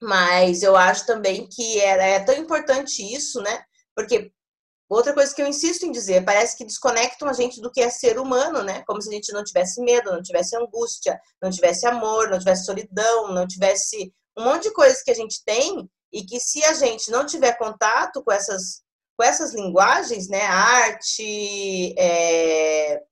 Mas 0.00 0.62
eu 0.62 0.76
acho 0.76 1.04
também 1.04 1.48
que 1.48 1.80
era, 1.80 2.04
é 2.04 2.20
tão 2.20 2.36
importante 2.36 3.02
isso, 3.02 3.40
né? 3.40 3.64
Porque 3.94 4.30
outra 4.88 5.12
coisa 5.12 5.34
que 5.34 5.42
eu 5.42 5.48
insisto 5.48 5.84
em 5.84 5.90
dizer, 5.90 6.24
parece 6.24 6.56
que 6.56 6.64
desconectam 6.64 7.28
a 7.28 7.32
gente 7.32 7.60
do 7.60 7.72
que 7.72 7.80
é 7.80 7.90
ser 7.90 8.20
humano, 8.20 8.62
né? 8.62 8.84
Como 8.86 9.02
se 9.02 9.08
a 9.08 9.12
gente 9.12 9.32
não 9.32 9.42
tivesse 9.42 9.80
medo, 9.80 10.12
não 10.12 10.22
tivesse 10.22 10.56
angústia, 10.56 11.18
não 11.42 11.50
tivesse 11.50 11.86
amor, 11.86 12.30
não 12.30 12.38
tivesse 12.38 12.66
solidão, 12.66 13.32
não 13.32 13.48
tivesse 13.48 14.12
um 14.38 14.44
monte 14.44 14.64
de 14.64 14.72
coisas 14.72 15.02
que 15.02 15.10
a 15.10 15.14
gente 15.14 15.42
tem 15.44 15.90
e 16.16 16.24
que 16.24 16.40
se 16.40 16.64
a 16.64 16.72
gente 16.72 17.10
não 17.10 17.26
tiver 17.26 17.58
contato 17.58 18.24
com 18.24 18.32
essas, 18.32 18.82
com 19.18 19.22
essas 19.22 19.52
linguagens, 19.54 20.28
né, 20.28 20.46
arte, 20.46 21.94
é, 21.98 23.02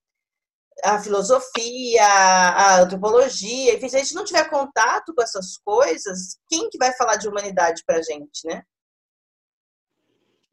a 0.82 0.98
filosofia, 0.98 2.02
a 2.02 2.80
antropologia, 2.80 3.74
enfim, 3.74 3.90
se 3.90 3.96
a 3.96 3.98
gente 3.98 4.14
não 4.14 4.24
tiver 4.24 4.48
contato 4.48 5.12
com 5.14 5.22
essas 5.22 5.59
coisas, 5.59 6.38
quem 6.48 6.70
que 6.70 6.78
vai 6.78 6.94
falar 6.94 7.16
de 7.16 7.28
humanidade 7.28 7.82
para 7.86 7.98
a 7.98 8.02
gente, 8.02 8.46
né? 8.46 8.62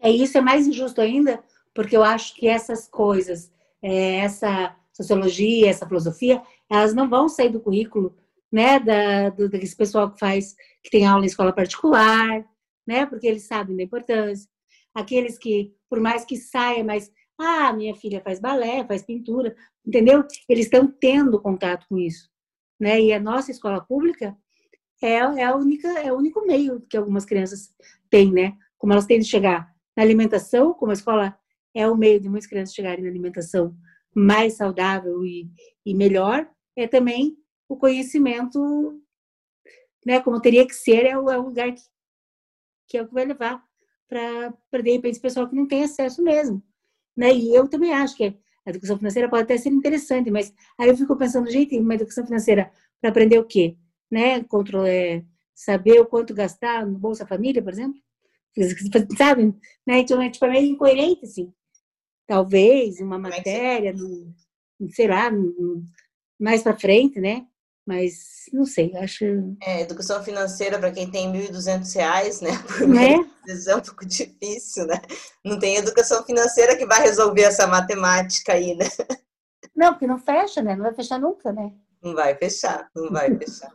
É 0.02 0.10
isso, 0.10 0.38
é 0.38 0.41
mais 0.41 0.68
injusto 0.68 0.99
ainda, 0.99 1.41
porque 1.74 1.95
eu 1.95 2.04
acho 2.04 2.36
que 2.36 2.49
essas 2.49 2.86
coisas, 2.86 3.49
é, 3.82 4.18
essa 4.18 4.76
sociologia, 4.91 5.70
essa 5.70 5.88
filosofia, 5.88 6.43
elas 6.70 6.93
não 6.93 7.10
vão 7.10 7.30
sair 7.30 7.49
do 7.49 7.62
currículo 7.62 8.14
né, 8.52 8.80
da, 8.80 9.30
do, 9.30 9.47
desse 9.47 9.76
pessoal 9.76 10.12
que 10.12 10.20
faz, 10.20 10.56
que 10.84 10.89
tem 10.89 11.06
aula 11.06 11.24
em 11.24 11.28
escola 11.28 11.54
particular, 11.54 12.45
né, 12.86 13.06
porque 13.06 13.28
eles 13.28 13.47
sabem 13.47 13.76
da 13.76 13.84
importância. 13.84 14.49
Aqueles 14.93 15.38
que, 15.38 15.74
por 15.89 15.99
mais 15.99 16.26
que 16.26 16.36
saia, 16.36 16.84
mas, 16.84 17.12
ah, 17.39 17.72
minha 17.72 17.95
filha 17.95 18.22
faz 18.22 18.39
balé, 18.39 18.86
faz 18.86 19.04
pintura, 19.04 19.56
entendeu? 19.86 20.26
Eles 20.49 20.66
estão 20.66 20.86
tendo 20.88 21.41
contato 21.41 21.86
com 21.88 21.97
isso, 21.97 22.30
né, 22.80 22.99
e 22.99 23.14
a 23.14 23.20
nossa 23.20 23.52
escola 23.52 23.80
pública 23.82 24.36
é, 25.02 25.16
é, 25.16 25.43
a 25.43 25.56
única, 25.56 25.88
é 25.99 26.12
o 26.12 26.18
único 26.18 26.45
meio 26.45 26.82
que 26.82 26.97
algumas 26.97 27.26
crianças 27.26 27.74
têm, 28.10 28.32
né, 28.32 28.56
como 28.78 28.93
elas 28.93 29.06
têm 29.06 29.20
de 29.20 29.26
chegar 29.26 29.72
na 29.95 30.04
alimentação, 30.04 30.74
como 30.74 30.91
a 30.91 30.93
escola 30.93 31.38
é 31.74 31.88
o 31.88 31.95
meio 31.95 32.20
de 32.20 32.30
muitas 32.30 32.49
crianças 32.49 32.76
chegarem 32.76 33.04
na 33.04 33.10
alimentação 33.10 33.76
mais 34.14 34.58
saudável 34.58 35.26
e, 35.26 35.49
e 35.86 35.93
melhor, 35.93 36.47
é 36.76 36.88
também 36.88 37.38
o 37.72 37.78
conhecimento, 37.78 39.02
né, 40.06 40.20
como 40.20 40.42
teria 40.42 40.68
que 40.68 40.76
ser, 40.76 41.06
é 41.06 41.18
o, 41.18 41.30
é 41.32 41.38
o 41.38 41.44
lugar 41.44 41.72
que, 41.74 41.82
que 42.90 42.98
é 42.98 43.02
o 43.02 43.08
que 43.08 43.14
vai 43.14 43.24
levar 43.24 43.64
para, 44.10 44.82
de 44.82 44.92
repente, 44.92 45.20
o 45.20 45.22
pessoal 45.22 45.48
que 45.48 45.56
não 45.56 45.66
tem 45.66 45.86
acesso 45.86 46.22
mesmo. 46.22 46.62
Né? 47.16 47.34
E 47.34 47.56
eu 47.56 47.70
também 47.70 47.94
acho 47.94 48.18
que 48.18 48.38
a 48.66 48.70
educação 48.70 48.98
financeira 48.98 49.30
pode 49.30 49.44
até 49.44 49.58
ser 49.58 49.70
interessante, 49.70 50.30
mas 50.30 50.54
aí 50.78 50.90
eu 50.90 50.98
fico 50.98 51.16
pensando, 51.16 51.50
gente, 51.50 51.80
uma 51.80 51.96
educação 51.96 52.26
financeira 52.26 52.70
para 53.00 53.10
aprender 53.10 53.40
o 53.40 53.46
quê? 53.46 53.78
Né? 54.12 54.44
Controlar, 54.44 54.90
é, 54.90 55.24
saber 55.56 56.02
o 56.02 56.06
quanto 56.06 56.34
gastar 56.34 56.86
no 56.86 57.00
Bolsa 57.00 57.26
Família, 57.26 57.64
por 57.64 57.72
exemplo? 57.72 58.02
Sabe? 59.18 59.56
Né? 59.88 60.00
Então, 60.00 60.22
é, 60.22 60.30
tipo, 60.30 60.44
é 60.44 60.50
meio 60.50 60.74
incoerente, 60.74 61.24
assim. 61.24 61.54
Talvez 62.28 63.00
uma 63.00 63.18
matéria, 63.18 63.94
no, 63.94 64.36
sei 64.90 65.08
lá, 65.08 65.32
mais 66.38 66.64
para 66.64 66.78
frente, 66.78 67.18
né? 67.22 67.48
Mas 67.86 68.46
não 68.54 68.66
sei, 68.66 68.96
acho. 68.96 69.26
É, 69.62 69.82
educação 69.82 70.24
financeira 70.24 70.78
para 70.78 70.92
quem 70.92 71.10
tem 71.10 71.32
R$ 71.32 71.50
1.200, 71.50 72.42
né? 72.42 72.52
Por 72.78 72.88
mês, 72.88 73.68
é? 73.68 73.72
é 73.72 73.76
um 73.76 73.82
pouco 73.82 74.06
difícil, 74.06 74.86
né? 74.86 75.02
Não 75.44 75.58
tem 75.58 75.78
educação 75.78 76.24
financeira 76.24 76.76
que 76.76 76.86
vai 76.86 77.02
resolver 77.02 77.44
essa 77.44 77.66
matemática 77.66 78.54
aí, 78.54 78.76
né? 78.76 78.86
Não, 79.76 79.94
porque 79.94 80.08
não 80.08 80.20
fecha, 80.20 80.62
né? 80.62 80.76
Não 80.76 80.84
vai 80.84 80.94
fechar 80.94 81.20
nunca, 81.20 81.52
né? 81.52 81.72
Não 82.04 82.14
vai 82.14 82.36
fechar, 82.36 82.90
não 82.96 83.10
vai 83.12 83.36
fechar. 83.36 83.72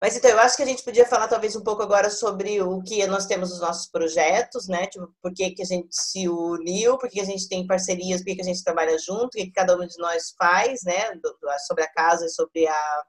Mas 0.00 0.16
então, 0.16 0.30
eu 0.30 0.38
acho 0.38 0.56
que 0.56 0.62
a 0.62 0.66
gente 0.66 0.82
podia 0.82 1.04
falar 1.04 1.28
talvez 1.28 1.54
um 1.54 1.62
pouco 1.62 1.82
agora 1.82 2.08
sobre 2.08 2.62
o 2.62 2.80
que 2.82 3.06
nós 3.06 3.26
temos 3.26 3.52
os 3.52 3.60
nossos 3.60 3.86
projetos, 3.90 4.66
né? 4.66 4.86
Tipo, 4.86 5.12
por 5.22 5.32
que, 5.34 5.50
que 5.50 5.62
a 5.62 5.66
gente 5.66 5.88
se 5.90 6.26
uniu, 6.26 6.96
por 6.96 7.10
que 7.10 7.20
a 7.20 7.24
gente 7.24 7.46
tem 7.48 7.66
parcerias, 7.66 8.20
por 8.20 8.26
que, 8.26 8.36
que 8.36 8.42
a 8.42 8.46
gente 8.46 8.64
trabalha 8.64 8.96
junto, 8.98 9.26
o 9.26 9.30
que, 9.30 9.44
que 9.44 9.52
cada 9.52 9.76
um 9.76 9.86
de 9.86 9.98
nós 9.98 10.32
faz, 10.38 10.82
né? 10.84 11.12
Sobre 11.66 11.84
a 11.84 11.92
casa 11.92 12.24
e 12.24 12.30
sobre 12.30 12.66
a, 12.66 13.04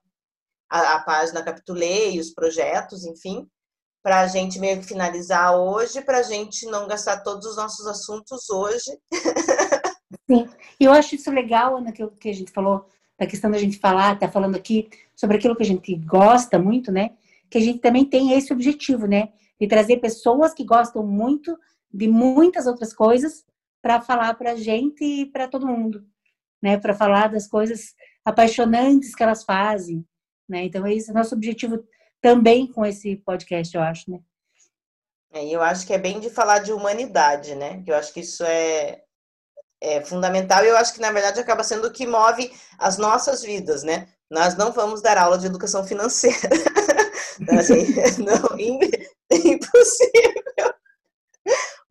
a, 0.71 0.95
a 0.95 0.99
página 1.03 1.43
Capitulei, 1.43 2.17
os 2.17 2.33
projetos, 2.33 3.05
enfim, 3.05 3.45
para 4.01 4.21
a 4.21 4.27
gente 4.27 4.57
meio 4.57 4.79
que 4.79 4.87
finalizar 4.87 5.53
hoje, 5.59 6.01
para 6.01 6.19
a 6.19 6.23
gente 6.23 6.65
não 6.67 6.87
gastar 6.87 7.21
todos 7.21 7.45
os 7.45 7.57
nossos 7.57 7.85
assuntos 7.85 8.49
hoje. 8.49 8.97
Sim, 10.25 10.49
eu 10.79 10.93
acho 10.93 11.15
isso 11.15 11.29
legal, 11.29 11.77
Ana, 11.77 11.91
que, 11.91 12.07
que 12.07 12.29
a 12.29 12.33
gente 12.33 12.51
falou, 12.51 12.87
da 13.19 13.27
questão 13.27 13.51
da 13.51 13.57
gente 13.57 13.77
falar, 13.77 14.17
tá 14.17 14.29
falando 14.29 14.55
aqui 14.55 14.89
sobre 15.13 15.37
aquilo 15.37 15.55
que 15.55 15.63
a 15.63 15.65
gente 15.65 15.93
gosta 15.97 16.57
muito, 16.57 16.89
né? 16.89 17.11
Que 17.49 17.57
a 17.57 17.61
gente 17.61 17.79
também 17.79 18.05
tem 18.05 18.31
esse 18.31 18.53
objetivo, 18.53 19.05
né? 19.05 19.33
De 19.59 19.67
trazer 19.67 19.97
pessoas 19.97 20.53
que 20.53 20.63
gostam 20.63 21.05
muito 21.05 21.57
de 21.93 22.07
muitas 22.07 22.65
outras 22.65 22.93
coisas 22.93 23.43
para 23.81 23.99
falar 23.99 24.33
para 24.35 24.53
a 24.53 24.55
gente 24.55 25.03
e 25.03 25.25
para 25.25 25.49
todo 25.49 25.67
mundo, 25.67 26.03
né? 26.61 26.77
Para 26.77 26.95
falar 26.95 27.27
das 27.27 27.45
coisas 27.45 27.93
apaixonantes 28.23 29.13
que 29.13 29.21
elas 29.21 29.43
fazem, 29.43 30.05
né? 30.51 30.65
Então, 30.65 30.85
esse 30.85 31.09
é 31.09 31.13
o 31.13 31.15
nosso 31.15 31.33
objetivo 31.33 31.83
também 32.21 32.67
com 32.67 32.85
esse 32.85 33.15
podcast, 33.15 33.75
eu 33.75 33.81
acho, 33.81 34.11
né? 34.11 34.19
É, 35.33 35.45
eu 35.45 35.61
acho 35.61 35.87
que 35.87 35.93
é 35.93 35.97
bem 35.97 36.19
de 36.19 36.29
falar 36.29 36.59
de 36.59 36.73
humanidade, 36.73 37.55
né? 37.55 37.81
Eu 37.87 37.95
acho 37.95 38.13
que 38.13 38.19
isso 38.19 38.43
é, 38.43 39.01
é 39.81 40.01
fundamental 40.01 40.63
e 40.63 40.67
eu 40.67 40.77
acho 40.77 40.93
que, 40.93 41.01
na 41.01 41.11
verdade, 41.11 41.39
acaba 41.39 41.63
sendo 41.63 41.87
o 41.87 41.91
que 41.91 42.05
move 42.05 42.51
as 42.77 42.97
nossas 42.97 43.41
vidas, 43.41 43.81
né? 43.81 44.09
Nós 44.29 44.55
não 44.55 44.71
vamos 44.71 45.01
dar 45.01 45.17
aula 45.17 45.37
de 45.37 45.47
educação 45.47 45.85
financeira. 45.85 46.37
assim, 47.57 47.95
não, 48.23 48.57
é 49.29 49.35
impossível. 49.35 50.73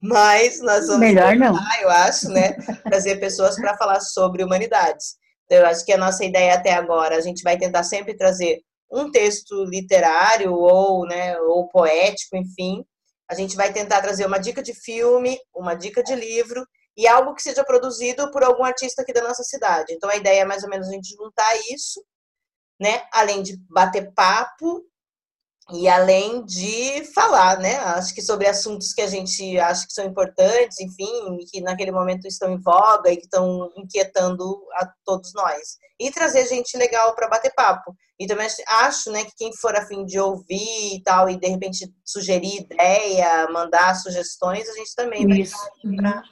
Mas 0.03 0.61
nós 0.61 0.87
vamos 0.87 1.01
Melhor 1.01 1.37
não. 1.37 1.55
eu 1.83 1.91
acho, 1.91 2.29
né? 2.31 2.53
Trazer 2.85 3.17
pessoas 3.17 3.57
para 3.57 3.77
falar 3.77 4.01
sobre 4.01 4.43
humanidades. 4.45 5.17
Eu 5.51 5.67
acho 5.67 5.85
que 5.85 5.93
a 5.93 5.99
nossa 5.99 6.25
ideia 6.25 6.55
até 6.55 6.73
agora, 6.73 7.17
a 7.17 7.21
gente 7.21 7.43
vai 7.43 7.59
tentar 7.59 7.83
sempre 7.83 8.17
trazer 8.17 8.63
um 8.91 9.11
texto 9.11 9.65
literário 9.65 10.55
ou, 10.55 11.07
né, 11.07 11.39
ou 11.41 11.69
poético, 11.69 12.37
enfim. 12.37 12.85
A 13.29 13.35
gente 13.35 13.57
vai 13.57 13.73
tentar 13.73 14.01
trazer 14.01 14.27
uma 14.27 14.39
dica 14.39 14.63
de 14.63 14.75
filme, 14.75 15.39
uma 15.55 15.75
dica 15.75 16.03
de 16.03 16.15
livro 16.15 16.67
e 16.97 17.07
algo 17.07 17.35
que 17.35 17.43
seja 17.43 17.65
produzido 17.65 18.31
por 18.33 18.43
algum 18.43 18.65
artista 18.65 19.03
aqui 19.03 19.13
da 19.13 19.23
nossa 19.23 19.43
cidade. 19.45 19.93
Então 19.93 20.11
a 20.11 20.17
ideia 20.17 20.43
é 20.43 20.45
mais 20.45 20.65
ou 20.65 20.71
menos 20.71 20.89
a 20.89 20.93
gente 20.93 21.15
juntar 21.15 21.57
isso, 21.73 22.05
né? 22.81 23.03
Além 23.13 23.43
de 23.43 23.57
bater 23.69 24.13
papo 24.13 24.85
e 25.73 25.89
além 25.89 26.45
de 26.45 27.05
falar, 27.15 27.59
né? 27.59 27.77
Acho 27.77 28.15
que 28.15 28.23
sobre 28.23 28.47
assuntos 28.47 28.93
que 28.93 29.01
a 29.01 29.07
gente 29.07 29.59
acha 29.59 29.87
que 29.87 29.93
são 29.93 30.05
importantes, 30.05 30.81
enfim, 30.81 31.39
que 31.51 31.61
naquele 31.61 31.93
momento 31.93 32.27
estão 32.27 32.53
em 32.53 32.61
voga 32.61 33.11
e 33.11 33.17
que 33.17 33.25
estão 33.25 33.71
inquietando 33.77 34.45
a 34.75 34.91
todos 35.05 35.33
nós. 35.35 35.79
E 35.99 36.11
trazer 36.11 36.47
gente 36.47 36.77
legal 36.77 37.15
para 37.15 37.29
bater 37.29 37.53
papo. 37.55 37.95
E 38.19 38.27
também 38.27 38.49
acho, 38.69 39.11
né, 39.11 39.25
que 39.25 39.33
quem 39.37 39.53
for 39.57 39.75
afim 39.75 40.05
de 40.05 40.19
ouvir 40.19 40.95
e 40.97 41.03
tal, 41.03 41.29
e 41.29 41.39
de 41.39 41.49
repente 41.49 41.91
sugerir 42.05 42.61
ideia, 42.61 43.49
mandar 43.51 43.95
sugestões, 43.95 44.69
a 44.69 44.75
gente 44.75 44.95
também 44.95 45.41
isso. 45.41 45.57
vai 45.85 46.23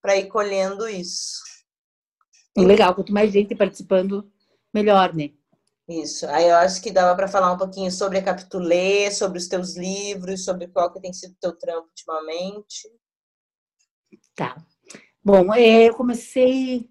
para 0.00 0.16
ir 0.16 0.28
colhendo 0.28 0.88
isso. 0.88 1.42
Legal, 2.56 2.94
quanto 2.94 3.12
mais 3.12 3.32
gente 3.32 3.54
participando, 3.54 4.30
melhor, 4.72 5.14
né? 5.14 5.30
Isso. 5.88 6.26
Aí 6.26 6.48
eu 6.48 6.56
acho 6.56 6.82
que 6.82 6.90
dava 6.90 7.14
para 7.14 7.28
falar 7.28 7.52
um 7.52 7.58
pouquinho 7.58 7.90
sobre 7.92 8.18
a 8.18 8.22
Capitulê, 8.22 9.10
sobre 9.10 9.38
os 9.38 9.46
teus 9.46 9.76
livros, 9.76 10.44
sobre 10.44 10.66
qual 10.66 10.92
que 10.92 11.00
tem 11.00 11.12
sido 11.12 11.32
o 11.32 11.40
teu 11.40 11.52
trampo 11.56 11.88
ultimamente. 11.88 12.90
Tá. 14.34 14.56
Bom, 15.24 15.54
é, 15.54 15.88
eu 15.88 15.94
comecei. 15.94 16.88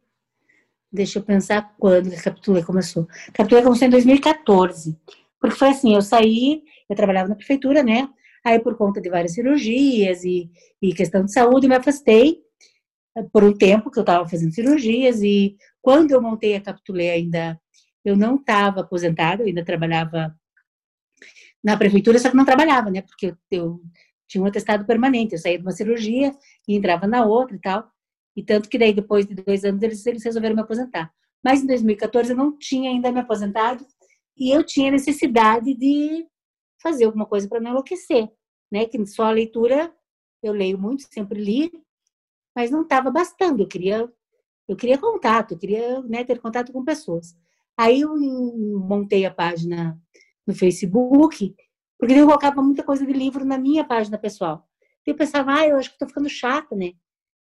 Deixa 0.91 1.19
eu 1.19 1.23
pensar 1.23 1.75
quando 1.77 2.13
a 2.13 2.21
Capitulê 2.21 2.63
começou. 2.63 3.07
A 3.29 3.31
Capitulê 3.33 3.61
começou 3.63 3.87
em 3.87 3.91
2014. 3.91 4.97
Porque 5.39 5.57
foi 5.57 5.69
assim, 5.69 5.93
eu 5.93 6.01
saí, 6.01 6.63
eu 6.89 6.95
trabalhava 6.95 7.29
na 7.29 7.35
prefeitura, 7.35 7.83
né? 7.83 8.09
Aí, 8.45 8.59
por 8.59 8.77
conta 8.77 9.01
de 9.01 9.09
várias 9.09 9.33
cirurgias 9.33 10.23
e, 10.23 10.49
e 10.81 10.93
questão 10.93 11.25
de 11.25 11.33
saúde, 11.33 11.67
me 11.67 11.75
afastei 11.75 12.41
eh, 13.17 13.23
por 13.31 13.43
um 13.43 13.53
tempo 13.53 13.91
que 13.91 13.99
eu 13.99 14.03
estava 14.03 14.27
fazendo 14.27 14.53
cirurgias 14.53 15.21
e 15.21 15.57
quando 15.81 16.11
eu 16.11 16.21
montei 16.21 16.55
a 16.55 16.61
Capitulê 16.61 17.09
ainda, 17.09 17.59
eu 18.05 18.15
não 18.15 18.35
estava 18.35 18.81
aposentada, 18.81 19.41
eu 19.41 19.47
ainda 19.47 19.65
trabalhava 19.65 20.37
na 21.63 21.75
prefeitura, 21.75 22.19
só 22.19 22.29
que 22.29 22.37
não 22.37 22.45
trabalhava, 22.45 22.91
né? 22.91 23.01
Porque 23.01 23.27
eu, 23.27 23.37
eu 23.49 23.81
tinha 24.27 24.43
um 24.43 24.45
atestado 24.45 24.85
permanente, 24.85 25.33
eu 25.33 25.39
saía 25.39 25.57
de 25.57 25.63
uma 25.63 25.71
cirurgia 25.71 26.31
e 26.67 26.75
entrava 26.75 27.07
na 27.07 27.25
outra 27.25 27.55
e 27.55 27.59
tal. 27.59 27.91
E 28.35 28.43
tanto 28.43 28.69
que 28.69 28.77
daí, 28.77 28.93
depois 28.93 29.25
de 29.25 29.33
dois 29.33 29.65
anos, 29.65 29.81
eles, 29.81 30.05
eles 30.05 30.23
resolveram 30.23 30.55
me 30.55 30.61
aposentar. 30.61 31.11
Mas 31.43 31.63
em 31.63 31.67
2014 31.67 32.31
eu 32.31 32.37
não 32.37 32.57
tinha 32.57 32.91
ainda 32.91 33.11
me 33.11 33.19
aposentado 33.19 33.85
e 34.37 34.51
eu 34.55 34.63
tinha 34.63 34.91
necessidade 34.91 35.73
de 35.73 36.27
fazer 36.81 37.05
alguma 37.05 37.25
coisa 37.25 37.47
para 37.47 37.59
não 37.59 37.71
enlouquecer, 37.71 38.29
né? 38.71 38.85
Que 38.85 39.03
só 39.07 39.23
a 39.25 39.31
leitura 39.31 39.91
eu 40.43 40.53
leio 40.53 40.77
muito, 40.77 41.03
sempre 41.11 41.41
li, 41.41 41.71
mas 42.55 42.69
não 42.69 42.83
estava 42.83 43.09
bastando. 43.09 43.63
Eu 43.63 43.67
queria, 43.67 44.11
eu 44.67 44.75
queria 44.75 44.97
contato, 44.99 45.53
eu 45.53 45.57
queria 45.57 46.01
né, 46.03 46.23
ter 46.23 46.39
contato 46.39 46.71
com 46.71 46.83
pessoas. 46.83 47.35
Aí 47.77 48.01
eu 48.01 48.15
montei 48.17 49.25
a 49.25 49.31
página 49.31 49.99
no 50.47 50.53
Facebook, 50.53 51.55
porque 51.97 52.13
eu 52.13 52.25
colocava 52.25 52.61
muita 52.61 52.83
coisa 52.83 53.05
de 53.05 53.13
livro 53.13 53.43
na 53.43 53.57
minha 53.57 53.83
página 53.83 54.17
pessoal. 54.17 54.67
Eu 55.05 55.15
pensava, 55.15 55.53
ah, 55.53 55.67
eu 55.67 55.77
acho 55.77 55.89
que 55.89 55.95
estou 55.95 56.07
ficando 56.07 56.29
chata, 56.29 56.75
né? 56.75 56.93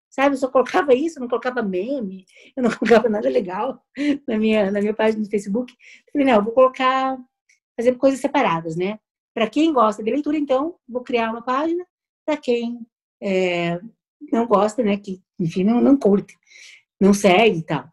Sabe, 0.10 0.36
eu 0.36 0.40
só 0.40 0.48
colocava 0.48 0.94
isso, 0.94 1.20
não 1.20 1.28
colocava 1.28 1.64
meme, 1.64 2.26
eu 2.56 2.64
não 2.64 2.70
colocava 2.78 3.10
nada 3.10 3.30
legal 3.30 3.84
na 4.28 4.38
minha, 4.38 4.72
na 4.72 4.80
minha 4.80 4.94
página 4.94 5.24
do 5.24 5.30
Facebook. 5.30 5.74
Eu 5.74 6.12
falei, 6.12 6.28
não, 6.28 6.36
eu 6.36 6.44
vou 6.44 6.54
colocar, 6.54 7.18
fazer 7.76 7.96
coisas 7.96 8.20
separadas, 8.20 8.76
né? 8.76 9.00
Para 9.34 9.50
quem 9.50 9.74
gosta 9.74 10.04
de 10.04 10.12
leitura, 10.12 10.38
então, 10.38 10.76
vou 10.88 11.04
criar 11.04 11.32
uma 11.32 11.42
página. 11.42 11.86
Para 12.26 12.38
quem 12.38 12.86
é, 13.22 13.80
não 14.32 14.46
gosta, 14.46 14.84
né, 14.84 14.98
que, 14.98 15.22
enfim, 15.40 15.64
não, 15.64 15.82
não 15.82 15.98
curte, 15.98 16.38
não 17.00 17.14
segue 17.14 17.60
e 17.60 17.64
tal. 17.64 17.93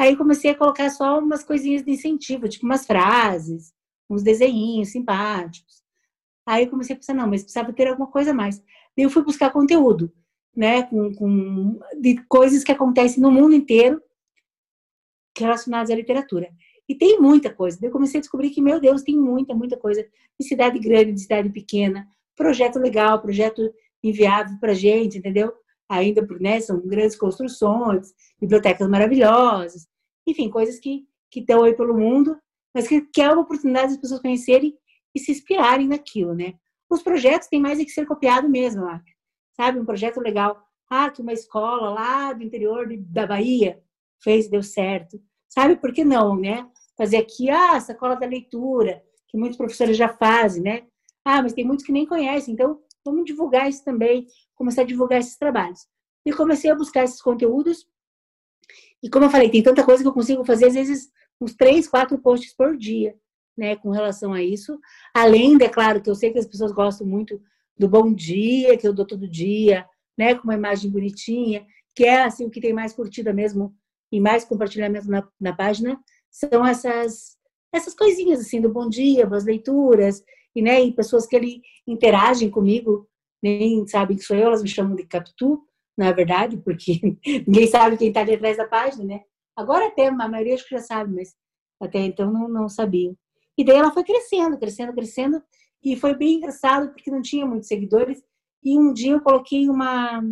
Aí 0.00 0.16
comecei 0.16 0.50
a 0.50 0.54
colocar 0.54 0.88
só 0.88 1.18
umas 1.18 1.44
coisinhas 1.44 1.84
de 1.84 1.90
incentivo, 1.90 2.48
tipo 2.48 2.64
umas 2.64 2.86
frases, 2.86 3.74
uns 4.08 4.22
desenhinhos 4.22 4.92
simpáticos. 4.92 5.82
Aí 6.46 6.66
comecei 6.66 6.96
a 6.96 6.98
pensar, 6.98 7.12
não, 7.12 7.28
mas 7.28 7.42
precisava 7.42 7.70
ter 7.70 7.86
alguma 7.86 8.10
coisa 8.10 8.30
a 8.30 8.34
mais. 8.34 8.60
Daí 8.96 9.04
eu 9.04 9.10
fui 9.10 9.22
buscar 9.22 9.50
conteúdo, 9.50 10.10
né, 10.56 10.84
com, 10.84 11.14
com, 11.14 11.78
de 12.00 12.16
coisas 12.30 12.64
que 12.64 12.72
acontecem 12.72 13.22
no 13.22 13.30
mundo 13.30 13.54
inteiro 13.54 14.02
relacionadas 15.38 15.90
à 15.90 15.94
literatura. 15.94 16.48
E 16.88 16.94
tem 16.94 17.20
muita 17.20 17.52
coisa. 17.52 17.78
Daí 17.78 17.90
eu 17.90 17.92
comecei 17.92 18.20
a 18.20 18.22
descobrir 18.22 18.48
que, 18.48 18.62
meu 18.62 18.80
Deus, 18.80 19.02
tem 19.02 19.18
muita, 19.18 19.52
muita 19.54 19.76
coisa. 19.76 20.02
De 20.40 20.46
cidade 20.46 20.78
grande, 20.78 21.12
de 21.12 21.20
cidade 21.20 21.50
pequena. 21.50 22.08
Projeto 22.34 22.78
legal, 22.78 23.20
projeto 23.20 23.70
inviável 24.02 24.56
para 24.58 24.72
gente, 24.72 25.18
entendeu? 25.18 25.52
Ainda, 25.86 26.26
né, 26.40 26.58
são 26.58 26.80
grandes 26.80 27.16
construções, 27.16 28.14
bibliotecas 28.40 28.88
maravilhosas. 28.88 29.89
Enfim, 30.26 30.50
coisas 30.50 30.78
que 30.78 31.06
estão 31.34 31.64
aí 31.64 31.74
pelo 31.74 31.96
mundo, 31.96 32.38
mas 32.74 32.86
que, 32.86 33.00
que 33.02 33.20
é 33.20 33.32
uma 33.32 33.42
oportunidade 33.42 33.88
das 33.88 34.00
pessoas 34.00 34.20
conhecerem 34.20 34.76
e 35.14 35.18
se 35.18 35.32
inspirarem 35.32 35.88
naquilo, 35.88 36.34
né? 36.34 36.54
Os 36.88 37.02
projetos 37.02 37.48
têm 37.48 37.60
mais 37.60 37.78
é 37.78 37.84
que 37.84 37.90
ser 37.90 38.06
copiado 38.06 38.48
mesmo, 38.48 38.84
lá. 38.84 39.02
sabe? 39.56 39.78
Um 39.78 39.84
projeto 39.84 40.20
legal. 40.20 40.60
Ah, 40.88 41.10
que 41.10 41.22
uma 41.22 41.32
escola 41.32 41.90
lá 41.90 42.32
do 42.32 42.42
interior 42.42 42.88
da 42.98 43.26
Bahia 43.26 43.80
fez 44.22 44.48
deu 44.48 44.62
certo. 44.62 45.20
Sabe 45.48 45.76
por 45.76 45.92
que 45.92 46.04
não, 46.04 46.36
né? 46.36 46.68
fazer 47.00 47.16
aqui, 47.16 47.48
ah, 47.48 47.76
a 47.76 47.80
sacola 47.80 48.14
da 48.14 48.26
leitura, 48.26 49.02
que 49.26 49.38
muitos 49.38 49.56
professores 49.56 49.96
já 49.96 50.06
fazem, 50.06 50.62
né? 50.62 50.82
Ah, 51.24 51.42
mas 51.42 51.54
tem 51.54 51.64
muitos 51.64 51.82
que 51.82 51.92
nem 51.92 52.04
conhecem, 52.04 52.52
então 52.52 52.78
vamos 53.02 53.24
divulgar 53.24 53.70
isso 53.70 53.82
também, 53.82 54.26
começar 54.54 54.82
a 54.82 54.84
divulgar 54.84 55.18
esses 55.18 55.38
trabalhos. 55.38 55.88
E 56.26 56.30
comecei 56.30 56.70
a 56.70 56.74
buscar 56.74 57.04
esses 57.04 57.22
conteúdos, 57.22 57.86
e 59.02 59.08
como 59.08 59.24
eu 59.24 59.30
falei, 59.30 59.50
tem 59.50 59.62
tanta 59.62 59.84
coisa 59.84 60.02
que 60.02 60.08
eu 60.08 60.12
consigo 60.12 60.44
fazer, 60.44 60.66
às 60.66 60.74
vezes, 60.74 61.10
uns 61.40 61.54
três, 61.54 61.88
quatro 61.88 62.18
posts 62.18 62.54
por 62.54 62.76
dia, 62.76 63.14
né, 63.56 63.76
com 63.76 63.90
relação 63.90 64.32
a 64.32 64.42
isso. 64.42 64.78
Além, 65.14 65.56
é 65.60 65.68
claro, 65.68 66.02
que 66.02 66.10
eu 66.10 66.14
sei 66.14 66.32
que 66.32 66.38
as 66.38 66.46
pessoas 66.46 66.72
gostam 66.72 67.06
muito 67.06 67.40
do 67.78 67.88
bom 67.88 68.12
dia, 68.12 68.76
que 68.76 68.86
eu 68.86 68.92
dou 68.92 69.06
todo 69.06 69.28
dia, 69.28 69.86
né, 70.18 70.34
com 70.34 70.44
uma 70.44 70.54
imagem 70.54 70.90
bonitinha, 70.90 71.66
que 71.94 72.04
é, 72.04 72.22
assim, 72.22 72.46
o 72.46 72.50
que 72.50 72.60
tem 72.60 72.72
mais 72.72 72.92
curtida 72.92 73.32
mesmo 73.32 73.74
e 74.12 74.20
mais 74.20 74.44
compartilhamento 74.44 75.08
na, 75.08 75.26
na 75.40 75.54
página, 75.54 75.98
são 76.30 76.66
essas 76.66 77.38
essas 77.72 77.94
coisinhas 77.94 78.40
assim 78.40 78.60
do 78.60 78.68
bom 78.68 78.88
dia, 78.88 79.26
boas 79.26 79.44
leituras 79.44 80.24
e 80.54 80.60
né, 80.60 80.82
e 80.82 80.92
pessoas 80.92 81.26
que 81.26 81.36
ele 81.36 81.62
interagem 81.86 82.50
comigo, 82.50 83.08
nem 83.42 83.86
sabem 83.86 84.16
que 84.16 84.24
sou 84.24 84.36
eu, 84.36 84.48
elas 84.48 84.62
me 84.62 84.68
chamam 84.68 84.96
de 84.96 85.06
Capitu, 85.06 85.62
na 85.96 86.12
verdade, 86.12 86.56
porque 86.58 87.00
ninguém 87.46 87.66
sabe 87.66 87.96
quem 87.96 88.08
está 88.08 88.20
ali 88.20 88.34
atrás 88.34 88.56
da 88.56 88.66
página, 88.66 89.04
né? 89.04 89.20
Agora 89.56 89.88
até 89.88 90.08
a 90.08 90.28
maioria 90.28 90.54
acho 90.54 90.64
que 90.66 90.74
já 90.74 90.80
sabe, 90.80 91.14
mas 91.14 91.34
até 91.80 91.98
então 91.98 92.32
não, 92.32 92.48
não 92.48 92.68
sabiam. 92.68 93.16
E 93.56 93.64
daí 93.64 93.76
ela 93.76 93.92
foi 93.92 94.04
crescendo, 94.04 94.58
crescendo, 94.58 94.92
crescendo, 94.92 95.42
e 95.82 95.96
foi 95.96 96.14
bem 96.14 96.36
engraçado 96.36 96.92
porque 96.92 97.10
não 97.10 97.20
tinha 97.20 97.44
muitos 97.44 97.68
seguidores. 97.68 98.22
E 98.62 98.78
um 98.78 98.92
dia 98.92 99.12
eu 99.12 99.20
coloquei 99.20 99.68
uma 99.68 100.22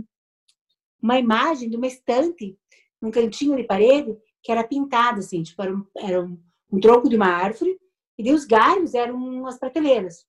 uma 1.00 1.18
imagem 1.18 1.70
de 1.70 1.76
uma 1.76 1.86
estante 1.86 2.58
num 3.00 3.10
cantinho 3.10 3.56
de 3.56 3.64
parede 3.64 4.16
que 4.42 4.50
era 4.50 4.66
pintada, 4.66 5.20
assim, 5.20 5.42
tipo, 5.42 5.60
era 5.62 5.74
um, 5.74 5.86
era 5.96 6.22
um, 6.22 6.40
um 6.72 6.80
tronco 6.80 7.08
de 7.08 7.16
uma 7.16 7.26
árvore, 7.26 7.78
e 8.18 8.24
daí 8.24 8.32
os 8.32 8.44
galhos 8.44 8.94
eram 8.94 9.46
as 9.46 9.58
prateleiras. 9.58 10.26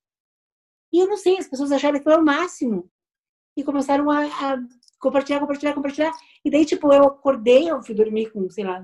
E 0.91 0.99
eu 0.99 1.07
não 1.07 1.17
sei, 1.17 1.37
as 1.37 1.47
pessoas 1.47 1.71
acharam 1.71 1.97
que 1.97 2.03
foi 2.03 2.15
o 2.15 2.25
máximo. 2.25 2.89
E 3.55 3.63
começaram 3.63 4.09
a, 4.09 4.25
a, 4.25 4.57
compartilhar, 4.99 5.39
compartilhar, 5.39 5.73
compartilhar. 5.73 6.11
E 6.43 6.51
daí, 6.51 6.65
tipo, 6.65 6.91
eu 6.91 7.03
acordei, 7.03 7.69
eu 7.69 7.81
fui 7.81 7.95
dormir 7.95 8.31
com, 8.31 8.49
sei 8.49 8.63
lá, 8.63 8.83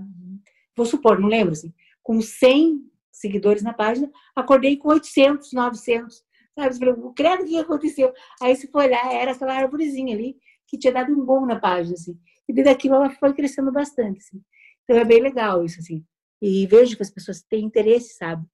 vou 0.75 0.85
supor, 0.85 1.19
não 1.19 1.27
lembro, 1.27 1.53
assim, 1.53 1.73
com 2.01 2.21
100 2.21 2.81
seguidores 3.11 3.63
na 3.63 3.73
página, 3.73 4.11
acordei 4.35 4.77
com 4.77 4.89
800, 4.89 5.53
900. 5.53 6.23
Sabe? 6.57 6.75
Eu 6.75 6.79
falei, 6.79 7.13
credo, 7.15 7.43
o 7.43 7.45
que 7.45 7.57
aconteceu? 7.57 8.13
Aí, 8.41 8.55
se 8.55 8.67
for 8.67 8.83
olhar, 8.83 9.13
era 9.13 9.31
aquela 9.31 9.53
árvorezinha 9.53 10.15
ali 10.15 10.37
que 10.67 10.77
tinha 10.77 10.93
dado 10.93 11.11
um 11.11 11.23
bom 11.23 11.45
na 11.45 11.59
página, 11.59 11.93
assim. 11.93 12.17
E 12.47 12.53
daí 12.53 12.63
daquilo 12.63 12.95
ela 12.95 13.09
foi 13.09 13.33
crescendo 13.33 13.71
bastante, 13.71 14.19
assim. 14.19 14.41
Então 14.83 14.97
é 14.97 15.05
bem 15.05 15.21
legal 15.21 15.63
isso, 15.63 15.79
assim. 15.79 16.03
E 16.41 16.65
vejo 16.67 16.95
que 16.95 17.03
as 17.03 17.11
pessoas 17.11 17.41
têm 17.41 17.65
interesse, 17.65 18.15
sabe, 18.15 18.45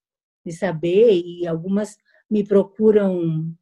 de 0.45 0.51
saber, 0.51 1.22
e 1.24 1.47
algumas 1.47 1.97
me 2.30 2.43
procuram, 2.43 3.53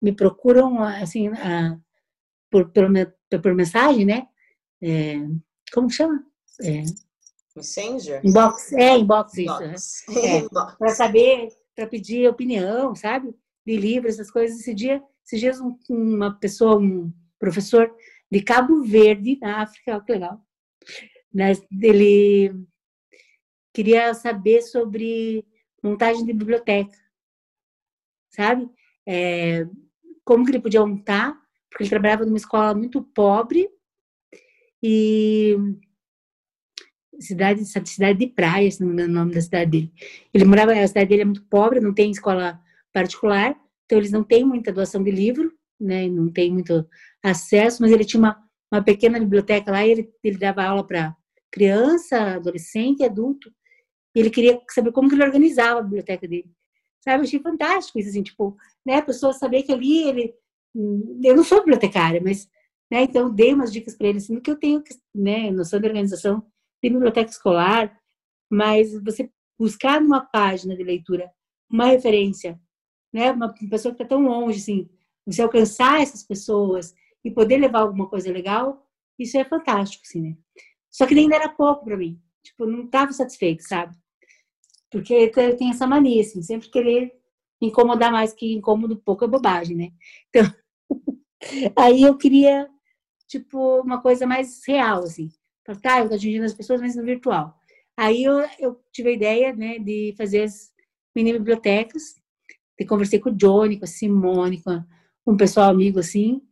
me 0.00 0.12
procuram, 0.12 0.82
assim, 0.82 1.28
a, 1.28 1.78
por, 2.54 2.70
por, 2.70 3.40
por 3.42 3.54
mensagem, 3.54 4.04
né? 4.04 4.28
É, 4.80 5.16
como 5.72 5.90
chama? 5.90 6.24
É, 6.62 6.82
Messenger? 7.56 8.20
Inbox, 8.24 8.72
é, 8.72 8.96
inbox, 8.96 9.38
inbox. 9.38 9.74
isso. 9.74 10.04
É, 10.24 10.48
para 10.78 10.88
saber, 10.90 11.48
para 11.74 11.88
pedir 11.88 12.28
opinião, 12.28 12.94
sabe? 12.94 13.34
De 13.66 13.76
livros, 13.76 14.14
essas 14.14 14.30
coisas. 14.30 14.60
Esse 14.60 14.72
dia, 14.72 15.02
esses 15.24 15.40
dias, 15.40 15.60
um, 15.60 15.76
uma 15.88 16.38
pessoa, 16.38 16.78
um 16.78 17.12
professor 17.38 17.92
de 18.30 18.40
Cabo 18.40 18.82
Verde, 18.84 19.38
na 19.40 19.62
África, 19.62 20.00
que 20.00 20.12
legal, 20.12 20.40
né, 21.32 21.52
ele 21.82 22.54
queria 23.72 24.14
saber 24.14 24.62
sobre 24.62 25.44
montagem 25.82 26.24
de 26.24 26.32
biblioteca, 26.32 26.96
sabe? 28.30 28.68
É, 29.06 29.66
como 30.24 30.44
que 30.44 30.52
ele 30.52 30.60
podia 30.60 30.84
montar, 30.84 31.43
porque 31.74 31.82
ele 31.82 31.90
trabalhava 31.90 32.24
numa 32.24 32.36
escola 32.36 32.72
muito 32.72 33.02
pobre 33.02 33.68
e 34.80 35.56
cidade, 37.18 37.64
cidade 37.64 38.20
de 38.20 38.28
praia, 38.28 38.70
se 38.70 38.80
não 38.80 38.86
me 38.86 38.94
engano 38.94 39.12
o 39.12 39.16
nome 39.16 39.34
da 39.34 39.40
cidade 39.40 39.70
dele. 39.72 39.92
Ele 40.32 40.44
morava, 40.44 40.72
a 40.72 40.86
cidade 40.86 41.08
dele 41.08 41.22
é 41.22 41.24
muito 41.24 41.44
pobre, 41.46 41.80
não 41.80 41.92
tem 41.92 42.12
escola 42.12 42.60
particular, 42.92 43.56
então 43.84 43.98
eles 43.98 44.12
não 44.12 44.22
têm 44.22 44.44
muita 44.44 44.72
doação 44.72 45.02
de 45.02 45.10
livro, 45.10 45.52
né, 45.80 46.06
não 46.06 46.30
tem 46.30 46.52
muito 46.52 46.86
acesso, 47.20 47.82
mas 47.82 47.90
ele 47.90 48.04
tinha 48.04 48.20
uma, 48.20 48.40
uma 48.72 48.80
pequena 48.80 49.18
biblioteca 49.18 49.72
lá 49.72 49.84
e 49.84 49.90
ele, 49.90 50.12
ele 50.22 50.38
dava 50.38 50.62
aula 50.62 50.86
para 50.86 51.16
criança, 51.50 52.36
adolescente 52.36 53.02
adulto. 53.02 53.52
E 54.14 54.20
ele 54.20 54.30
queria 54.30 54.60
saber 54.70 54.92
como 54.92 55.08
que 55.08 55.16
ele 55.16 55.24
organizava 55.24 55.80
a 55.80 55.82
biblioteca 55.82 56.28
dele. 56.28 56.48
Sabe, 57.00 57.18
eu 57.18 57.24
achei 57.24 57.40
fantástico 57.40 57.98
isso, 57.98 58.10
assim, 58.10 58.22
tipo, 58.22 58.56
né, 58.86 58.98
a 58.98 59.02
pessoa 59.02 59.32
saber 59.32 59.64
que 59.64 59.72
ali 59.72 60.08
ele... 60.08 60.34
Eu 60.74 61.36
não 61.36 61.44
sou 61.44 61.58
bibliotecária, 61.60 62.20
mas, 62.22 62.48
né, 62.90 63.02
então 63.02 63.32
dei 63.32 63.54
umas 63.54 63.72
dicas 63.72 63.96
para 63.96 64.08
ele, 64.08 64.18
assim, 64.18 64.40
que 64.40 64.50
eu 64.50 64.56
tenho, 64.58 64.82
né, 65.14 65.50
noção 65.50 65.80
de 65.80 65.86
organização 65.86 66.40
de 66.82 66.90
biblioteca 66.90 67.30
escolar, 67.30 67.96
mas 68.50 68.92
você 69.02 69.30
buscar 69.58 70.00
numa 70.00 70.20
página 70.20 70.76
de 70.76 70.82
leitura 70.82 71.30
uma 71.70 71.86
referência, 71.86 72.60
né, 73.12 73.32
uma 73.32 73.52
pessoa 73.70 73.94
que 73.94 74.02
está 74.02 74.16
tão 74.16 74.24
longe, 74.24 74.58
assim, 74.58 74.88
você 75.26 75.42
alcançar 75.42 76.02
essas 76.02 76.22
pessoas 76.22 76.94
e 77.24 77.30
poder 77.30 77.58
levar 77.58 77.80
alguma 77.80 78.08
coisa 78.08 78.30
legal, 78.30 78.86
isso 79.18 79.38
é 79.38 79.44
fantástico, 79.44 80.02
assim, 80.06 80.20
né? 80.20 80.36
Só 80.90 81.06
que 81.06 81.14
ainda 81.14 81.36
era 81.36 81.48
pouco 81.48 81.84
para 81.84 81.96
mim. 81.96 82.20
Tipo, 82.42 82.66
não 82.66 82.84
estava 82.84 83.12
satisfeito, 83.12 83.62
sabe? 83.62 83.96
Porque 84.90 85.28
tem 85.56 85.70
essa 85.70 85.86
mania, 85.86 86.20
assim, 86.20 86.42
sempre 86.42 86.68
querer 86.68 87.12
incomodar 87.60 88.12
mais 88.12 88.32
que 88.32 88.52
incômodo, 88.52 88.96
pouco 88.96 89.24
é 89.24 89.28
bobagem, 89.28 89.76
né? 89.76 89.90
Então, 90.28 90.42
aí 91.76 92.02
eu 92.02 92.16
queria, 92.16 92.68
tipo, 93.28 93.80
uma 93.80 94.00
coisa 94.00 94.26
mais 94.26 94.62
real, 94.66 95.00
assim. 95.04 95.30
Tá, 95.82 96.00
eu 96.00 96.08
tô 96.08 96.14
atingindo 96.14 96.44
as 96.44 96.54
pessoas, 96.54 96.80
mas 96.80 96.94
no 96.96 97.04
virtual. 97.04 97.54
Aí 97.96 98.24
eu, 98.24 98.40
eu 98.58 98.80
tive 98.92 99.10
a 99.10 99.12
ideia, 99.12 99.52
né, 99.54 99.78
de 99.78 100.14
fazer 100.16 100.42
as 100.42 100.72
mini 101.14 101.32
bibliotecas. 101.32 102.16
Eu 102.78 102.86
conversei 102.86 103.18
com 103.18 103.30
o 103.30 103.34
Johnny, 103.34 103.78
com 103.78 103.84
a 103.84 103.88
Simone, 103.88 104.62
com 104.62 104.82
um 105.26 105.36
pessoal 105.36 105.70
amigo, 105.70 106.00
assim. 106.00 106.42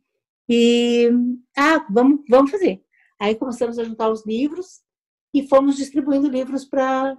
E, 0.49 1.09
ah, 1.57 1.85
vamos, 1.89 2.21
vamos 2.29 2.51
fazer. 2.51 2.83
Aí 3.19 3.35
começamos 3.35 3.77
a 3.77 3.83
juntar 3.83 4.09
os 4.09 4.25
livros 4.25 4.81
e 5.33 5.47
fomos 5.47 5.77
distribuindo 5.77 6.27
livros 6.27 6.65
para 6.65 7.17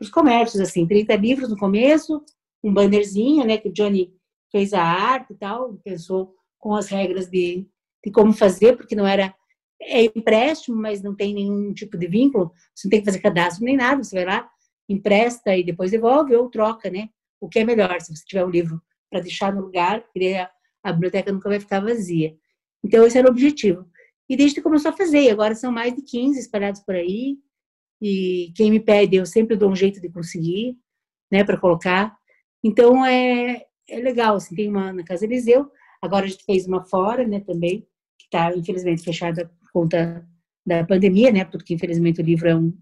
os 0.00 0.08
comércios, 0.08 0.60
assim, 0.60 0.86
30 0.86 1.16
livros 1.16 1.50
no 1.50 1.56
começo, 1.56 2.24
um 2.62 2.72
bannerzinho, 2.72 3.44
né, 3.44 3.58
que 3.58 3.68
o 3.68 3.72
Johnny 3.72 4.14
fez 4.50 4.72
a 4.72 4.82
arte 4.82 5.32
e 5.32 5.36
tal, 5.36 5.74
pensou 5.84 6.35
com 6.58 6.74
as 6.74 6.88
regras 6.88 7.28
de, 7.28 7.66
de 8.04 8.10
como 8.10 8.32
fazer, 8.32 8.76
porque 8.76 8.94
não 8.94 9.06
era 9.06 9.34
é 9.80 10.04
empréstimo, 10.04 10.76
mas 10.76 11.02
não 11.02 11.14
tem 11.14 11.34
nenhum 11.34 11.72
tipo 11.72 11.98
de 11.98 12.06
vínculo, 12.06 12.52
você 12.74 12.86
não 12.86 12.90
tem 12.90 13.00
que 13.00 13.06
fazer 13.06 13.18
cadastro 13.18 13.64
nem 13.64 13.76
nada, 13.76 14.02
você 14.02 14.14
vai 14.14 14.24
lá, 14.24 14.48
empresta 14.88 15.56
e 15.56 15.62
depois 15.62 15.90
devolve 15.90 16.34
ou 16.34 16.48
troca, 16.48 16.90
né? 16.90 17.10
O 17.40 17.48
que 17.48 17.58
é 17.58 17.64
melhor, 17.64 18.00
se 18.00 18.14
você 18.14 18.24
tiver 18.24 18.44
um 18.44 18.50
livro 18.50 18.80
para 19.10 19.20
deixar 19.20 19.54
no 19.54 19.60
lugar, 19.60 20.04
a, 20.82 20.92
biblioteca 20.92 21.32
nunca 21.32 21.48
vai 21.48 21.60
ficar 21.60 21.80
vazia. 21.80 22.34
Então, 22.82 23.04
esse 23.04 23.18
era 23.18 23.28
o 23.28 23.30
objetivo. 23.30 23.86
E 24.28 24.36
desde 24.36 24.56
que 24.56 24.62
começou 24.62 24.90
a 24.90 24.96
fazer, 24.96 25.30
agora 25.30 25.54
são 25.54 25.70
mais 25.70 25.94
de 25.94 26.02
15 26.02 26.40
espalhados 26.40 26.80
por 26.80 26.94
aí, 26.94 27.38
e 28.00 28.52
quem 28.56 28.70
me 28.70 28.80
pede, 28.80 29.16
eu 29.16 29.26
sempre 29.26 29.56
dou 29.56 29.70
um 29.70 29.76
jeito 29.76 30.00
de 30.00 30.08
conseguir, 30.08 30.76
né, 31.30 31.44
para 31.44 31.58
colocar. 31.58 32.16
Então, 32.62 33.04
é, 33.04 33.64
é 33.88 33.98
legal, 33.98 34.36
assim, 34.36 34.54
tem 34.54 34.68
uma 34.68 34.92
na 34.92 35.04
Casa 35.04 35.24
Eliseu, 35.24 35.70
agora 36.00 36.26
a 36.26 36.28
gente 36.28 36.44
fez 36.44 36.66
uma 36.66 36.84
fora, 36.84 37.26
né, 37.26 37.40
também, 37.40 37.86
que 38.18 38.26
está, 38.26 38.54
infelizmente, 38.56 39.02
fechada 39.02 39.50
por 39.60 39.70
conta 39.72 40.26
da 40.64 40.84
pandemia, 40.84 41.30
né, 41.32 41.44
porque, 41.44 41.74
infelizmente, 41.74 42.20
o 42.20 42.24
livro 42.24 42.48
é 42.48 42.56
um, 42.56 42.76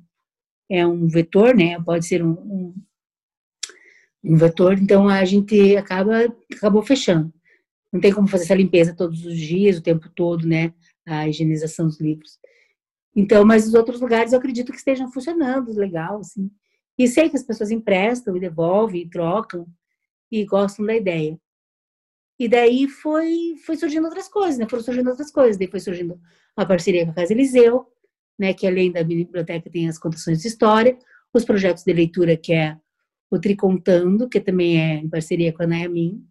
é 0.71 0.87
um 0.87 1.07
vetor, 1.07 1.55
né, 1.55 1.81
pode 1.83 2.07
ser 2.07 2.23
um, 2.23 2.33
um, 2.33 2.75
um 4.25 4.37
vetor, 4.37 4.79
então 4.79 5.09
a 5.09 5.25
gente 5.25 5.77
acaba, 5.77 6.25
acabou 6.53 6.83
fechando. 6.83 7.33
Não 7.93 8.01
tem 8.01 8.13
como 8.13 8.27
fazer 8.27 8.45
essa 8.45 8.55
limpeza 8.55 8.95
todos 8.95 9.25
os 9.25 9.37
dias, 9.37 9.79
o 9.79 9.83
tempo 9.83 10.09
todo, 10.15 10.47
né, 10.47 10.73
a 11.07 11.29
higienização 11.29 11.87
dos 11.87 12.01
livros. 12.01 12.39
Então, 13.15 13.45
mas 13.45 13.69
os 13.69 13.75
outros 13.75 14.01
lugares 14.01 14.33
eu 14.33 14.39
acredito 14.39 14.73
que 14.73 14.79
estejam 14.79 15.11
funcionando 15.13 15.73
legal, 15.73 16.19
assim. 16.19 16.51
E 16.99 17.07
sei 17.07 17.29
que 17.29 17.37
as 17.37 17.43
pessoas 17.43 17.71
emprestam 17.71 18.37
e 18.37 18.41
devolvem, 18.41 19.03
e 19.03 19.09
trocam 19.09 19.67
e 20.31 20.45
gostam 20.45 20.85
da 20.85 20.97
ideia. 20.97 21.39
E 22.39 22.49
daí 22.49 22.89
foi, 22.89 23.55
foi 23.65 23.77
surgindo 23.77 24.05
outras 24.05 24.29
coisas, 24.29 24.59
né? 24.59 24.67
Foram 24.69 24.83
surgindo 24.83 25.09
outras 25.09 25.31
coisas. 25.31 25.57
Daí 25.57 25.69
foi 25.69 25.81
surgindo 25.81 26.21
uma 26.57 26.67
parceria 26.67 27.05
com 27.05 27.13
a 27.13 27.15
Casa 27.15 27.33
Eliseu, 27.33 27.87
né? 28.39 28.53
Que 28.53 28.67
além 28.67 28.91
da 28.91 29.05
biblioteca 29.05 29.71
tem 29.71 29.89
as 29.89 29.99
contações 29.99 30.43
de 30.43 30.49
história, 30.49 30.99
os 31.33 31.45
projetos 31.45 31.85
de 31.85 31.93
leitura, 31.93 32.37
que 32.37 32.53
é 32.53 32.77
o 33.31 33.39
Tricontando, 33.39 34.29
que 34.29 34.41
também 34.41 34.81
é 34.81 34.95
em 34.97 35.09
parceria 35.09 35.53
com 35.53 35.63
a 35.63 35.67
Nayamin. 35.67 36.25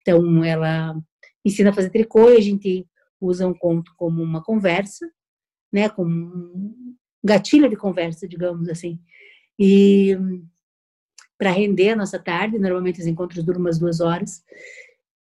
Então, 0.00 0.44
ela 0.44 0.96
ensina 1.44 1.70
a 1.70 1.74
fazer 1.74 1.90
tricô 1.90 2.30
e 2.30 2.36
a 2.36 2.40
gente 2.40 2.86
usa 3.20 3.46
um 3.46 3.54
conto 3.54 3.92
como 3.96 4.22
uma 4.22 4.42
conversa, 4.42 5.10
né? 5.72 5.88
Como 5.88 6.10
um 6.10 6.96
gatilho 7.22 7.68
de 7.68 7.76
conversa, 7.76 8.26
digamos 8.26 8.68
assim. 8.68 8.98
E 9.58 10.16
para 11.38 11.50
render 11.50 11.90
a 11.90 11.96
nossa 11.96 12.18
tarde, 12.18 12.58
normalmente 12.58 13.00
os 13.00 13.06
encontros 13.06 13.44
duram 13.44 13.60
umas 13.60 13.78
duas 13.78 14.00
horas. 14.00 14.42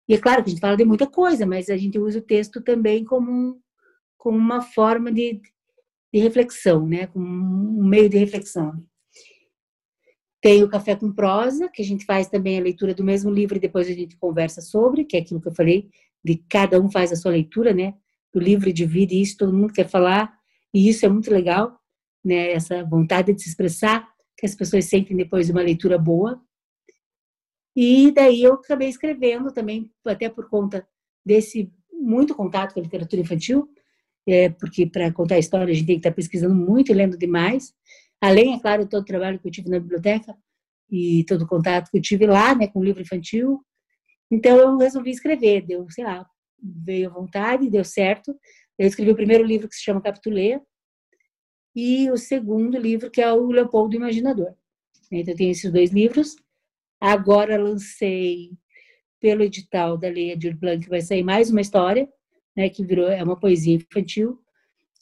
E 0.09 0.15
é 0.15 0.19
claro 0.19 0.43
que 0.43 0.51
a 0.51 0.53
gente 0.53 0.61
fala 0.61 0.77
de 0.77 0.85
muita 0.85 1.07
coisa, 1.07 1.47
mas 1.47 1.71
a 1.71 1.77
gente 1.77 1.99
usa 1.99 2.19
o 2.19 2.23
texto 2.23 2.61
também 2.61 3.05
como, 3.05 3.31
um, 3.31 3.61
como 4.19 4.37
uma 4.37 4.61
forma 4.61 5.11
de, 5.11 5.41
de 6.13 6.21
reflexão, 6.21 6.87
né? 6.87 7.07
Como 7.07 7.27
um 7.27 7.85
meio 7.85 8.09
de 8.09 8.19
reflexão. 8.19 8.85
Tem 10.43 10.63
o 10.63 10.69
Café 10.69 10.95
com 10.95 11.11
Prosa, 11.11 11.71
que 11.71 11.81
a 11.81 11.85
gente 11.85 12.05
faz 12.05 12.29
também 12.29 12.59
a 12.59 12.63
leitura 12.63 12.95
do 12.95 13.03
mesmo 13.03 13.31
livro 13.31 13.57
e 13.57 13.61
depois 13.61 13.89
a 13.89 13.93
gente 13.93 14.17
conversa 14.19 14.61
sobre, 14.61 15.05
que 15.05 15.17
é 15.17 15.21
aquilo 15.21 15.41
que 15.41 15.49
eu 15.49 15.55
falei, 15.55 15.89
de 16.23 16.37
cada 16.51 16.79
um 16.79 16.91
faz 16.91 17.11
a 17.13 17.17
sua 17.17 17.31
leitura, 17.31 17.73
né? 17.73 17.95
Do 18.33 18.41
livro 18.41 18.71
divide 18.73 19.19
isso, 19.19 19.39
todo 19.39 19.55
mundo 19.55 19.73
quer 19.73 19.89
falar, 19.89 20.35
e 20.73 20.89
isso 20.89 21.07
é 21.07 21.09
muito 21.09 21.31
legal, 21.31 21.79
né? 22.23 22.53
Essa 22.53 22.85
vontade 22.85 23.33
de 23.33 23.43
se 23.43 23.49
expressar 23.49 24.07
que 24.37 24.45
as 24.45 24.55
pessoas 24.55 24.85
sentem 24.85 25.17
depois 25.17 25.47
de 25.47 25.53
uma 25.53 25.63
leitura 25.63 25.97
boa. 25.97 26.39
E 27.77 28.13
daí 28.13 28.43
eu 28.43 28.55
acabei 28.55 28.89
escrevendo 28.89 29.53
também, 29.53 29.91
até 30.05 30.29
por 30.29 30.49
conta 30.49 30.87
desse 31.25 31.73
muito 31.93 32.35
contato 32.35 32.75
com 32.75 32.81
a 32.81 32.83
literatura 32.83 33.23
infantil, 33.23 33.69
é, 34.27 34.49
porque 34.49 34.87
para 34.87 35.13
contar 35.13 35.37
a 35.37 35.39
história 35.39 35.73
a 35.73 35.75
gente 35.75 35.87
tem 35.87 35.97
que 35.97 36.01
estar 36.01 36.13
pesquisando 36.13 36.55
muito 36.55 36.91
e 36.91 36.95
lendo 36.95 37.19
demais. 37.19 37.75
Além, 38.21 38.55
é 38.55 38.61
claro, 38.61 38.87
todo 38.87 39.03
o 39.03 39.07
trabalho 39.07 39.39
que 39.39 39.49
eu 39.49 39.53
tive 39.53 39.69
na 39.69 39.81
biblioteca 39.81 40.37
e 40.91 41.25
todo 41.25 41.43
o 41.43 41.47
contato 41.47 41.91
que 41.91 41.99
eu 41.99 42.03
tive 42.03 42.27
lá, 42.27 42.55
né, 42.55 42.69
com 42.69 42.79
o 42.79 42.85
livro 42.85 43.03
infantil. 43.03 43.61
Então 44.31 44.57
eu 44.57 44.77
resolvi 44.77 45.11
escrever, 45.11 45.67
deu, 45.67 45.87
sei 45.91 46.05
lá, 46.05 46.27
veio 46.63 47.11
à 47.11 47.13
vontade, 47.13 47.71
deu 47.71 47.85
certo. 47.85 48.35
Eu 48.79 48.87
escrevi 48.87 49.11
o 49.11 49.17
primeiro 49.17 49.45
livro 49.45 49.69
que 49.69 49.75
se 49.75 49.83
chama 49.83 50.01
Capitulê 50.01 50.61
e 51.75 52.11
o 52.11 52.17
segundo 52.17 52.79
livro 52.79 53.11
que 53.11 53.21
é 53.21 53.33
o 53.33 53.47
Leopoldo 53.47 53.97
Imaginador. 53.97 54.55
Então 55.11 55.33
eu 55.33 55.37
tenho 55.37 55.51
esses 55.51 55.71
dois 55.71 55.91
livros 55.91 56.37
Agora 57.01 57.57
lancei 57.57 58.51
pelo 59.21 59.43
edital 59.43 59.97
da 59.97 60.09
Lei 60.09 60.33
Edir 60.33 60.57
Blanc, 60.57 60.89
vai 60.89 61.01
sair 61.01 61.23
mais 61.23 61.51
uma 61.51 61.61
história, 61.61 62.09
né, 62.57 62.69
que 62.69 62.85
virou 62.85 63.09
é 63.09 63.23
uma 63.23 63.39
poesia 63.39 63.75
infantil, 63.75 64.39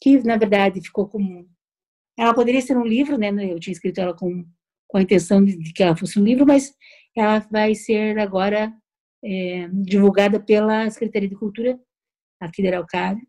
que 0.01 0.21
na 0.23 0.37
verdade 0.37 0.81
ficou 0.81 1.07
como 1.07 1.47
ela 2.17 2.33
poderia 2.33 2.61
ser 2.61 2.77
um 2.77 2.85
livro, 2.85 3.17
né? 3.17 3.29
Eu 3.51 3.59
tinha 3.59 3.71
escrito 3.71 3.99
ela 3.99 4.13
com, 4.13 4.45
com 4.87 4.97
a 4.97 5.01
intenção 5.01 5.43
de 5.43 5.73
que 5.73 5.81
ela 5.81 5.95
fosse 5.95 6.19
um 6.19 6.23
livro, 6.23 6.45
mas 6.45 6.73
ela 7.15 7.39
vai 7.51 7.73
ser 7.75 8.19
agora 8.19 8.73
é, 9.23 9.67
divulgada 9.73 10.39
pela 10.39 10.89
Secretaria 10.89 11.29
de 11.29 11.35
Cultura 11.35 11.79
aqui 12.39 12.61
da 12.61 12.69
Araucária, 12.69 13.21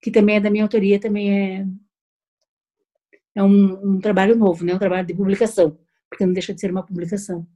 que 0.00 0.10
também 0.10 0.36
é 0.36 0.40
da 0.40 0.50
minha 0.50 0.64
autoria, 0.64 1.00
também 1.00 1.30
é, 1.32 1.66
é 3.34 3.42
um, 3.42 3.96
um 3.96 4.00
trabalho 4.00 4.36
novo, 4.36 4.64
né? 4.64 4.74
Um 4.74 4.78
trabalho 4.78 5.06
de 5.06 5.14
publicação, 5.14 5.78
porque 6.08 6.24
não 6.24 6.32
deixa 6.32 6.54
de 6.54 6.60
ser 6.60 6.70
uma 6.70 6.84
publicação. 6.84 7.46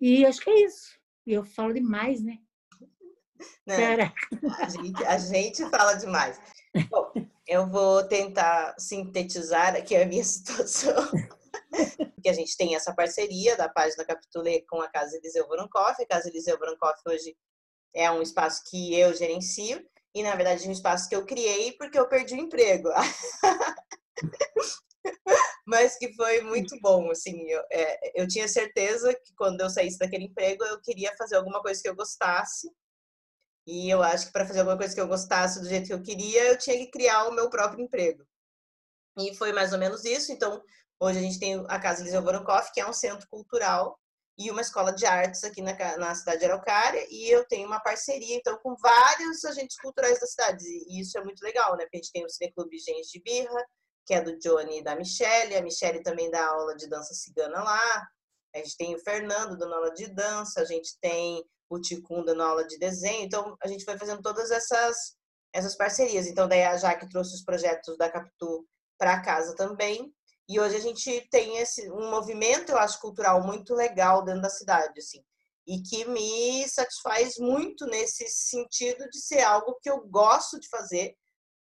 E 0.00 0.24
acho 0.24 0.40
que 0.40 0.50
é 0.50 0.64
isso. 0.64 0.96
E 1.26 1.32
eu 1.32 1.44
falo 1.44 1.74
demais, 1.74 2.22
né? 2.22 2.38
né? 3.66 4.12
A, 4.58 4.68
gente, 4.68 5.04
a 5.04 5.18
gente 5.18 5.70
fala 5.70 5.94
demais. 5.94 6.40
Bom, 6.90 7.12
eu 7.46 7.66
vou 7.66 8.06
tentar 8.06 8.74
sintetizar 8.78 9.74
aqui 9.74 9.96
a 9.96 10.06
minha 10.06 10.22
situação. 10.24 10.94
que 12.22 12.28
a 12.28 12.32
gente 12.32 12.56
tem 12.56 12.74
essa 12.74 12.94
parceria 12.94 13.56
da 13.56 13.68
página 13.68 14.04
Capitulê 14.04 14.64
com 14.68 14.80
a 14.80 14.88
Casa 14.88 15.16
Eliseu 15.16 15.46
Voronkoff. 15.46 16.02
A 16.02 16.06
Casa 16.06 16.28
Eliseu 16.28 16.58
Voronkoff 16.58 17.00
hoje 17.06 17.36
é 17.94 18.10
um 18.10 18.22
espaço 18.22 18.62
que 18.68 18.98
eu 18.98 19.14
gerencio 19.14 19.84
e, 20.14 20.22
na 20.22 20.34
verdade, 20.34 20.64
é 20.64 20.68
um 20.68 20.72
espaço 20.72 21.08
que 21.08 21.16
eu 21.16 21.24
criei 21.24 21.72
porque 21.72 21.98
eu 21.98 22.08
perdi 22.08 22.34
o 22.34 22.38
emprego. 22.38 22.88
mas 25.68 25.98
que 25.98 26.10
foi 26.14 26.40
muito 26.40 26.80
bom, 26.80 27.10
assim, 27.10 27.46
eu, 27.46 27.62
é, 27.70 28.22
eu 28.22 28.26
tinha 28.26 28.48
certeza 28.48 29.12
que 29.12 29.34
quando 29.34 29.60
eu 29.60 29.68
saísse 29.68 29.98
daquele 29.98 30.24
emprego 30.24 30.64
eu 30.64 30.80
queria 30.80 31.14
fazer 31.14 31.36
alguma 31.36 31.60
coisa 31.60 31.82
que 31.82 31.86
eu 31.86 31.94
gostasse, 31.94 32.72
e 33.66 33.90
eu 33.90 34.02
acho 34.02 34.28
que 34.28 34.32
para 34.32 34.46
fazer 34.46 34.60
alguma 34.60 34.78
coisa 34.78 34.94
que 34.94 35.00
eu 35.00 35.06
gostasse 35.06 35.60
do 35.60 35.68
jeito 35.68 35.88
que 35.88 35.92
eu 35.92 36.02
queria, 36.02 36.44
eu 36.44 36.56
tinha 36.56 36.74
que 36.74 36.90
criar 36.90 37.28
o 37.28 37.32
meu 37.32 37.50
próprio 37.50 37.84
emprego. 37.84 38.26
E 39.18 39.34
foi 39.34 39.52
mais 39.52 39.70
ou 39.74 39.78
menos 39.78 40.06
isso, 40.06 40.32
então 40.32 40.64
hoje 40.98 41.18
a 41.18 41.22
gente 41.22 41.38
tem 41.38 41.62
a 41.68 41.78
Casa 41.78 42.00
Eliseu 42.00 42.22
Vorokoff, 42.22 42.72
que 42.72 42.80
é 42.80 42.88
um 42.88 42.94
centro 42.94 43.28
cultural, 43.28 44.00
e 44.38 44.50
uma 44.50 44.62
escola 44.62 44.90
de 44.90 45.04
artes 45.04 45.44
aqui 45.44 45.60
na, 45.60 45.74
na 45.98 46.14
cidade 46.14 46.38
de 46.38 46.46
Araucária, 46.46 47.06
e 47.10 47.28
eu 47.28 47.44
tenho 47.46 47.66
uma 47.66 47.80
parceria, 47.80 48.36
então, 48.36 48.58
com 48.62 48.74
vários 48.76 49.44
agentes 49.44 49.76
culturais 49.78 50.18
da 50.18 50.26
cidade, 50.26 50.64
e 50.64 50.98
isso 50.98 51.18
é 51.18 51.22
muito 51.22 51.42
legal, 51.42 51.76
né, 51.76 51.84
porque 51.84 51.98
a 51.98 52.00
gente 52.00 52.12
tem 52.12 52.24
o 52.24 52.30
Cineclube 52.30 52.78
Gente 52.78 53.10
de 53.12 53.20
Birra, 53.20 53.66
que 54.08 54.14
é 54.14 54.22
do 54.22 54.38
Johnny 54.38 54.78
e 54.78 54.82
da 54.82 54.96
Michelle. 54.96 55.54
A 55.54 55.62
Michelle 55.62 56.02
também 56.02 56.30
dá 56.30 56.42
aula 56.46 56.74
de 56.74 56.88
dança 56.88 57.12
cigana 57.12 57.62
lá. 57.62 58.08
A 58.54 58.58
gente 58.58 58.74
tem 58.78 58.94
o 58.94 58.98
Fernando 59.00 59.58
dando 59.58 59.74
aula 59.74 59.92
de 59.92 60.08
dança, 60.08 60.62
a 60.62 60.64
gente 60.64 60.98
tem 60.98 61.44
o 61.68 61.78
Ticum 61.78 62.24
dando 62.24 62.42
aula 62.42 62.66
de 62.66 62.78
desenho. 62.78 63.26
Então, 63.26 63.54
a 63.62 63.68
gente 63.68 63.84
foi 63.84 63.98
fazendo 63.98 64.22
todas 64.22 64.50
essas, 64.50 65.14
essas 65.52 65.76
parcerias. 65.76 66.26
Então, 66.26 66.48
daí 66.48 66.64
a 66.64 66.78
Jaque 66.78 67.06
trouxe 67.10 67.34
os 67.34 67.44
projetos 67.44 67.98
da 67.98 68.10
Capitu 68.10 68.66
para 68.96 69.20
casa 69.20 69.54
também. 69.54 70.10
E 70.48 70.58
hoje 70.58 70.76
a 70.76 70.80
gente 70.80 71.28
tem 71.30 71.58
esse, 71.58 71.92
um 71.92 72.10
movimento, 72.10 72.70
eu 72.72 72.78
acho, 72.78 72.98
cultural 73.02 73.44
muito 73.44 73.74
legal 73.74 74.24
dentro 74.24 74.40
da 74.40 74.48
cidade, 74.48 74.98
assim. 74.98 75.22
E 75.66 75.82
que 75.82 76.06
me 76.06 76.66
satisfaz 76.66 77.36
muito 77.36 77.84
nesse 77.84 78.26
sentido 78.26 79.06
de 79.10 79.20
ser 79.20 79.40
algo 79.40 79.78
que 79.82 79.90
eu 79.90 80.00
gosto 80.08 80.58
de 80.58 80.66
fazer, 80.70 81.14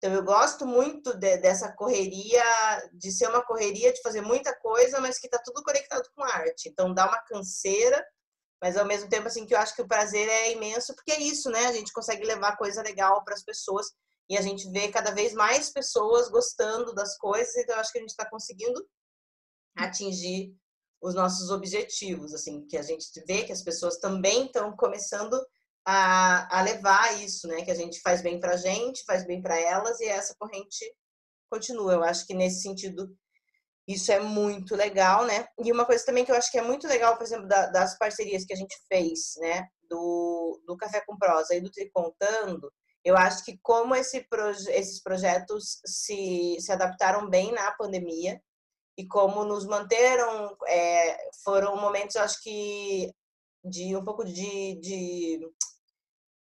então, 0.05 0.17
eu 0.17 0.23
gosto 0.23 0.67
muito 0.67 1.15
de, 1.15 1.39
dessa 1.39 1.73
correria, 1.73 2.45
de 2.93 3.11
ser 3.11 3.27
uma 3.27 3.43
correria, 3.43 3.91
de 3.91 4.03
fazer 4.03 4.21
muita 4.21 4.55
coisa, 4.55 5.01
mas 5.01 5.19
que 5.19 5.27
está 5.27 5.39
tudo 5.43 5.63
conectado 5.63 6.07
com 6.15 6.23
arte. 6.23 6.69
Então, 6.69 6.93
dá 6.93 7.09
uma 7.09 7.23
canseira, 7.23 8.07
mas 8.61 8.77
ao 8.77 8.85
mesmo 8.85 9.09
tempo 9.09 9.29
assim 9.29 9.47
que 9.47 9.55
eu 9.55 9.59
acho 9.59 9.75
que 9.75 9.81
o 9.81 9.89
prazer 9.89 10.29
é 10.29 10.53
imenso, 10.53 10.95
porque 10.95 11.11
é 11.11 11.23
isso, 11.23 11.49
né? 11.49 11.69
A 11.69 11.73
gente 11.73 11.91
consegue 11.91 12.23
levar 12.23 12.59
coisa 12.59 12.83
legal 12.83 13.25
para 13.25 13.33
as 13.33 13.43
pessoas 13.43 13.87
e 14.29 14.37
a 14.37 14.43
gente 14.43 14.71
vê 14.71 14.89
cada 14.89 15.11
vez 15.11 15.33
mais 15.33 15.71
pessoas 15.71 16.29
gostando 16.29 16.95
das 16.95 17.17
coisas, 17.17 17.57
então 17.57 17.75
eu 17.75 17.81
acho 17.81 17.91
que 17.91 17.97
a 17.97 18.03
gente 18.03 18.11
está 18.11 18.29
conseguindo 18.29 18.87
atingir 19.75 20.55
os 21.01 21.15
nossos 21.15 21.49
objetivos, 21.49 22.35
assim, 22.35 22.67
que 22.67 22.77
a 22.77 22.83
gente 22.83 23.09
vê 23.27 23.45
que 23.45 23.53
as 23.53 23.63
pessoas 23.63 23.97
também 23.97 24.45
estão 24.45 24.77
começando 24.77 25.43
a, 25.85 26.59
a 26.59 26.63
levar 26.63 27.21
isso, 27.23 27.47
né? 27.49 27.63
Que 27.65 27.71
a 27.71 27.75
gente 27.75 28.01
faz 28.01 28.23
bem 28.23 28.41
para 28.41 28.53
a 28.53 28.57
gente, 28.57 29.05
faz 29.05 29.27
bem 29.27 29.43
para 29.43 29.59
elas 29.61 30.01
e 30.01 30.07
essa 30.07 30.35
corrente 30.39 30.85
continua. 31.51 31.95
Eu 31.95 32.05
acho 32.05 32.27
que 32.27 32.35
nesse 32.35 32.63
sentido 32.63 33.15
isso 33.87 34.11
é 34.11 34.19
muito 34.19 34.75
legal, 34.75 35.27
né? 35.27 35.47
E 35.63 35.71
uma 35.71 35.85
coisa 35.85 36.05
também 36.05 36.25
que 36.25 36.33
eu 36.33 36.37
acho 36.37 36.51
que 36.51 36.59
é 36.59 36.63
muito 36.63 36.87
legal, 36.87 37.17
por 37.17 37.25
exemplo, 37.25 37.47
da, 37.47 37.67
das 37.67 37.99
parcerias 37.99 38.45
que 38.45 38.53
a 38.55 38.57
gente 38.57 38.77
fez, 38.89 39.35
né? 39.39 39.69
Do, 39.89 40.63
do 40.67 40.77
Café 40.77 41.03
com 41.07 41.19
Prosa 41.19 41.55
e 41.55 41.61
do 41.61 41.71
Tricontando, 41.71 42.73
eu 43.05 43.17
acho 43.17 43.45
que 43.45 43.59
como 43.63 43.95
esse 43.95 44.27
proje 44.29 44.71
esses 44.71 45.03
projetos 45.03 45.79
se, 45.85 46.57
se 46.59 46.73
adaptaram 46.73 47.29
bem 47.29 47.53
na 47.53 47.71
pandemia 47.73 48.41
e 48.97 49.07
como 49.07 49.45
nos 49.45 49.67
manteram, 49.67 50.57
é, 50.67 51.31
foram 51.45 51.77
momentos, 51.77 52.17
eu 52.17 52.23
acho 52.23 52.43
que, 52.43 53.13
de 53.63 53.95
um 53.97 54.05
pouco 54.05 54.25
de, 54.25 54.81
de 54.81 55.41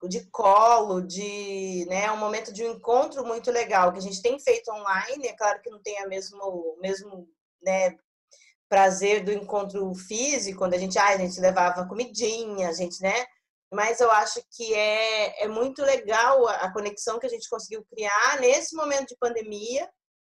de 0.08 0.30
colo, 0.30 1.02
de 1.02 1.86
né, 1.90 2.12
um 2.12 2.18
momento 2.18 2.52
de 2.52 2.64
um 2.64 2.74
encontro 2.74 3.26
muito 3.26 3.52
legal 3.52 3.92
que 3.92 4.00
a 4.00 4.02
gente 4.02 4.22
tem 4.22 4.40
feito 4.40 4.72
online. 4.72 5.28
É 5.28 5.34
claro 5.34 5.62
que 5.62 5.70
não 5.70 5.82
tem 5.82 5.98
a 6.00 6.08
mesmo 6.08 6.78
mesmo 6.82 7.28
né, 7.62 7.96
prazer 8.74 9.24
do 9.24 9.32
encontro 9.32 9.94
físico, 9.94 10.58
quando 10.58 10.74
a 10.74 10.80
gente, 10.80 10.98
ah, 10.98 11.10
a 11.10 11.18
gente 11.18 11.40
levava 11.40 11.88
comidinha, 11.88 12.70
a 12.70 12.74
gente, 12.74 13.00
né? 13.02 13.26
Mas 13.72 14.00
eu 14.00 14.10
acho 14.10 14.42
que 14.52 14.74
é, 14.74 15.44
é 15.44 15.48
muito 15.48 15.84
legal 15.84 16.48
a, 16.48 16.72
conexão 16.74 17.20
que 17.20 17.26
a 17.28 17.30
gente 17.30 17.48
conseguiu 17.48 17.86
criar 17.90 18.40
nesse 18.40 18.76
momento 18.76 19.10
de 19.10 19.18
pandemia, 19.18 19.88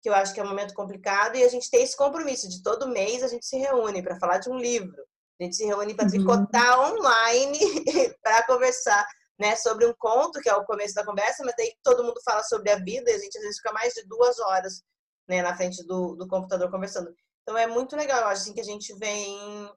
que 0.02 0.10
eu 0.10 0.14
acho 0.14 0.34
que 0.34 0.40
é 0.42 0.44
um 0.44 0.50
momento 0.50 0.74
complicado, 0.74 1.38
e 1.38 1.44
a 1.44 1.48
gente 1.48 1.70
tem 1.70 1.82
esse 1.84 1.96
compromisso 1.96 2.50
de 2.50 2.62
todo 2.62 2.90
mês 2.90 3.24
a 3.24 3.28
gente 3.28 3.46
se 3.46 3.58
reúne 3.58 4.04
para 4.04 4.20
falar 4.20 4.38
de 4.38 4.50
um 4.50 4.58
livro. 4.58 5.02
A 5.40 5.44
gente 5.44 5.56
se 5.56 5.66
reúne 5.66 5.94
para 5.94 6.06
uhum. 6.06 6.12
tricotar 6.12 6.80
uhum. 6.80 6.98
online 6.98 7.60
para 8.22 8.44
conversar 8.44 9.06
né, 9.40 9.56
sobre 9.56 9.86
um 9.86 9.94
conto, 9.98 10.40
que 10.40 10.50
é 10.50 10.56
o 10.56 10.66
começo 10.66 10.94
da 10.94 11.06
conversa, 11.06 11.44
mas 11.44 11.56
daí 11.58 11.74
todo 11.84 12.04
mundo 12.04 12.22
fala 12.24 12.44
sobre 12.44 12.72
a 12.72 12.78
vida 12.78 13.12
e 13.12 13.16
a 13.16 13.18
gente 13.18 13.38
às 13.38 13.44
vezes 13.44 13.58
fica 13.58 13.74
mais 13.74 13.94
de 13.94 14.04
duas 14.06 14.40
horas 14.40 14.82
né, 15.28 15.42
na 15.42 15.56
frente 15.56 15.86
do, 15.86 16.16
do 16.16 16.28
computador 16.28 16.72
conversando. 16.72 17.14
Então 17.44 17.58
é 17.58 17.68
muito 17.68 17.96
legal, 17.96 18.22
eu 18.22 18.28
acho 18.28 18.44
assim, 18.44 18.54
que 18.54 18.62
a 18.62 18.66
gente 18.66 18.94
vem 18.96 19.70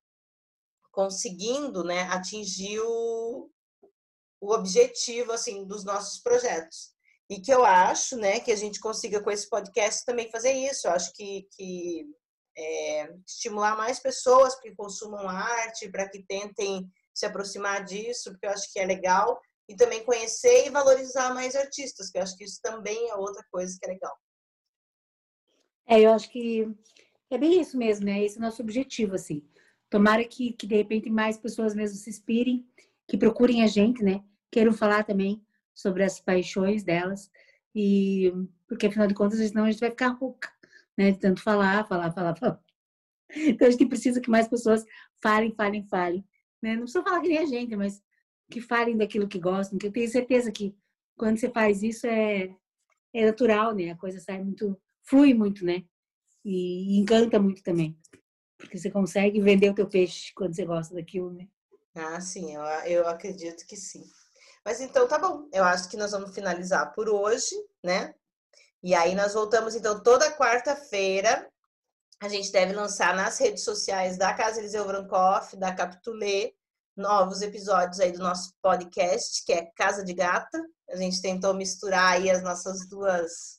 conseguindo 0.92 1.84
né, 1.84 2.02
atingir 2.04 2.80
o, 2.80 3.50
o 4.40 4.52
objetivo 4.52 5.32
assim 5.32 5.64
dos 5.66 5.84
nossos 5.84 6.20
projetos. 6.20 6.96
E 7.30 7.40
que 7.40 7.52
eu 7.52 7.64
acho 7.64 8.16
né, 8.16 8.40
que 8.40 8.50
a 8.50 8.56
gente 8.56 8.80
consiga 8.80 9.22
com 9.22 9.30
esse 9.30 9.48
podcast 9.50 10.04
também 10.04 10.30
fazer 10.30 10.52
isso. 10.52 10.86
Eu 10.86 10.92
acho 10.92 11.12
que, 11.12 11.46
que 11.52 12.06
é, 12.56 13.12
estimular 13.26 13.76
mais 13.76 14.00
pessoas 14.00 14.58
que 14.58 14.74
consumam 14.74 15.28
arte, 15.28 15.90
para 15.90 16.08
que 16.08 16.22
tentem 16.22 16.90
se 17.14 17.26
aproximar 17.26 17.84
disso, 17.84 18.30
porque 18.30 18.46
eu 18.46 18.50
acho 18.50 18.72
que 18.72 18.78
é 18.78 18.86
legal 18.86 19.38
e 19.68 19.76
também 19.76 20.04
conhecer 20.04 20.66
e 20.66 20.70
valorizar 20.70 21.34
mais 21.34 21.54
artistas, 21.54 22.10
que 22.10 22.18
eu 22.18 22.22
acho 22.22 22.36
que 22.36 22.44
isso 22.44 22.60
também 22.62 23.10
é 23.10 23.14
outra 23.14 23.44
coisa 23.50 23.76
que 23.78 23.88
é 23.88 23.92
legal. 23.92 24.16
É, 25.86 26.00
eu 26.00 26.12
acho 26.12 26.30
que 26.30 26.66
é 27.30 27.38
bem 27.38 27.60
isso 27.60 27.76
mesmo, 27.76 28.06
né? 28.06 28.24
Esse 28.24 28.36
é 28.36 28.38
o 28.38 28.42
nosso 28.42 28.62
objetivo, 28.62 29.14
assim. 29.14 29.42
Tomara 29.90 30.24
que, 30.24 30.52
que 30.52 30.66
de 30.66 30.76
repente 30.76 31.10
mais 31.10 31.38
pessoas 31.38 31.74
mesmo 31.74 31.96
se 31.96 32.08
inspirem, 32.10 32.66
que 33.06 33.16
procurem 33.16 33.62
a 33.62 33.66
gente, 33.66 34.02
né? 34.02 34.22
Queiram 34.50 34.72
falar 34.72 35.04
também 35.04 35.44
sobre 35.74 36.02
as 36.02 36.20
paixões 36.20 36.82
delas 36.82 37.30
e 37.74 38.32
porque 38.66 38.86
afinal 38.86 39.06
de 39.06 39.14
contas 39.14 39.38
senão 39.38 39.64
a 39.64 39.70
gente 39.70 39.80
vai 39.80 39.90
ficar 39.90 40.08
rouca, 40.08 40.50
né? 40.96 41.12
De 41.12 41.18
tanto 41.18 41.42
falar, 41.42 41.86
falar, 41.86 42.12
falar, 42.12 42.34
falar. 42.36 42.60
Então 43.34 43.68
a 43.68 43.70
gente 43.70 43.86
precisa 43.86 44.20
que 44.20 44.30
mais 44.30 44.48
pessoas 44.48 44.84
falem, 45.22 45.54
falem, 45.54 45.86
falem. 45.86 46.24
Né? 46.62 46.74
Não 46.74 46.82
precisa 46.82 47.04
falar 47.04 47.20
que 47.20 47.28
nem 47.28 47.38
a 47.38 47.46
gente, 47.46 47.76
mas 47.76 48.02
que 48.50 48.60
falem 48.60 48.96
daquilo 48.96 49.28
que 49.28 49.38
gostam, 49.38 49.78
que 49.78 49.86
eu 49.86 49.92
tenho 49.92 50.08
certeza 50.08 50.50
que 50.50 50.74
quando 51.16 51.38
você 51.38 51.50
faz 51.50 51.82
isso 51.82 52.06
é, 52.06 52.54
é 53.12 53.26
natural, 53.26 53.74
né? 53.74 53.90
A 53.90 53.96
coisa 53.96 54.20
sai 54.20 54.42
muito, 54.42 54.80
flui 55.04 55.34
muito, 55.34 55.64
né? 55.64 55.84
E, 56.44 56.98
encanta 56.98 57.38
muito 57.38 57.62
também. 57.62 57.98
Porque 58.56 58.78
você 58.78 58.90
consegue 58.90 59.40
vender 59.40 59.70
o 59.70 59.74
teu 59.74 59.88
peixe 59.88 60.32
quando 60.34 60.54
você 60.54 60.64
gosta 60.64 60.94
daquilo, 60.94 61.32
né? 61.32 61.46
Ah, 61.94 62.20
sim, 62.20 62.54
eu, 62.54 62.62
eu 62.86 63.08
acredito 63.08 63.66
que 63.66 63.76
sim. 63.76 64.04
Mas 64.64 64.80
então 64.80 65.06
tá 65.06 65.18
bom. 65.18 65.48
Eu 65.52 65.64
acho 65.64 65.88
que 65.88 65.96
nós 65.96 66.12
vamos 66.12 66.34
finalizar 66.34 66.92
por 66.94 67.08
hoje, 67.08 67.54
né? 67.82 68.14
E 68.82 68.94
aí 68.94 69.14
nós 69.14 69.34
voltamos 69.34 69.74
então 69.74 70.02
toda 70.02 70.36
quarta-feira. 70.36 71.48
A 72.20 72.28
gente 72.28 72.50
deve 72.50 72.72
lançar 72.72 73.14
nas 73.14 73.38
redes 73.38 73.64
sociais 73.64 74.16
da 74.16 74.34
Casa 74.34 74.58
Eliseu 74.58 74.84
Brancoff, 74.84 75.56
da 75.56 75.74
Capitulê, 75.74 76.52
novos 76.98 77.40
episódios 77.40 78.00
aí 78.00 78.12
do 78.12 78.18
nosso 78.18 78.52
podcast, 78.60 79.44
que 79.46 79.52
é 79.52 79.70
Casa 79.76 80.04
de 80.04 80.12
Gata. 80.12 80.60
A 80.90 80.96
gente 80.96 81.22
tentou 81.22 81.54
misturar 81.54 82.14
aí 82.14 82.30
as 82.30 82.42
nossas 82.42 82.88
duas 82.88 83.58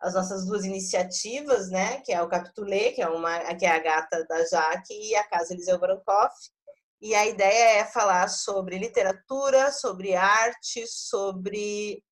as 0.00 0.14
nossas 0.14 0.46
duas 0.46 0.64
iniciativas, 0.64 1.68
né, 1.68 2.00
que 2.00 2.10
é 2.10 2.22
o 2.22 2.28
Capitulê, 2.28 2.92
que 2.92 3.02
é 3.02 3.08
uma 3.08 3.54
que 3.54 3.66
é 3.66 3.70
a 3.70 3.78
gata 3.78 4.24
da 4.24 4.46
Jaque 4.46 4.94
e 4.94 5.14
a 5.14 5.28
Casa 5.28 5.52
Eliseu 5.52 5.78
Brancoff. 5.78 6.34
E 7.02 7.14
a 7.14 7.26
ideia 7.26 7.80
é 7.80 7.84
falar 7.84 8.28
sobre 8.28 8.78
literatura, 8.78 9.70
sobre 9.70 10.14
arte, 10.14 10.86
sobre 10.86 12.02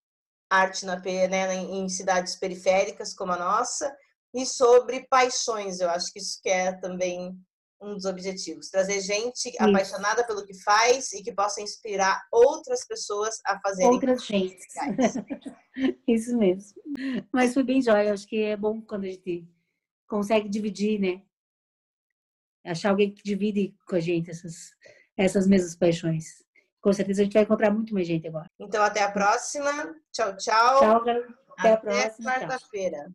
arte 0.51 0.85
na 0.85 0.97
né, 0.97 1.55
em 1.55 1.89
cidades 1.89 2.37
periféricas 2.37 3.15
como 3.15 3.33
a 3.33 3.39
nossa 3.39 3.95
e 4.35 4.45
sobre 4.45 5.07
paixões. 5.09 5.81
Eu 5.81 5.91
acho 5.91 6.13
que 6.13 6.19
isso 6.19 6.39
que 6.43 6.49
é 6.49 6.73
também 6.73 7.35
um 7.81 7.95
dos 7.95 8.05
objetivos. 8.05 8.69
Trazer 8.71 9.01
gente 9.01 9.49
Isso. 9.49 9.63
apaixonada 9.63 10.27
pelo 10.27 10.45
que 10.45 10.55
faz 10.63 11.13
e 11.13 11.23
que 11.23 11.33
possa 11.33 11.61
inspirar 11.61 12.21
outras 12.33 12.87
pessoas 12.87 13.39
a 13.47 13.59
fazerem. 13.61 13.91
Outras 13.91 14.25
gente. 14.25 14.59
Isso 16.07 16.37
mesmo. 16.37 16.81
Mas 17.33 17.55
foi 17.55 17.63
bem 17.63 17.81
jóia. 17.81 18.13
Acho 18.13 18.27
que 18.27 18.43
é 18.43 18.57
bom 18.57 18.81
quando 18.81 19.05
a 19.05 19.09
gente 19.09 19.49
consegue 20.09 20.49
dividir, 20.49 20.99
né? 21.01 21.23
Achar 22.65 22.91
alguém 22.91 23.15
que 23.15 23.23
divide 23.23 23.75
com 23.87 23.97
a 23.97 24.01
gente 24.01 24.31
essas, 24.31 24.71
essas 25.17 25.47
mesmas 25.47 25.77
paixões. 25.77 26.45
Com 26.81 26.93
certeza 26.93 27.23
a 27.23 27.25
gente 27.25 27.35
vai 27.35 27.43
encontrar 27.43 27.71
muito 27.71 27.95
mais 27.95 28.07
gente 28.07 28.27
agora. 28.27 28.51
Então, 28.59 28.83
até 28.83 29.03
a 29.03 29.11
próxima. 29.11 29.71
Tchau, 30.13 30.37
tchau. 30.37 30.81
Tchau, 30.81 31.01
Até, 31.01 31.23
até 31.59 31.73
a 31.73 31.77
próxima. 31.77 32.33
quarta-feira. 32.33 33.15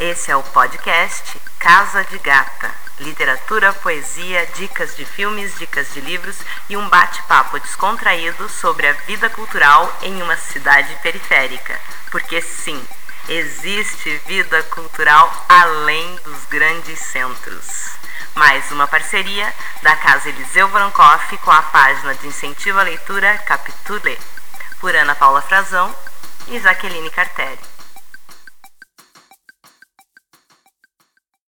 Esse 0.00 0.30
é 0.30 0.36
o 0.36 0.42
podcast 0.42 1.38
Casa 1.58 2.02
de 2.04 2.16
Gata. 2.20 2.70
Literatura, 3.00 3.70
poesia, 3.74 4.46
dicas 4.54 4.96
de 4.96 5.04
filmes, 5.04 5.58
dicas 5.58 5.92
de 5.92 6.00
livros 6.00 6.38
e 6.70 6.76
um 6.78 6.88
bate-papo 6.88 7.60
descontraído 7.60 8.48
sobre 8.48 8.88
a 8.88 8.94
vida 8.94 9.28
cultural 9.28 9.94
em 10.00 10.22
uma 10.22 10.38
cidade 10.38 10.96
periférica. 11.02 11.78
Porque 12.10 12.40
sim, 12.40 12.82
existe 13.28 14.16
vida 14.26 14.62
cultural 14.62 15.30
além 15.46 16.16
dos 16.24 16.46
grandes 16.46 16.98
centros. 16.98 17.90
Mais 18.34 18.72
uma 18.72 18.86
parceria 18.86 19.52
da 19.82 19.94
Casa 19.96 20.30
Eliseu 20.30 20.66
Brancoff 20.68 21.36
com 21.36 21.50
a 21.50 21.60
página 21.60 22.14
de 22.14 22.26
incentivo 22.26 22.80
à 22.80 22.84
leitura 22.84 23.36
Capitule, 23.44 24.18
por 24.80 24.96
Ana 24.96 25.14
Paula 25.14 25.42
Frazão 25.42 25.94
e 26.48 26.58
Jaqueline 26.58 27.10
Cartelli. 27.10 27.79